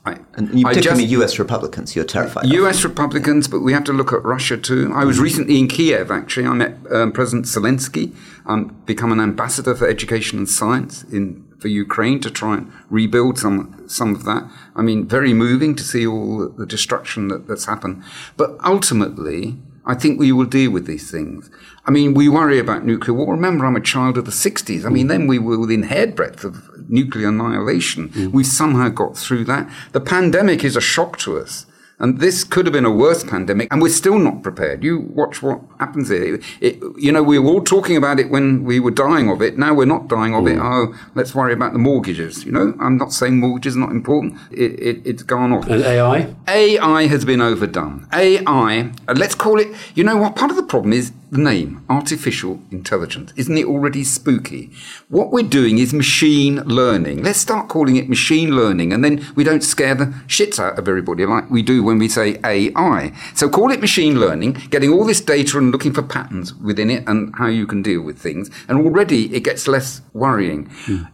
I, 0.06 0.16
And 0.34 0.58
you 0.58 0.66
I 0.66 0.70
particularly 0.72 1.06
just- 1.06 1.22
US 1.22 1.38
Republicans, 1.38 1.94
you're 1.94 2.04
terrified. 2.04 2.44
of. 2.46 2.50
US 2.52 2.84
Republicans, 2.84 3.46
but 3.48 3.60
we 3.60 3.72
have 3.72 3.84
to 3.84 3.92
look 3.92 4.12
at 4.12 4.24
Russia 4.24 4.56
too. 4.56 4.90
I 4.94 5.04
was 5.04 5.18
recently 5.18 5.58
in 5.58 5.68
Kiev, 5.68 6.10
actually. 6.10 6.46
I 6.46 6.54
met 6.54 6.76
um, 6.90 7.12
President 7.12 7.46
Zelensky. 7.46 8.14
I'm 8.46 8.68
become 8.86 9.12
an 9.12 9.20
ambassador 9.20 9.74
for 9.74 9.86
education 9.86 10.38
and 10.38 10.48
science 10.48 11.02
in 11.12 11.44
for 11.60 11.66
Ukraine 11.68 12.20
to 12.20 12.30
try 12.30 12.56
and 12.58 12.72
rebuild 12.88 13.36
some 13.38 13.82
some 13.88 14.14
of 14.14 14.24
that. 14.24 14.42
I 14.76 14.82
mean, 14.82 15.06
very 15.08 15.34
moving 15.34 15.74
to 15.74 15.82
see 15.82 16.06
all 16.06 16.48
the 16.48 16.64
destruction 16.64 17.28
that, 17.28 17.48
that's 17.48 17.66
happened. 17.66 18.02
But 18.36 18.56
ultimately, 18.64 19.58
I 19.88 19.94
think 19.94 20.20
we 20.20 20.32
will 20.32 20.44
deal 20.44 20.70
with 20.70 20.86
these 20.86 21.10
things. 21.10 21.50
I 21.86 21.90
mean, 21.90 22.12
we 22.12 22.28
worry 22.28 22.58
about 22.58 22.84
nuclear 22.84 23.14
war. 23.14 23.32
Remember, 23.32 23.64
I'm 23.64 23.74
a 23.74 23.80
child 23.80 24.18
of 24.18 24.26
the 24.26 24.30
60s. 24.30 24.84
I 24.84 24.90
mean, 24.90 25.06
then 25.06 25.26
we 25.26 25.38
were 25.38 25.58
within 25.58 25.84
hairbreadth 25.84 26.44
of 26.44 26.68
nuclear 26.90 27.28
annihilation. 27.28 28.10
Mm. 28.10 28.32
We've 28.32 28.46
somehow 28.46 28.90
got 28.90 29.16
through 29.16 29.44
that. 29.46 29.70
The 29.92 30.00
pandemic 30.00 30.62
is 30.62 30.76
a 30.76 30.82
shock 30.82 31.18
to 31.20 31.38
us. 31.38 31.64
And 32.00 32.20
this 32.20 32.44
could 32.44 32.64
have 32.66 32.72
been 32.72 32.84
a 32.84 32.92
worse 32.92 33.24
pandemic, 33.24 33.66
and 33.72 33.82
we're 33.82 33.88
still 33.88 34.18
not 34.20 34.42
prepared. 34.44 34.84
You 34.84 35.00
watch 35.00 35.42
what 35.42 35.60
happens 35.80 36.08
here. 36.10 36.36
It, 36.36 36.42
it- 36.60 36.78
you 36.96 37.10
know, 37.12 37.22
we 37.22 37.38
were 37.38 37.50
all 37.50 37.62
talking 37.62 37.96
about 37.96 38.18
it 38.20 38.30
when 38.30 38.64
we 38.64 38.78
were 38.80 38.90
dying 38.90 39.28
of 39.30 39.42
it. 39.42 39.58
Now 39.58 39.74
we're 39.74 39.84
not 39.86 40.08
dying 40.08 40.34
of 40.34 40.46
it. 40.46 40.58
Oh, 40.60 40.94
let's 41.14 41.34
worry 41.34 41.52
about 41.52 41.72
the 41.72 41.78
mortgages. 41.78 42.44
You 42.44 42.52
know, 42.52 42.74
I'm 42.80 42.96
not 42.96 43.12
saying 43.12 43.38
mortgages 43.38 43.76
are 43.76 43.80
not 43.80 43.90
important. 43.90 44.34
It, 44.50 44.78
it, 44.80 45.02
it's 45.04 45.22
gone 45.22 45.52
off. 45.52 45.66
And 45.68 45.82
AI? 45.82 46.34
AI 46.48 47.06
has 47.08 47.24
been 47.24 47.40
overdone. 47.40 48.06
AI, 48.12 48.92
uh, 49.08 49.14
let's 49.16 49.34
call 49.34 49.58
it, 49.60 49.68
you 49.94 50.04
know 50.04 50.16
what? 50.16 50.36
Part 50.36 50.50
of 50.50 50.56
the 50.56 50.62
problem 50.62 50.92
is 50.92 51.12
the 51.30 51.38
name, 51.38 51.84
artificial 51.88 52.60
intelligence. 52.70 53.32
Isn't 53.36 53.58
it 53.58 53.66
already 53.66 54.04
spooky? 54.04 54.70
What 55.08 55.30
we're 55.30 55.42
doing 55.42 55.78
is 55.78 55.92
machine 55.92 56.56
learning. 56.62 57.22
Let's 57.22 57.38
start 57.38 57.68
calling 57.68 57.96
it 57.96 58.08
machine 58.08 58.56
learning, 58.56 58.92
and 58.92 59.04
then 59.04 59.26
we 59.34 59.44
don't 59.44 59.62
scare 59.62 59.94
the 59.94 60.06
shits 60.26 60.58
out 60.58 60.78
of 60.78 60.88
everybody 60.88 61.26
like 61.26 61.50
we 61.50 61.62
do 61.62 61.82
when 61.82 61.98
we 61.98 62.08
say 62.08 62.38
AI. 62.44 63.12
So 63.34 63.48
call 63.48 63.70
it 63.70 63.80
machine 63.80 64.18
learning, 64.18 64.54
getting 64.70 64.90
all 64.90 65.04
this 65.04 65.20
data 65.20 65.58
and 65.58 65.70
looking 65.70 65.92
for 65.92 66.02
patterns 66.02 66.54
within 66.54 66.90
it 66.90 67.06
and 67.06 67.34
how 67.36 67.48
you 67.48 67.66
can 67.66 67.82
deal 67.82 68.02
with 68.02 68.18
things. 68.18 68.50
And 68.68 68.78
already 68.78 69.34
it 69.34 69.44
gets 69.44 69.68
less 69.68 70.00
worrying. 70.12 70.66
Hmm. 70.84 71.04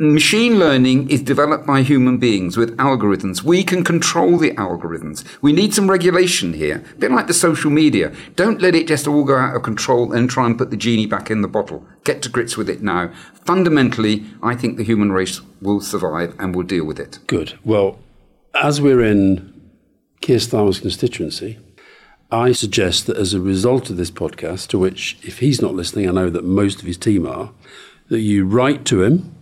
Machine 0.00 0.60
learning 0.60 1.10
is 1.10 1.20
developed 1.22 1.66
by 1.66 1.82
human 1.82 2.18
beings 2.18 2.56
with 2.56 2.76
algorithms. 2.76 3.42
We 3.42 3.64
can 3.64 3.82
control 3.82 4.38
the 4.38 4.52
algorithms. 4.52 5.24
We 5.42 5.52
need 5.52 5.74
some 5.74 5.90
regulation 5.90 6.52
here. 6.52 6.84
A 6.92 6.98
bit 6.98 7.10
like 7.10 7.26
the 7.26 7.34
social 7.34 7.68
media. 7.68 8.14
Don't 8.36 8.62
let 8.62 8.76
it 8.76 8.86
just 8.86 9.08
all 9.08 9.24
go 9.24 9.36
out 9.36 9.56
of 9.56 9.64
control 9.64 10.12
and 10.12 10.30
try 10.30 10.46
and 10.46 10.56
put 10.56 10.70
the 10.70 10.76
genie 10.76 11.06
back 11.06 11.32
in 11.32 11.42
the 11.42 11.48
bottle. 11.48 11.84
Get 12.04 12.22
to 12.22 12.28
grips 12.28 12.56
with 12.56 12.70
it 12.70 12.80
now. 12.80 13.10
Fundamentally, 13.44 14.24
I 14.40 14.54
think 14.54 14.76
the 14.76 14.84
human 14.84 15.10
race 15.10 15.40
will 15.60 15.80
survive 15.80 16.32
and 16.38 16.54
will 16.54 16.62
deal 16.62 16.84
with 16.84 17.00
it. 17.00 17.18
Good. 17.26 17.58
Well, 17.64 17.98
as 18.54 18.80
we're 18.80 19.02
in 19.02 19.52
Keir 20.20 20.38
Starmer's 20.38 20.78
constituency, 20.78 21.58
I 22.30 22.52
suggest 22.52 23.08
that 23.08 23.16
as 23.16 23.34
a 23.34 23.40
result 23.40 23.90
of 23.90 23.96
this 23.96 24.12
podcast, 24.12 24.68
to 24.68 24.78
which, 24.78 25.18
if 25.24 25.40
he's 25.40 25.60
not 25.60 25.74
listening, 25.74 26.08
I 26.08 26.12
know 26.12 26.30
that 26.30 26.44
most 26.44 26.78
of 26.78 26.86
his 26.86 26.98
team 26.98 27.26
are, 27.26 27.50
that 28.10 28.20
you 28.20 28.46
write 28.46 28.84
to 28.84 29.02
him 29.02 29.34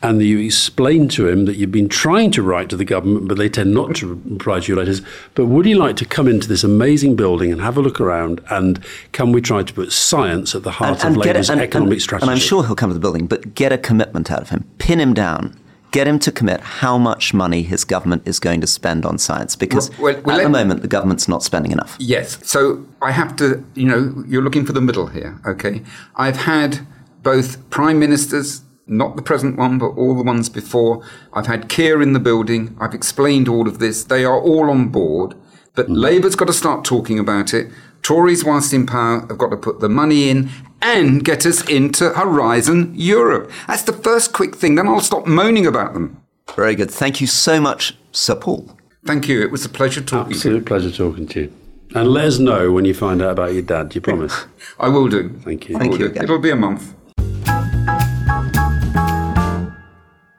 and 0.00 0.22
you 0.22 0.38
explain 0.38 1.08
to 1.08 1.26
him 1.26 1.44
that 1.46 1.56
you've 1.56 1.72
been 1.72 1.88
trying 1.88 2.30
to 2.32 2.42
write 2.42 2.68
to 2.70 2.76
the 2.76 2.84
government, 2.84 3.26
but 3.26 3.36
they 3.36 3.48
tend 3.48 3.74
not 3.74 3.96
to 3.96 4.14
reply 4.24 4.60
to 4.60 4.66
your 4.68 4.76
letters. 4.76 5.02
But 5.34 5.46
would 5.46 5.66
he 5.66 5.74
like 5.74 5.96
to 5.96 6.04
come 6.04 6.28
into 6.28 6.46
this 6.46 6.62
amazing 6.62 7.16
building 7.16 7.50
and 7.50 7.60
have 7.60 7.76
a 7.76 7.82
look 7.82 8.00
around? 8.00 8.40
And 8.48 8.84
can 9.12 9.32
we 9.32 9.40
try 9.40 9.64
to 9.64 9.74
put 9.74 9.92
science 9.92 10.54
at 10.54 10.62
the 10.62 10.70
heart 10.72 11.04
of 11.04 11.16
Labour's 11.16 11.50
economic 11.50 11.92
and- 11.92 12.02
strategy? 12.02 12.24
And 12.24 12.30
I'm 12.30 12.38
sure 12.38 12.64
he'll 12.64 12.76
come 12.76 12.90
to 12.90 12.94
the 12.94 13.00
building, 13.00 13.26
but 13.26 13.54
get 13.54 13.72
a 13.72 13.78
commitment 13.78 14.30
out 14.30 14.42
of 14.42 14.50
him. 14.50 14.64
Pin 14.78 15.00
him 15.00 15.14
down. 15.14 15.58
Get 15.90 16.06
him 16.06 16.18
to 16.20 16.30
commit 16.30 16.60
how 16.60 16.98
much 16.98 17.32
money 17.32 17.62
his 17.62 17.82
government 17.82 18.22
is 18.26 18.38
going 18.38 18.60
to 18.60 18.66
spend 18.66 19.06
on 19.06 19.16
science, 19.16 19.56
because 19.56 19.90
Well, 19.98 20.20
well, 20.22 20.38
at 20.38 20.42
the 20.42 20.48
moment 20.50 20.82
the 20.82 20.88
government's 20.88 21.28
not 21.28 21.42
spending 21.42 21.72
enough. 21.72 21.96
Yes. 21.98 22.38
So 22.42 22.86
I 23.00 23.10
have 23.10 23.34
to, 23.36 23.64
you 23.74 23.86
know, 23.86 24.22
you're 24.28 24.42
looking 24.42 24.66
for 24.66 24.74
the 24.74 24.82
middle 24.82 25.06
here, 25.06 25.40
okay? 25.46 25.82
I've 26.14 26.36
had 26.36 26.86
both 27.22 27.68
prime 27.70 27.98
ministers, 27.98 28.60
not 28.88 29.16
the 29.16 29.22
present 29.22 29.56
one, 29.56 29.78
but 29.78 29.90
all 29.90 30.16
the 30.16 30.22
ones 30.22 30.48
before. 30.48 31.04
I've 31.32 31.46
had 31.46 31.68
Keir 31.68 32.00
in 32.02 32.12
the 32.12 32.20
building. 32.20 32.76
I've 32.80 32.94
explained 32.94 33.48
all 33.48 33.68
of 33.68 33.78
this. 33.78 34.04
They 34.04 34.24
are 34.24 34.40
all 34.40 34.70
on 34.70 34.88
board. 34.88 35.34
But 35.74 35.88
mm. 35.88 35.96
Labour's 35.96 36.36
got 36.36 36.46
to 36.46 36.52
start 36.52 36.84
talking 36.84 37.18
about 37.18 37.54
it. 37.54 37.70
Tories, 38.02 38.44
whilst 38.44 38.72
in 38.72 38.86
power, 38.86 39.20
have 39.28 39.38
got 39.38 39.50
to 39.50 39.56
put 39.56 39.80
the 39.80 39.88
money 39.88 40.28
in 40.28 40.50
and 40.80 41.24
get 41.24 41.44
us 41.44 41.68
into 41.68 42.10
Horizon 42.10 42.92
Europe. 42.94 43.50
That's 43.66 43.82
the 43.82 43.92
first 43.92 44.32
quick 44.32 44.56
thing. 44.56 44.76
Then 44.76 44.88
I'll 44.88 45.00
stop 45.00 45.26
moaning 45.26 45.66
about 45.66 45.94
them. 45.94 46.22
Very 46.54 46.74
good. 46.74 46.90
Thank 46.90 47.20
you 47.20 47.26
so 47.26 47.60
much, 47.60 47.96
Sir 48.12 48.34
Paul. 48.34 48.76
Thank 49.04 49.28
you. 49.28 49.42
It 49.42 49.50
was 49.50 49.64
a 49.64 49.68
pleasure 49.68 50.00
talking 50.00 50.32
to 50.32 50.50
you. 50.50 50.56
Absolute 50.56 50.66
pleasure 50.66 50.90
talking 50.90 51.26
to 51.28 51.40
you. 51.42 51.52
And 51.94 52.08
let 52.08 52.26
us 52.26 52.38
know 52.38 52.70
when 52.72 52.84
you 52.84 52.94
find 52.94 53.22
out 53.22 53.32
about 53.32 53.52
your 53.54 53.62
dad. 53.62 53.90
Do 53.90 53.96
you 53.96 54.00
promise? 54.00 54.46
I 54.80 54.88
will 54.88 55.08
do. 55.08 55.30
Thank 55.44 55.68
you. 55.68 55.78
Thank 55.78 55.98
you 55.98 56.06
again. 56.06 56.24
It'll 56.24 56.38
be 56.38 56.50
a 56.50 56.56
month. 56.56 56.94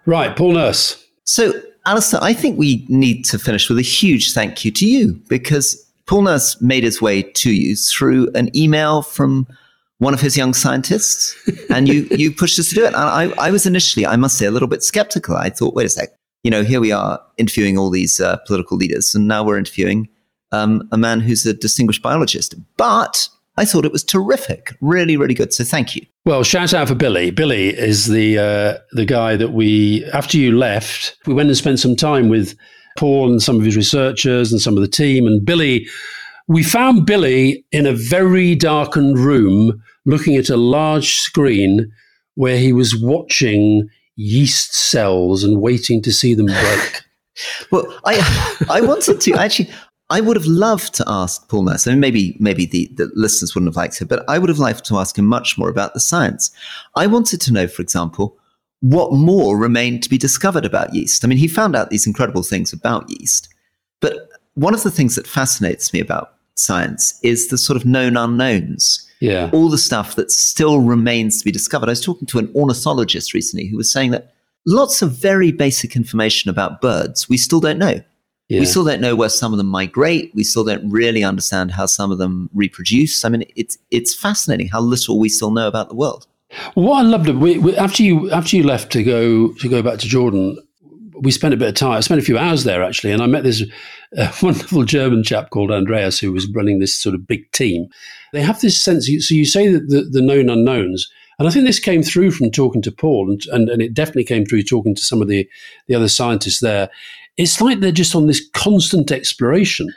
Right, 0.09 0.35
Paul 0.35 0.53
Nurse. 0.53 1.05
So, 1.25 1.53
Alastair, 1.85 2.19
I 2.23 2.33
think 2.33 2.57
we 2.57 2.83
need 2.89 3.25
to 3.25 3.37
finish 3.37 3.69
with 3.69 3.77
a 3.77 3.83
huge 3.83 4.33
thank 4.33 4.65
you 4.65 4.71
to 4.71 4.83
you 4.83 5.13
because 5.27 5.87
Paul 6.07 6.23
Nurse 6.23 6.59
made 6.59 6.83
his 6.83 6.99
way 6.99 7.21
to 7.21 7.53
you 7.53 7.75
through 7.75 8.31
an 8.33 8.49
email 8.57 9.03
from 9.03 9.45
one 9.99 10.15
of 10.15 10.19
his 10.19 10.35
young 10.35 10.55
scientists, 10.55 11.35
and 11.69 11.87
you 11.87 12.07
you 12.09 12.31
pushed 12.31 12.57
us 12.57 12.69
to 12.69 12.75
do 12.75 12.85
it. 12.85 12.87
And 12.87 12.95
I, 12.95 13.29
I 13.37 13.51
was 13.51 13.67
initially, 13.67 14.03
I 14.03 14.15
must 14.15 14.39
say, 14.39 14.47
a 14.47 14.51
little 14.51 14.67
bit 14.67 14.81
skeptical. 14.81 15.35
I 15.37 15.51
thought, 15.51 15.75
wait 15.75 15.85
a 15.85 15.89
sec, 15.89 16.09
you 16.41 16.49
know, 16.49 16.63
here 16.63 16.81
we 16.81 16.91
are 16.91 17.21
interviewing 17.37 17.77
all 17.77 17.91
these 17.91 18.19
uh, 18.19 18.37
political 18.47 18.77
leaders, 18.77 19.13
and 19.13 19.27
now 19.27 19.43
we're 19.43 19.59
interviewing 19.59 20.09
um, 20.51 20.89
a 20.91 20.97
man 20.97 21.19
who's 21.19 21.45
a 21.45 21.53
distinguished 21.53 22.01
biologist. 22.01 22.55
But 22.77 23.29
I 23.59 23.65
thought 23.65 23.83
it 23.83 23.91
was 23.91 24.05
terrific, 24.05 24.73
really, 24.79 25.17
really 25.17 25.33
good. 25.33 25.53
So, 25.53 25.65
thank 25.65 25.93
you. 25.93 26.05
Well, 26.25 26.43
shout 26.43 26.73
out 26.73 26.87
for 26.87 26.95
Billy. 26.95 27.29
Billy 27.29 27.69
is 27.69 28.07
the 28.07 28.37
uh, 28.39 28.77
the 28.93 29.05
guy 29.05 29.35
that 29.35 29.51
we, 29.51 30.05
after 30.13 30.37
you 30.37 30.57
left, 30.57 31.17
we 31.25 31.33
went 31.33 31.49
and 31.49 31.57
spent 31.57 31.79
some 31.79 31.97
time 31.97 32.29
with 32.29 32.55
Paul 32.97 33.29
and 33.29 33.41
some 33.41 33.57
of 33.57 33.65
his 33.65 33.75
researchers 33.75 34.53
and 34.53 34.61
some 34.61 34.77
of 34.77 34.81
the 34.81 34.87
team. 34.87 35.27
And 35.27 35.45
Billy, 35.45 35.87
we 36.47 36.63
found 36.63 37.05
Billy 37.05 37.65
in 37.73 37.85
a 37.85 37.91
very 37.91 38.55
darkened 38.55 39.19
room 39.19 39.83
looking 40.05 40.37
at 40.37 40.49
a 40.49 40.57
large 40.57 41.15
screen 41.15 41.91
where 42.35 42.57
he 42.57 42.71
was 42.71 42.95
watching 42.95 43.89
yeast 44.15 44.73
cells 44.73 45.43
and 45.43 45.61
waiting 45.61 46.01
to 46.03 46.13
see 46.13 46.33
them 46.33 46.47
break. 46.47 47.01
Well, 47.71 47.85
I 48.03 48.65
I 48.69 48.81
wanted 48.81 49.21
to 49.21 49.33
actually. 49.35 49.69
I 50.11 50.21
would 50.21 50.35
have 50.37 50.45
loved 50.47 50.93
to 50.95 51.03
ask 51.07 51.47
Paul 51.49 51.63
Nurse, 51.63 51.85
and 51.85 52.01
maybe 52.01 52.35
maybe 52.39 52.65
the, 52.65 52.89
the 52.95 53.11
listeners 53.15 53.53
wouldn't 53.53 53.69
have 53.69 53.75
liked 53.77 54.01
it, 54.01 54.05
but 54.07 54.23
I 54.27 54.39
would 54.39 54.49
have 54.49 54.59
liked 54.59 54.85
to 54.85 54.97
ask 54.97 55.17
him 55.17 55.25
much 55.27 55.57
more 55.57 55.69
about 55.69 55.93
the 55.93 55.99
science. 55.99 56.51
I 56.95 57.05
wanted 57.07 57.41
to 57.41 57.53
know, 57.53 57.67
for 57.67 57.81
example, 57.81 58.37
what 58.81 59.13
more 59.13 59.57
remained 59.57 60.01
to 60.03 60.09
be 60.09 60.17
discovered 60.17 60.65
about 60.65 60.93
yeast. 60.95 61.23
I 61.23 61.27
mean, 61.27 61.37
he 61.37 61.47
found 61.47 61.75
out 61.75 61.89
these 61.89 62.07
incredible 62.07 62.43
things 62.43 62.73
about 62.73 63.09
yeast, 63.09 63.49
but 63.99 64.29
one 64.55 64.73
of 64.73 64.83
the 64.83 64.91
things 64.91 65.15
that 65.15 65.27
fascinates 65.27 65.93
me 65.93 65.99
about 65.99 66.33
science 66.55 67.19
is 67.23 67.47
the 67.47 67.57
sort 67.57 67.77
of 67.77 67.85
known 67.85 68.17
unknowns 68.17 69.07
Yeah. 69.21 69.49
all 69.53 69.69
the 69.69 69.77
stuff 69.77 70.15
that 70.15 70.31
still 70.31 70.79
remains 70.81 71.39
to 71.39 71.45
be 71.45 71.51
discovered. 71.51 71.87
I 71.87 71.91
was 71.91 72.01
talking 72.03 72.25
to 72.27 72.39
an 72.39 72.51
ornithologist 72.55 73.33
recently 73.33 73.67
who 73.67 73.77
was 73.77 73.91
saying 73.91 74.11
that 74.11 74.33
lots 74.65 75.01
of 75.01 75.11
very 75.13 75.51
basic 75.53 75.95
information 75.95 76.49
about 76.49 76.81
birds 76.81 77.29
we 77.29 77.37
still 77.37 77.59
don't 77.61 77.77
know. 77.79 78.01
Yeah. 78.49 78.61
We 78.61 78.65
still 78.65 78.83
don't 78.83 78.99
know 78.99 79.15
where 79.15 79.29
some 79.29 79.53
of 79.53 79.57
them 79.57 79.67
migrate. 79.67 80.31
We 80.33 80.43
still 80.43 80.63
don't 80.63 80.89
really 80.89 81.23
understand 81.23 81.71
how 81.71 81.85
some 81.85 82.11
of 82.11 82.17
them 82.17 82.49
reproduce. 82.53 83.23
I 83.23 83.29
mean, 83.29 83.45
it's 83.55 83.77
it's 83.91 84.13
fascinating 84.13 84.67
how 84.69 84.81
little 84.81 85.19
we 85.19 85.29
still 85.29 85.51
know 85.51 85.67
about 85.67 85.89
the 85.89 85.95
world. 85.95 86.25
What 86.73 86.97
I 86.97 87.01
loved 87.03 87.29
we, 87.29 87.59
we, 87.59 87.77
after 87.77 88.01
you 88.01 88.31
after 88.31 88.57
you 88.57 88.63
left 88.63 88.91
to 88.93 89.03
go 89.03 89.53
to 89.53 89.69
go 89.69 89.83
back 89.83 89.99
to 89.99 90.07
Jordan, 90.07 90.57
we 91.21 91.29
spent 91.29 91.53
a 91.53 91.57
bit 91.57 91.67
of 91.69 91.75
time. 91.75 91.91
I 91.91 91.99
spent 91.99 92.21
a 92.21 92.25
few 92.25 92.39
hours 92.39 92.63
there 92.63 92.81
actually, 92.81 93.13
and 93.13 93.21
I 93.21 93.27
met 93.27 93.43
this 93.43 93.63
uh, 94.17 94.31
wonderful 94.41 94.83
German 94.83 95.23
chap 95.23 95.51
called 95.51 95.71
Andreas 95.71 96.19
who 96.19 96.31
was 96.31 96.49
running 96.49 96.79
this 96.79 96.95
sort 96.95 97.13
of 97.13 97.27
big 97.27 97.51
team. 97.51 97.87
They 98.33 98.41
have 98.41 98.61
this 98.61 98.81
sense. 98.81 99.05
So 99.05 99.35
you 99.35 99.45
say 99.45 99.67
that 99.67 99.89
the, 99.89 100.01
the 100.01 100.21
known 100.21 100.49
unknowns, 100.49 101.07
and 101.37 101.47
I 101.47 101.51
think 101.51 101.65
this 101.65 101.79
came 101.79 102.01
through 102.01 102.31
from 102.31 102.49
talking 102.49 102.81
to 102.81 102.91
Paul, 102.91 103.29
and, 103.29 103.41
and 103.51 103.69
and 103.69 103.81
it 103.81 103.93
definitely 103.93 104.25
came 104.25 104.43
through 104.43 104.63
talking 104.63 104.95
to 104.95 105.01
some 105.03 105.21
of 105.21 105.27
the 105.27 105.47
the 105.87 105.93
other 105.93 106.09
scientists 106.09 106.61
there. 106.61 106.89
It's 107.39 107.59
like 107.61 107.79
they're 107.79 107.91
just 107.91 108.15
on 108.15 108.27
this 108.27 108.47
constant 108.53 109.11
exploration 109.11 109.87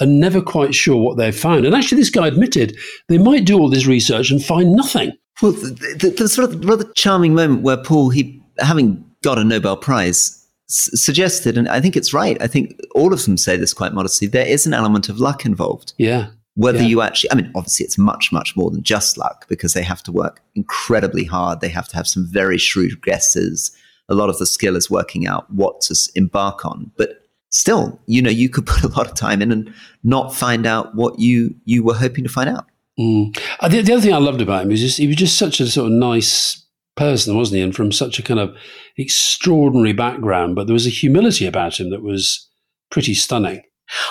and 0.00 0.18
never 0.20 0.40
quite 0.42 0.74
sure 0.74 0.96
what 1.02 1.16
they've 1.16 1.34
found. 1.36 1.64
And 1.64 1.74
actually, 1.74 1.98
this 2.00 2.10
guy 2.10 2.26
admitted 2.26 2.76
they 3.08 3.18
might 3.18 3.44
do 3.44 3.58
all 3.58 3.70
this 3.70 3.86
research 3.86 4.30
and 4.30 4.44
find 4.44 4.74
nothing. 4.74 5.12
Well, 5.40 5.52
the, 5.52 5.96
the, 5.98 6.10
the 6.10 6.28
sort 6.28 6.50
of 6.52 6.64
rather 6.64 6.84
charming 6.94 7.34
moment 7.34 7.62
where 7.62 7.76
Paul, 7.76 8.10
he 8.10 8.42
having 8.58 9.04
got 9.22 9.38
a 9.38 9.44
Nobel 9.44 9.76
Prize, 9.76 10.44
s- 10.68 10.90
suggested, 10.94 11.56
and 11.56 11.68
I 11.68 11.80
think 11.80 11.96
it's 11.96 12.12
right. 12.12 12.36
I 12.42 12.46
think 12.48 12.78
all 12.94 13.12
of 13.12 13.24
them 13.24 13.36
say 13.36 13.56
this 13.56 13.72
quite 13.72 13.92
modestly. 13.94 14.26
There 14.28 14.46
is 14.46 14.66
an 14.66 14.74
element 14.74 15.08
of 15.08 15.18
luck 15.20 15.46
involved. 15.46 15.92
Yeah. 15.98 16.28
whether 16.54 16.78
Yeah. 16.82 16.88
you 16.92 17.00
actually 17.00 17.30
i 17.32 17.34
mean 17.34 17.50
obviously 17.54 17.84
it's 17.86 17.96
much 17.96 18.30
much 18.30 18.54
more 18.58 18.70
than 18.70 18.82
just 18.82 19.16
luck 19.16 19.46
because 19.48 19.72
they 19.72 19.82
have 19.82 20.02
to 20.02 20.12
work 20.12 20.42
incredibly 20.54 21.24
hard 21.24 21.60
they 21.62 21.70
have 21.70 21.88
to 21.88 21.96
have 21.96 22.06
some 22.06 22.26
very 22.40 22.58
shrewd 22.58 23.00
guesses 23.02 23.70
a 24.12 24.14
lot 24.14 24.28
of 24.28 24.38
the 24.38 24.46
skill 24.46 24.76
is 24.76 24.90
working 24.90 25.26
out 25.26 25.50
what 25.50 25.80
to 25.80 25.96
embark 26.14 26.64
on 26.64 26.90
but 26.96 27.26
still 27.50 28.00
you 28.06 28.22
know 28.22 28.30
you 28.30 28.48
could 28.48 28.66
put 28.72 28.84
a 28.84 28.88
lot 28.88 29.06
of 29.06 29.14
time 29.14 29.42
in 29.42 29.50
and 29.50 29.72
not 30.04 30.34
find 30.34 30.66
out 30.66 30.94
what 30.94 31.18
you 31.18 31.54
you 31.64 31.82
were 31.82 31.94
hoping 31.94 32.22
to 32.22 32.30
find 32.30 32.48
out 32.48 32.66
Mm. 32.98 33.38
Uh, 33.60 33.68
the, 33.68 33.82
the 33.82 33.92
other 33.92 34.02
thing 34.02 34.12
I 34.12 34.18
loved 34.18 34.40
about 34.40 34.62
him 34.62 34.68
was 34.68 34.80
just 34.80 34.98
he 34.98 35.06
was 35.06 35.16
just 35.16 35.38
such 35.38 35.60
a 35.60 35.66
sort 35.66 35.86
of 35.86 35.92
nice 35.92 36.64
person, 36.96 37.36
wasn't 37.36 37.56
he? 37.56 37.62
And 37.62 37.74
from 37.74 37.92
such 37.92 38.18
a 38.18 38.22
kind 38.22 38.40
of 38.40 38.54
extraordinary 38.96 39.92
background, 39.92 40.54
but 40.54 40.66
there 40.66 40.74
was 40.74 40.86
a 40.86 40.90
humility 40.90 41.46
about 41.46 41.80
him 41.80 41.90
that 41.90 42.02
was 42.02 42.48
pretty 42.90 43.14
stunning. 43.14 43.62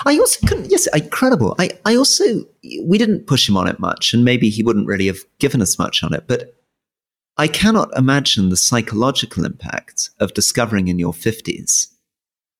I 0.04 0.18
also 0.18 0.46
couldn't. 0.46 0.70
Yes, 0.70 0.86
incredible. 0.94 1.54
I, 1.58 1.70
I 1.84 1.96
also 1.96 2.24
we 2.84 2.98
didn't 2.98 3.26
push 3.26 3.48
him 3.48 3.56
on 3.56 3.68
it 3.68 3.80
much, 3.80 4.12
and 4.12 4.24
maybe 4.24 4.48
he 4.48 4.62
wouldn't 4.62 4.86
really 4.86 5.06
have 5.06 5.18
given 5.38 5.62
us 5.62 5.78
much 5.78 6.02
on 6.02 6.12
it. 6.12 6.24
But 6.26 6.54
I 7.38 7.48
cannot 7.48 7.96
imagine 7.96 8.48
the 8.50 8.56
psychological 8.56 9.44
impact 9.44 10.10
of 10.20 10.34
discovering 10.34 10.88
in 10.88 10.98
your 10.98 11.14
fifties 11.14 11.88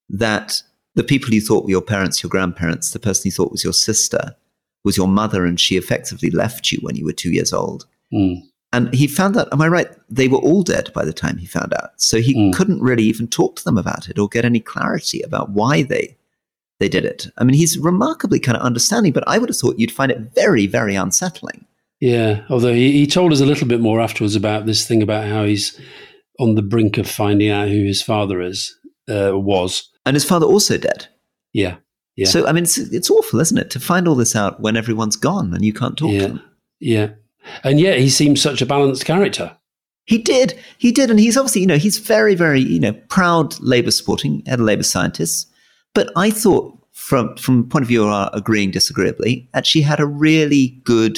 that 0.09 0.63
the 0.95 1.03
people 1.03 1.33
you 1.33 1.41
thought 1.41 1.63
were 1.63 1.69
your 1.71 1.81
parents, 1.81 2.23
your 2.23 2.29
grandparents, 2.29 2.91
the 2.91 2.99
person 2.99 3.23
you 3.25 3.31
thought 3.31 3.51
was 3.51 3.63
your 3.63 3.73
sister, 3.73 4.35
was 4.83 4.97
your 4.97 5.07
mother, 5.07 5.45
and 5.45 5.59
she 5.59 5.77
effectively 5.77 6.29
left 6.29 6.71
you 6.71 6.79
when 6.81 6.95
you 6.95 7.05
were 7.05 7.13
two 7.13 7.31
years 7.31 7.53
old. 7.53 7.85
Mm. 8.11 8.43
And 8.73 8.93
he 8.93 9.07
found 9.07 9.37
out, 9.37 9.47
am 9.53 9.61
I 9.61 9.67
right? 9.67 9.87
They 10.09 10.27
were 10.27 10.39
all 10.39 10.63
dead 10.63 10.91
by 10.93 11.05
the 11.05 11.13
time 11.13 11.37
he 11.37 11.45
found 11.45 11.73
out. 11.75 11.91
So 11.97 12.19
he 12.19 12.33
Mm. 12.35 12.53
couldn't 12.53 12.81
really 12.81 13.03
even 13.03 13.27
talk 13.27 13.55
to 13.57 13.63
them 13.63 13.77
about 13.77 14.09
it 14.09 14.17
or 14.17 14.27
get 14.27 14.45
any 14.45 14.59
clarity 14.59 15.21
about 15.21 15.51
why 15.51 15.83
they 15.83 16.17
they 16.79 16.89
did 16.89 17.05
it. 17.05 17.27
I 17.37 17.43
mean, 17.45 17.55
he's 17.55 17.77
remarkably 17.77 18.39
kind 18.39 18.57
of 18.57 18.63
understanding, 18.63 19.13
but 19.13 19.23
I 19.27 19.37
would 19.37 19.47
have 19.47 19.55
thought 19.55 19.79
you'd 19.79 19.91
find 19.91 20.11
it 20.11 20.33
very, 20.35 20.67
very 20.67 20.95
unsettling. 20.95 21.62
Yeah, 22.03 22.43
although 22.49 22.73
he, 22.73 22.91
he 22.91 23.07
told 23.07 23.31
us 23.31 23.39
a 23.39 23.45
little 23.45 23.65
bit 23.65 23.79
more 23.79 24.01
afterwards 24.01 24.35
about 24.35 24.65
this 24.65 24.85
thing 24.85 25.01
about 25.01 25.25
how 25.25 25.45
he's 25.45 25.79
on 26.37 26.55
the 26.55 26.61
brink 26.61 26.97
of 26.97 27.09
finding 27.09 27.49
out 27.49 27.69
who 27.69 27.85
his 27.85 28.01
father 28.01 28.41
is, 28.41 28.77
uh, 29.09 29.31
was. 29.33 29.89
And 30.05 30.13
his 30.13 30.25
father 30.25 30.45
also 30.45 30.77
dead. 30.77 31.07
Yeah, 31.53 31.77
Yeah. 32.17 32.25
So 32.25 32.45
I 32.45 32.51
mean, 32.51 32.65
it's 32.65 32.77
it's 32.77 33.09
awful, 33.09 33.39
isn't 33.39 33.57
it, 33.57 33.69
to 33.69 33.79
find 33.79 34.05
all 34.05 34.15
this 34.15 34.35
out 34.35 34.59
when 34.59 34.75
everyone's 34.75 35.15
gone 35.15 35.53
and 35.53 35.63
you 35.63 35.71
can't 35.71 35.97
talk 35.97 36.09
to 36.09 36.13
yeah, 36.13 36.27
them. 36.27 36.41
yeah. 36.81 37.09
And 37.63 37.79
yet 37.79 37.99
he 37.99 38.09
seems 38.09 38.41
such 38.41 38.61
a 38.61 38.65
balanced 38.65 39.05
character. 39.05 39.55
He 40.03 40.17
did. 40.17 40.59
He 40.77 40.91
did. 40.91 41.09
And 41.09 41.21
he's 41.21 41.37
obviously, 41.37 41.61
you 41.61 41.67
know, 41.67 41.77
he's 41.77 41.99
very, 41.99 42.35
very, 42.35 42.59
you 42.59 42.81
know, 42.81 42.91
proud 43.07 43.57
Labour 43.61 43.91
supporting, 43.91 44.43
head 44.45 44.59
of 44.59 44.65
Labour 44.65 44.83
scientists. 44.83 45.45
But 45.93 46.11
I 46.17 46.31
thought 46.31 46.77
from 46.91 47.37
from 47.37 47.69
point 47.69 47.83
of 47.83 47.87
view 47.87 48.03
of 48.03 48.09
our 48.09 48.29
agreeing 48.33 48.71
disagreeably, 48.71 49.49
actually 49.53 49.83
had 49.83 50.01
a 50.01 50.05
really 50.05 50.81
good 50.83 51.17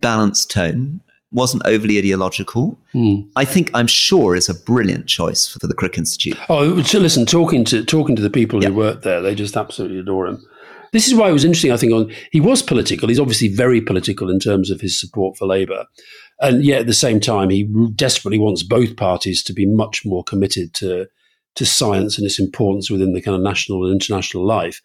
balanced 0.00 0.50
tone, 0.50 1.00
wasn't 1.32 1.62
overly 1.66 1.98
ideological. 1.98 2.78
Hmm. 2.92 3.22
I 3.34 3.44
think 3.44 3.70
I'm 3.74 3.86
sure 3.88 4.36
is 4.36 4.48
a 4.48 4.54
brilliant 4.54 5.06
choice 5.06 5.48
for 5.48 5.66
the 5.66 5.74
Crick 5.74 5.98
Institute. 5.98 6.38
Oh, 6.48 6.80
so 6.82 6.98
listen, 7.00 7.26
talking 7.26 7.64
to 7.66 7.84
talking 7.84 8.14
to 8.16 8.22
the 8.22 8.30
people 8.30 8.62
Yeah. 8.62 8.68
who 8.68 8.74
work 8.76 9.02
there, 9.02 9.20
they 9.20 9.34
just 9.34 9.56
absolutely 9.56 9.98
adore 9.98 10.26
him. 10.28 10.44
This 10.92 11.08
is 11.08 11.14
why 11.16 11.28
it 11.28 11.32
was 11.32 11.44
interesting. 11.44 11.72
I 11.72 11.76
think 11.76 11.92
on 11.92 12.12
he 12.30 12.40
was 12.40 12.62
political. 12.62 13.08
He's 13.08 13.18
obviously 13.18 13.48
very 13.48 13.80
political 13.80 14.30
in 14.30 14.38
terms 14.38 14.70
of 14.70 14.80
his 14.80 14.98
support 14.98 15.36
for 15.36 15.46
Labour, 15.46 15.86
and 16.40 16.64
yet 16.64 16.82
at 16.82 16.86
the 16.86 16.94
same 16.94 17.18
time, 17.18 17.50
he 17.50 17.64
desperately 17.96 18.38
wants 18.38 18.62
both 18.62 18.94
parties 18.96 19.42
to 19.44 19.52
be 19.52 19.66
much 19.66 20.04
more 20.04 20.22
committed 20.22 20.72
to 20.74 21.08
to 21.56 21.64
science 21.66 22.18
and 22.18 22.26
its 22.26 22.38
importance 22.40 22.90
within 22.90 23.12
the 23.12 23.20
kind 23.22 23.36
of 23.36 23.40
national 23.42 23.84
and 23.84 23.92
international 23.92 24.44
life. 24.46 24.80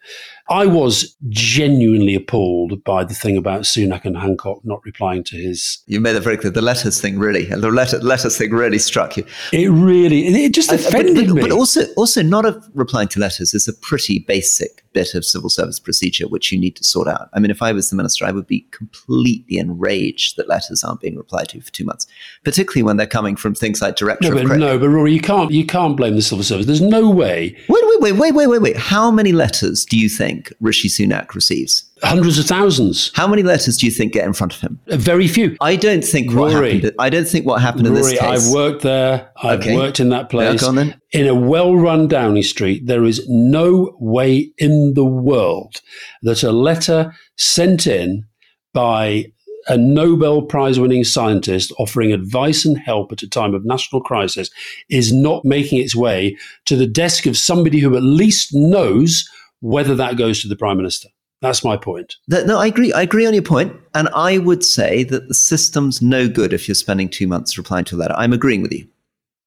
I 0.50 0.66
was 0.66 1.16
genuinely 1.28 2.16
appalled 2.16 2.82
by 2.82 3.04
the 3.04 3.14
thing 3.14 3.36
about 3.36 3.62
Sunak 3.62 4.04
and 4.04 4.16
Hancock 4.16 4.60
not 4.64 4.84
replying 4.84 5.22
to 5.24 5.36
his. 5.36 5.78
You 5.86 6.00
made 6.00 6.14
that 6.14 6.22
very 6.22 6.36
clear. 6.36 6.50
The 6.50 6.60
letters 6.60 7.00
thing 7.00 7.20
really, 7.20 7.44
the 7.44 7.70
letter, 7.70 7.98
letters 8.00 8.36
thing 8.36 8.50
really 8.50 8.78
struck 8.78 9.16
you. 9.16 9.24
It 9.52 9.68
really, 9.68 10.26
it 10.26 10.52
just 10.52 10.72
I- 10.72 10.76
but- 10.76 10.86
offended 10.86 11.28
but, 11.28 11.34
me. 11.36 11.40
But 11.42 11.52
also, 11.52 11.82
also 11.96 12.20
not 12.22 12.44
of 12.44 12.68
replying 12.74 13.06
to 13.08 13.20
letters 13.20 13.54
is 13.54 13.68
a 13.68 13.72
pretty 13.74 14.18
basic 14.26 14.82
bit 14.92 15.14
of 15.14 15.24
civil 15.24 15.48
service 15.48 15.78
procedure 15.78 16.26
which 16.26 16.50
you 16.50 16.58
need 16.58 16.74
to 16.74 16.82
sort 16.82 17.06
out. 17.06 17.28
I 17.32 17.38
mean, 17.38 17.52
if 17.52 17.62
I 17.62 17.70
was 17.72 17.90
the 17.90 17.96
minister, 17.96 18.24
I 18.24 18.32
would 18.32 18.48
be 18.48 18.66
completely 18.72 19.56
enraged 19.56 20.36
that 20.36 20.48
letters 20.48 20.82
aren't 20.82 21.00
being 21.00 21.16
replied 21.16 21.48
to 21.50 21.60
for 21.60 21.70
two 21.70 21.84
months, 21.84 22.08
particularly 22.42 22.82
when 22.82 22.96
they're 22.96 23.06
coming 23.06 23.36
from 23.36 23.54
things 23.54 23.80
like 23.80 23.94
director 23.94 24.30
no, 24.30 24.34
but 24.34 24.46
Crick. 24.46 24.58
no, 24.58 24.78
but 24.80 24.88
Rory, 24.88 25.12
you 25.12 25.20
can't 25.20 25.50
you 25.52 25.64
can't 25.64 25.96
blame 25.96 26.16
the 26.16 26.22
civil 26.22 26.42
service. 26.42 26.66
There's 26.66 26.80
no 26.80 27.08
way 27.08 27.56
Wait, 27.68 27.84
wait, 27.86 28.00
wait, 28.00 28.12
wait, 28.12 28.32
wait, 28.34 28.46
wait, 28.48 28.62
wait. 28.62 28.76
How 28.76 29.10
many 29.12 29.32
letters 29.32 29.84
do 29.84 29.96
you 29.98 30.08
think 30.08 30.39
Rishi 30.60 30.88
Sunak 30.88 31.34
receives? 31.34 31.84
hundreds 32.02 32.38
of 32.38 32.46
thousands. 32.46 33.10
How 33.14 33.28
many 33.28 33.42
letters 33.42 33.76
do 33.76 33.84
you 33.84 33.92
think 33.92 34.14
get 34.14 34.24
in 34.26 34.32
front 34.32 34.54
of 34.54 34.60
him? 34.62 34.80
Very 34.86 35.28
few. 35.28 35.54
I 35.60 35.76
don't 35.76 36.02
think 36.02 36.32
what 36.34 36.54
Rory. 36.54 36.76
happened. 36.76 36.92
I 36.98 37.10
don't 37.10 37.28
think 37.28 37.44
what 37.44 37.60
happened 37.60 37.86
in 37.88 37.92
this 37.94 38.10
case. 38.18 38.22
I've 38.22 38.52
worked 38.54 38.80
there. 38.82 39.28
I've 39.42 39.60
Okay. 39.60 39.76
worked 39.76 40.00
in 40.00 40.08
that 40.08 40.30
place. 40.30 40.62
on 40.62 40.76
then. 40.76 40.94
In 41.12 41.26
a 41.26 41.34
well-run 41.34 42.08
Downing 42.08 42.42
Street, 42.42 42.86
there 42.86 43.04
is 43.04 43.22
no 43.28 43.94
way 44.00 44.50
in 44.56 44.94
the 44.94 45.04
world 45.04 45.82
that 46.22 46.42
a 46.42 46.52
letter 46.52 47.12
sent 47.36 47.86
in 47.86 48.24
by 48.72 49.26
a 49.68 49.76
Nobel 49.76 50.40
Prize-winning 50.42 51.04
scientist 51.04 51.70
offering 51.78 52.12
advice 52.12 52.64
and 52.64 52.78
help 52.78 53.12
at 53.12 53.22
a 53.22 53.28
time 53.28 53.54
of 53.54 53.64
national 53.66 54.00
crisis 54.00 54.50
is 54.88 55.12
not 55.12 55.44
making 55.44 55.80
its 55.80 55.94
way 55.94 56.34
to 56.64 56.76
the 56.76 56.86
desk 56.86 57.26
of 57.26 57.36
somebody 57.36 57.78
who 57.80 57.94
at 57.94 58.02
least 58.02 58.54
knows 58.54 59.28
whether 59.60 59.94
that 59.94 60.16
goes 60.16 60.42
to 60.42 60.48
the 60.48 60.56
Prime 60.56 60.76
Minister. 60.76 61.08
That's 61.42 61.64
my 61.64 61.76
point. 61.78 62.16
No, 62.28 62.58
I 62.58 62.66
agree. 62.66 62.92
I 62.92 63.00
agree 63.02 63.26
on 63.26 63.32
your 63.32 63.42
point, 63.42 63.74
and 63.94 64.08
I 64.14 64.36
would 64.38 64.62
say 64.62 65.04
that 65.04 65.28
the 65.28 65.34
system's 65.34 66.02
no 66.02 66.28
good 66.28 66.52
if 66.52 66.68
you're 66.68 66.74
spending 66.74 67.08
two 67.08 67.26
months 67.26 67.56
replying 67.56 67.86
to 67.86 67.96
a 67.96 67.98
letter. 67.98 68.14
I'm 68.18 68.34
agreeing 68.34 68.60
with 68.60 68.72
you. 68.72 68.86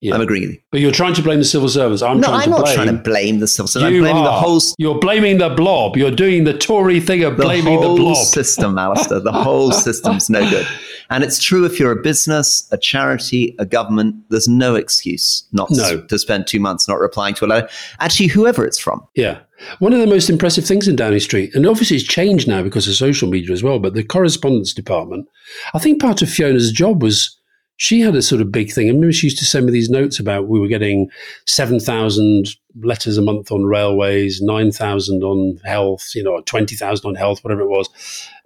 Yeah. 0.02 0.16
I'm 0.16 0.22
agreeing 0.22 0.48
with 0.48 0.56
you. 0.56 0.62
But 0.72 0.82
you're 0.82 0.92
trying 0.92 1.14
to 1.14 1.22
blame 1.22 1.38
the 1.38 1.46
civil 1.46 1.70
servants. 1.70 2.02
I'm 2.02 2.20
no, 2.20 2.28
trying 2.30 2.40
I'm 2.40 2.44
to 2.46 2.50
not 2.50 2.62
blame 2.64 2.76
trying 2.76 2.88
to 2.88 2.94
blame 3.04 3.40
the 3.40 3.48
civil 3.48 3.68
service. 3.68 3.88
I'm 3.88 3.94
You 3.94 4.02
blaming 4.02 4.24
the 4.24 4.30
are. 4.32 4.42
whole 4.42 4.60
You're 4.80 5.00
blaming 5.00 5.38
the 5.38 5.50
blob. 5.50 5.96
You're 5.96 6.12
doing 6.12 6.44
the 6.46 6.58
Tory 6.58 7.00
thing 7.00 7.24
of 7.24 7.38
the 7.38 7.44
blaming 7.44 7.78
whole 7.82 7.96
the 7.96 8.02
blob. 8.02 8.18
system, 8.18 8.78
Alastair. 8.78 9.20
The 9.20 9.32
whole 9.44 9.72
system's 9.72 10.30
no 10.32 10.42
good. 10.50 10.68
And 11.14 11.24
it's 11.24 11.42
true 11.42 11.64
if 11.64 11.80
you're 11.80 11.92
a 11.92 12.02
business, 12.02 12.68
a 12.72 12.78
charity, 12.78 13.56
a 13.60 13.66
government, 13.66 14.16
there's 14.30 14.48
no 14.48 14.74
excuse 14.76 15.48
not 15.52 15.70
to, 15.70 15.76
No. 15.76 16.02
to 16.08 16.18
spend 16.18 16.48
two 16.48 16.60
months 16.60 16.88
not 16.88 17.00
replying 17.00 17.36
to 17.36 17.46
a 17.46 17.48
letter. 17.48 17.70
Actually, 18.00 18.28
whoever 18.28 18.66
it's 18.66 18.80
from. 18.80 19.06
Yeah. 19.16 19.40
One 19.78 19.94
of 19.94 20.00
the 20.00 20.08
most 20.08 20.30
impressive 20.30 20.66
things 20.66 20.88
in 20.88 20.96
Downing 20.96 21.20
Street, 21.20 21.54
and 21.54 21.68
obviously 21.68 21.98
it's 21.98 22.06
changed 22.06 22.48
now 22.48 22.64
because 22.64 22.88
of 22.88 22.96
social 22.96 23.30
media 23.30 23.54
as 23.54 23.62
well, 23.64 23.78
but 23.80 23.94
the 23.94 24.04
correspondence 24.04 24.74
department, 24.74 25.28
I 25.76 25.80
think 25.80 26.02
part 26.02 26.22
of 26.24 26.30
Fiona's 26.30 26.72
job 26.72 27.02
was 27.04 27.38
she 27.78 28.02
had 28.02 28.16
a 28.16 28.22
sort 28.22 28.42
of 28.42 28.52
big 28.52 28.72
thing. 28.72 28.88
I 28.88 28.92
remember 28.92 29.12
she 29.12 29.28
used 29.28 29.40
to 29.40 29.46
send 29.46 29.66
me 29.66 29.72
these 29.72 29.90
notes 29.90 30.20
about 30.20 30.48
we 30.48 30.60
were 30.60 30.68
getting 30.68 31.10
7,000 31.46 32.48
letters 32.82 33.18
a 33.18 33.22
month 33.22 33.52
on 33.52 33.64
railways, 33.66 34.42
9,000 34.42 35.24
on 35.24 35.58
health, 35.64 36.12
you 36.16 36.24
know, 36.24 36.42
20,000 36.42 37.08
on 37.08 37.16
health, 37.16 37.44
whatever 37.44 37.62
it 37.62 37.70
was. 37.70 37.90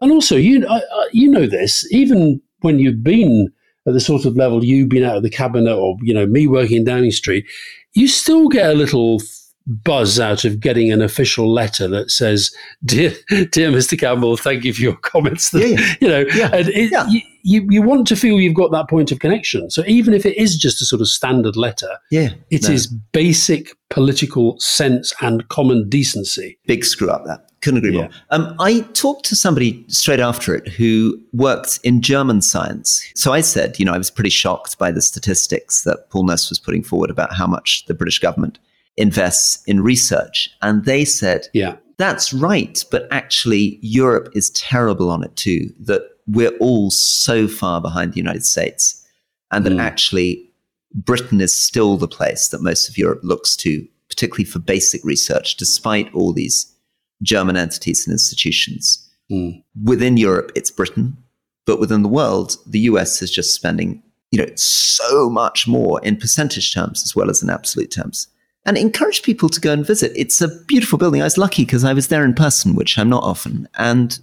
And 0.02 0.12
also, 0.12 0.36
you, 0.36 0.66
I, 0.68 0.78
I, 0.78 1.08
you 1.12 1.30
know 1.30 1.46
this, 1.48 1.86
even 1.92 2.42
when 2.62 2.80
you've 2.80 3.04
been 3.04 3.50
at 3.88 3.94
the 3.94 4.00
sort 4.02 4.26
of 4.26 4.36
level 4.36 4.64
you've 4.64 4.90
been 4.90 5.04
out 5.04 5.18
of 5.18 5.24
the 5.24 5.30
cabinet 5.30 5.74
or, 5.76 5.96
you 6.02 6.14
know, 6.14 6.26
me 6.26 6.46
working 6.48 6.78
in 6.78 6.84
Downing 6.84 7.12
Street, 7.12 7.46
you 7.94 8.08
still 8.08 8.48
get 8.50 8.70
a 8.70 8.74
little 8.74 9.22
buzz 9.84 10.18
out 10.18 10.46
of 10.46 10.60
getting 10.62 10.92
an 10.94 11.02
official 11.02 11.52
letter 11.52 11.90
that 11.90 12.10
says, 12.10 12.52
"Dear, 12.86 13.12
dear 13.52 13.70
Mr. 13.70 14.00
Campbell, 14.00 14.38
thank 14.38 14.64
you 14.64 14.74
for 14.74 14.82
your 14.82 14.96
comments." 14.96 15.54
Yeah, 15.54 15.66
yeah. 15.66 15.94
You 16.02 16.08
know, 16.08 16.26
Yeah, 16.34 16.50
and 16.54 16.70
it, 16.70 16.92
yeah. 16.92 17.06
you, 17.44 17.68
you 17.70 17.82
want 17.82 18.08
to 18.08 18.16
feel 18.16 18.40
you've 18.40 18.54
got 18.56 18.72
that 18.72 18.90
point 18.90 19.12
of 19.12 19.20
connection. 19.20 19.70
So 19.70 19.84
even 19.88 20.14
if 20.14 20.26
it 20.26 20.38
is 20.38 20.58
just 20.58 20.82
a 20.82 20.86
sort 20.86 21.02
of 21.02 21.08
standard 21.10 21.56
letter, 21.58 21.98
Yeah. 22.12 22.30
it 22.50 22.70
is 22.70 22.92
no. 22.92 23.00
basic 23.12 23.70
political 23.90 24.58
sense 24.60 25.14
and 25.22 25.48
common 25.50 25.90
decency. 25.90 26.58
big 26.68 26.86
screw 26.86 27.10
up 27.10 27.26
that. 27.26 27.47
Couldn't 27.62 27.80
agree 27.80 27.92
more. 27.98 28.10
Um, 28.30 28.56
I 28.60 28.82
talked 28.94 29.26
to 29.26 29.36
somebody 29.36 29.84
straight 29.88 30.20
after 30.20 30.54
it 30.54 30.68
who 30.68 31.20
worked 31.34 31.80
in 31.84 32.02
German 32.02 32.42
science. 32.42 33.04
So 33.16 33.34
I 33.34 33.42
said, 33.42 33.80
you 33.80 33.86
know, 33.86 33.94
I 33.94 33.98
was 33.98 34.12
pretty 34.12 34.30
shocked 34.30 34.78
by 34.78 34.92
the 34.92 35.02
statistics 35.02 35.82
that 35.84 36.10
Paul 36.10 36.26
Nurse 36.26 36.50
was 36.50 36.60
putting 36.60 36.84
forward 36.84 37.10
about 37.10 37.34
how 37.34 37.48
much 37.48 37.86
the 37.88 37.96
British 37.96 38.20
government 38.20 38.60
invests 38.96 39.64
in 39.66 39.82
research. 39.82 40.50
And 40.62 40.86
they 40.86 41.04
said, 41.04 41.48
Yeah, 41.54 41.78
that's 41.98 42.32
right, 42.32 42.84
but 42.92 43.08
actually, 43.12 43.80
Europe 43.82 44.30
is 44.34 44.52
terrible 44.52 45.10
on 45.10 45.24
it 45.24 45.36
too. 45.36 45.70
That 45.80 46.02
we're 46.28 46.56
all 46.58 46.92
so 46.92 47.48
far 47.48 47.82
behind 47.82 48.14
the 48.14 48.18
United 48.18 48.46
States, 48.46 49.04
and 49.52 49.66
that 49.66 49.74
Mm. 49.74 49.82
actually, 49.82 50.44
Britain 50.94 51.42
is 51.42 51.54
still 51.54 51.98
the 51.98 52.08
place 52.08 52.50
that 52.50 52.62
most 52.62 52.88
of 52.90 52.98
Europe 52.98 53.22
looks 53.24 53.56
to, 53.58 53.88
particularly 54.10 54.46
for 54.46 54.60
basic 54.60 55.04
research, 55.04 55.58
despite 55.58 56.14
all 56.14 56.34
these 56.34 56.68
German 57.22 57.58
entities 57.58 58.06
and 58.06 58.14
institutions. 58.14 59.04
Mm. 59.32 59.64
Within 59.84 60.18
Europe, 60.18 60.52
it's 60.56 60.72
Britain, 60.72 61.18
but 61.66 61.80
within 61.80 62.04
the 62.04 62.10
world, 62.10 62.58
the 62.66 62.80
US 62.80 63.22
is 63.22 63.32
just 63.32 63.54
spending, 63.54 64.02
you 64.32 64.40
know, 64.40 64.52
so 64.56 65.30
much 65.30 65.68
more 65.68 66.00
in 66.04 66.18
percentage 66.18 66.74
terms 66.74 67.04
as 67.04 67.16
well 67.16 67.30
as 67.30 67.44
in 67.44 67.50
absolute 67.50 67.92
terms 67.92 68.28
and 68.68 68.78
encourage 68.78 69.24
people 69.24 69.48
to 69.48 69.62
go 69.62 69.72
and 69.72 69.86
visit. 69.86 70.12
It's 70.14 70.42
a 70.42 70.50
beautiful 70.66 70.98
building. 70.98 71.22
I 71.22 71.26
was 71.26 71.38
lucky 71.38 71.64
because 71.64 71.86
I 71.86 71.94
was 71.94 72.10
there 72.10 72.26
in 72.26 72.34
person, 72.34 72.76
which 72.76 73.00
I'm 73.00 73.10
not 73.10 73.24
often. 73.24 73.68
And 73.76 74.20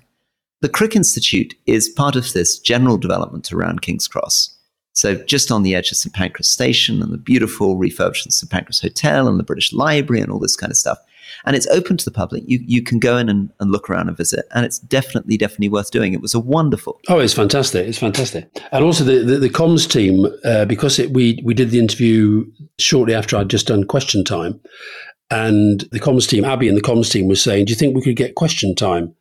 the 0.61 0.68
Crick 0.68 0.95
Institute 0.95 1.55
is 1.66 1.88
part 1.88 2.14
of 2.14 2.32
this 2.34 2.59
general 2.59 2.99
development 2.99 3.51
around 3.53 3.80
King's 3.80 4.07
Cross. 4.07 4.55
So 4.92 5.16
just 5.24 5.51
on 5.51 5.62
the 5.62 5.74
edge 5.74 5.90
of 5.90 5.97
St 5.97 6.14
Pancras 6.14 6.51
Station 6.51 7.03
and 7.03 7.11
the 7.11 7.18
beautiful 7.18 7.78
refurbished 7.78 8.30
St 8.30 8.51
Pancras 8.51 8.80
Hotel 8.80 9.26
and 9.26 9.38
the 9.38 9.45
British 9.45 9.72
Library 9.72 10.20
and 10.20 10.30
all 10.30 10.38
this 10.38 10.57
kind 10.57 10.70
of 10.70 10.76
stuff. 10.76 10.99
And 11.44 11.54
it's 11.56 11.66
open 11.68 11.96
to 11.96 12.04
the 12.04 12.10
public. 12.10 12.42
You, 12.46 12.58
you 12.66 12.82
can 12.82 12.98
go 12.98 13.16
in 13.16 13.28
and, 13.28 13.50
and 13.60 13.70
look 13.70 13.88
around 13.90 14.08
and 14.08 14.16
visit. 14.16 14.44
And 14.54 14.64
it's 14.64 14.78
definitely, 14.78 15.36
definitely 15.36 15.68
worth 15.68 15.90
doing. 15.90 16.12
It 16.14 16.20
was 16.20 16.34
a 16.34 16.40
wonderful. 16.40 17.00
Oh, 17.08 17.18
it's 17.18 17.34
fantastic! 17.34 17.86
It's 17.86 17.98
fantastic, 17.98 18.48
and 18.72 18.84
also 18.84 19.04
the 19.04 19.18
the, 19.24 19.38
the 19.38 19.50
comms 19.50 19.90
team 19.90 20.26
uh, 20.44 20.64
because 20.64 20.98
it, 20.98 21.12
we 21.12 21.40
we 21.44 21.54
did 21.54 21.70
the 21.70 21.78
interview 21.78 22.44
shortly 22.78 23.14
after 23.14 23.36
I'd 23.36 23.50
just 23.50 23.66
done 23.66 23.84
question 23.84 24.24
time, 24.24 24.60
and 25.30 25.80
the 25.92 26.00
comms 26.00 26.28
team, 26.28 26.44
Abby 26.44 26.68
and 26.68 26.76
the 26.76 26.82
comms 26.82 27.10
team, 27.10 27.28
was 27.28 27.42
saying, 27.42 27.66
"Do 27.66 27.70
you 27.70 27.76
think 27.76 27.94
we 27.94 28.02
could 28.02 28.16
get 28.16 28.34
question 28.34 28.74
time 28.74 29.14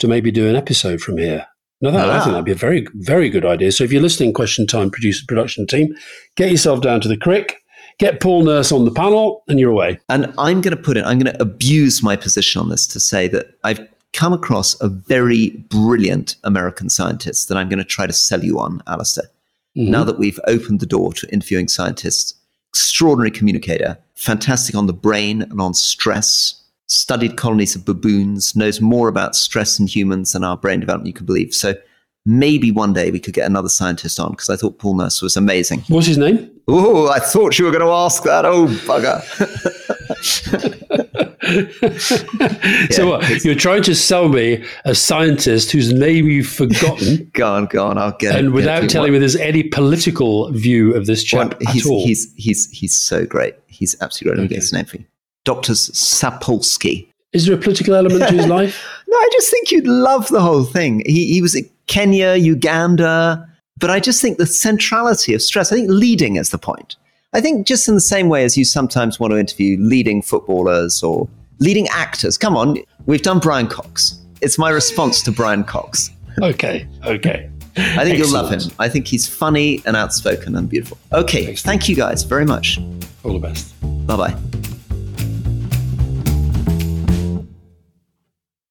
to 0.00 0.08
maybe 0.08 0.30
do 0.30 0.48
an 0.48 0.56
episode 0.56 1.00
from 1.00 1.18
here?" 1.18 1.46
No, 1.80 1.90
that, 1.90 2.08
I 2.08 2.16
Ah. 2.18 2.20
think 2.24 2.32
that'd 2.32 2.44
be 2.44 2.52
a 2.52 2.54
very 2.54 2.86
very 2.94 3.28
good 3.28 3.44
idea. 3.44 3.72
So 3.72 3.84
if 3.84 3.92
you're 3.92 4.02
listening, 4.02 4.32
question 4.32 4.66
time 4.66 4.90
producer 4.90 5.24
production 5.26 5.66
team, 5.66 5.94
get 6.36 6.50
yourself 6.50 6.80
down 6.80 7.00
to 7.02 7.08
the 7.08 7.16
crick, 7.16 7.56
get 7.98 8.20
Paul 8.20 8.44
Nurse 8.44 8.72
on 8.72 8.84
the 8.84 8.90
panel, 8.90 9.42
and 9.48 9.58
you're 9.58 9.70
away. 9.70 10.00
And 10.08 10.32
I'm 10.38 10.60
going 10.60 10.76
to 10.76 10.82
put 10.82 10.96
it, 10.96 11.04
I'm 11.04 11.18
going 11.18 11.32
to 11.32 11.42
abuse 11.42 12.02
my 12.02 12.16
position 12.16 12.60
on 12.60 12.68
this 12.68 12.86
to 12.88 13.00
say 13.00 13.28
that 13.28 13.58
I've 13.64 13.86
come 14.12 14.32
across 14.32 14.80
a 14.80 14.88
very 14.88 15.50
brilliant 15.68 16.36
American 16.44 16.88
scientist 16.88 17.48
that 17.48 17.58
I'm 17.58 17.68
going 17.68 17.78
to 17.78 17.84
try 17.84 18.06
to 18.06 18.12
sell 18.12 18.44
you 18.44 18.58
on, 18.58 18.82
Alastair. 18.86 19.24
Mm-hmm. 19.76 19.90
Now 19.90 20.04
that 20.04 20.18
we've 20.18 20.38
opened 20.46 20.80
the 20.80 20.86
door 20.86 21.12
to 21.14 21.32
interviewing 21.32 21.68
scientists, 21.68 22.34
extraordinary 22.68 23.30
communicator, 23.30 23.98
fantastic 24.14 24.76
on 24.76 24.86
the 24.86 24.92
brain 24.92 25.42
and 25.42 25.60
on 25.60 25.74
stress, 25.74 26.60
studied 26.86 27.36
colonies 27.36 27.74
of 27.74 27.84
baboons, 27.84 28.54
knows 28.54 28.80
more 28.80 29.08
about 29.08 29.34
stress 29.34 29.80
in 29.80 29.86
humans 29.86 30.32
than 30.32 30.44
our 30.44 30.56
brain 30.56 30.80
development 30.80 31.08
you 31.08 31.12
can 31.12 31.26
believe. 31.26 31.52
So 31.52 31.74
maybe 32.26 32.70
one 32.70 32.92
day 32.92 33.10
we 33.10 33.20
could 33.20 33.34
get 33.34 33.46
another 33.46 33.68
scientist 33.68 34.18
on 34.18 34.30
because 34.30 34.48
I 34.50 34.56
thought 34.56 34.78
Paul 34.78 34.96
Nurse 34.96 35.20
was 35.22 35.36
amazing. 35.36 35.84
What's 35.88 36.06
his 36.06 36.18
name? 36.18 36.50
Oh, 36.66 37.08
I 37.08 37.18
thought 37.18 37.58
you 37.58 37.66
were 37.66 37.70
going 37.70 37.84
to 37.84 37.90
ask 37.92 38.22
that. 38.22 38.44
Oh, 38.46 38.66
bugger. 38.66 39.20
so 42.92 43.08
what? 43.10 43.44
You're 43.44 43.54
trying 43.54 43.82
to 43.82 43.94
sell 43.94 44.28
me 44.28 44.64
a 44.86 44.94
scientist 44.94 45.70
whose 45.72 45.92
name 45.92 46.26
you've 46.26 46.46
forgotten. 46.46 47.30
Go 47.34 47.52
on, 47.52 47.66
go 47.66 47.86
on. 47.86 47.98
I'll 47.98 48.16
get 48.16 48.34
it. 48.34 48.38
and 48.38 48.48
it 48.48 48.50
without 48.50 48.78
to 48.78 48.82
you. 48.84 48.88
telling 48.88 49.12
me 49.12 49.18
there's 49.18 49.36
any 49.36 49.62
political 49.62 50.50
view 50.52 50.94
of 50.94 51.06
this 51.06 51.22
chap 51.22 51.60
he's, 51.72 51.84
at 51.84 51.90
all. 51.90 52.04
he's 52.04 52.32
he's 52.36 52.70
he's 52.70 52.98
so 52.98 53.26
great. 53.26 53.54
He's 53.66 53.96
absolutely 54.00 54.36
great. 54.36 54.42
Let 54.42 54.50
me 54.50 54.56
get 54.56 54.62
his 54.62 54.72
name 54.72 54.84
for 54.86 54.96
you. 54.98 55.04
Dr. 55.44 55.72
Sapolsky. 55.72 57.08
Is 57.32 57.46
there 57.46 57.54
a 57.56 57.58
political 57.58 57.94
element 57.94 58.28
to 58.28 58.34
his 58.34 58.46
life? 58.58 58.82
No, 59.14 59.20
I 59.20 59.28
just 59.30 59.48
think 59.48 59.70
you'd 59.70 59.86
love 59.86 60.26
the 60.28 60.40
whole 60.40 60.64
thing. 60.64 61.02
He 61.06 61.32
he 61.32 61.40
was 61.40 61.54
in 61.54 61.70
Kenya, 61.86 62.34
Uganda, 62.34 63.48
but 63.78 63.88
I 63.88 64.00
just 64.00 64.20
think 64.20 64.38
the 64.38 64.46
centrality 64.46 65.34
of 65.34 65.40
stress. 65.40 65.70
I 65.70 65.76
think 65.76 65.88
leading 65.88 66.34
is 66.34 66.50
the 66.50 66.58
point. 66.58 66.96
I 67.32 67.40
think 67.40 67.64
just 67.64 67.86
in 67.86 67.94
the 67.94 68.00
same 68.00 68.28
way 68.28 68.42
as 68.44 68.56
you 68.56 68.64
sometimes 68.64 69.20
want 69.20 69.30
to 69.30 69.38
interview 69.38 69.78
leading 69.78 70.20
footballers 70.20 71.00
or 71.04 71.28
leading 71.60 71.86
actors. 71.88 72.36
Come 72.36 72.56
on, 72.56 72.78
we've 73.06 73.22
done 73.22 73.38
Brian 73.38 73.68
Cox. 73.68 74.20
It's 74.40 74.58
my 74.58 74.70
response 74.70 75.22
to 75.22 75.30
Brian 75.30 75.62
Cox. 75.62 76.10
Okay, 76.42 76.88
okay. 77.04 77.48
I 77.76 78.04
think 78.04 78.18
you'll 78.18 78.32
love 78.32 78.50
him. 78.50 78.62
I 78.80 78.88
think 78.88 79.06
he's 79.06 79.28
funny 79.28 79.80
and 79.86 79.96
outspoken 79.96 80.56
and 80.56 80.68
beautiful. 80.68 80.98
Okay, 81.12 81.54
thank 81.54 81.88
you 81.88 81.94
guys 81.94 82.24
very 82.24 82.44
much. 82.44 82.80
All 83.22 83.32
the 83.32 83.38
best. 83.38 83.80
Bye 84.08 84.16
bye. 84.16 84.73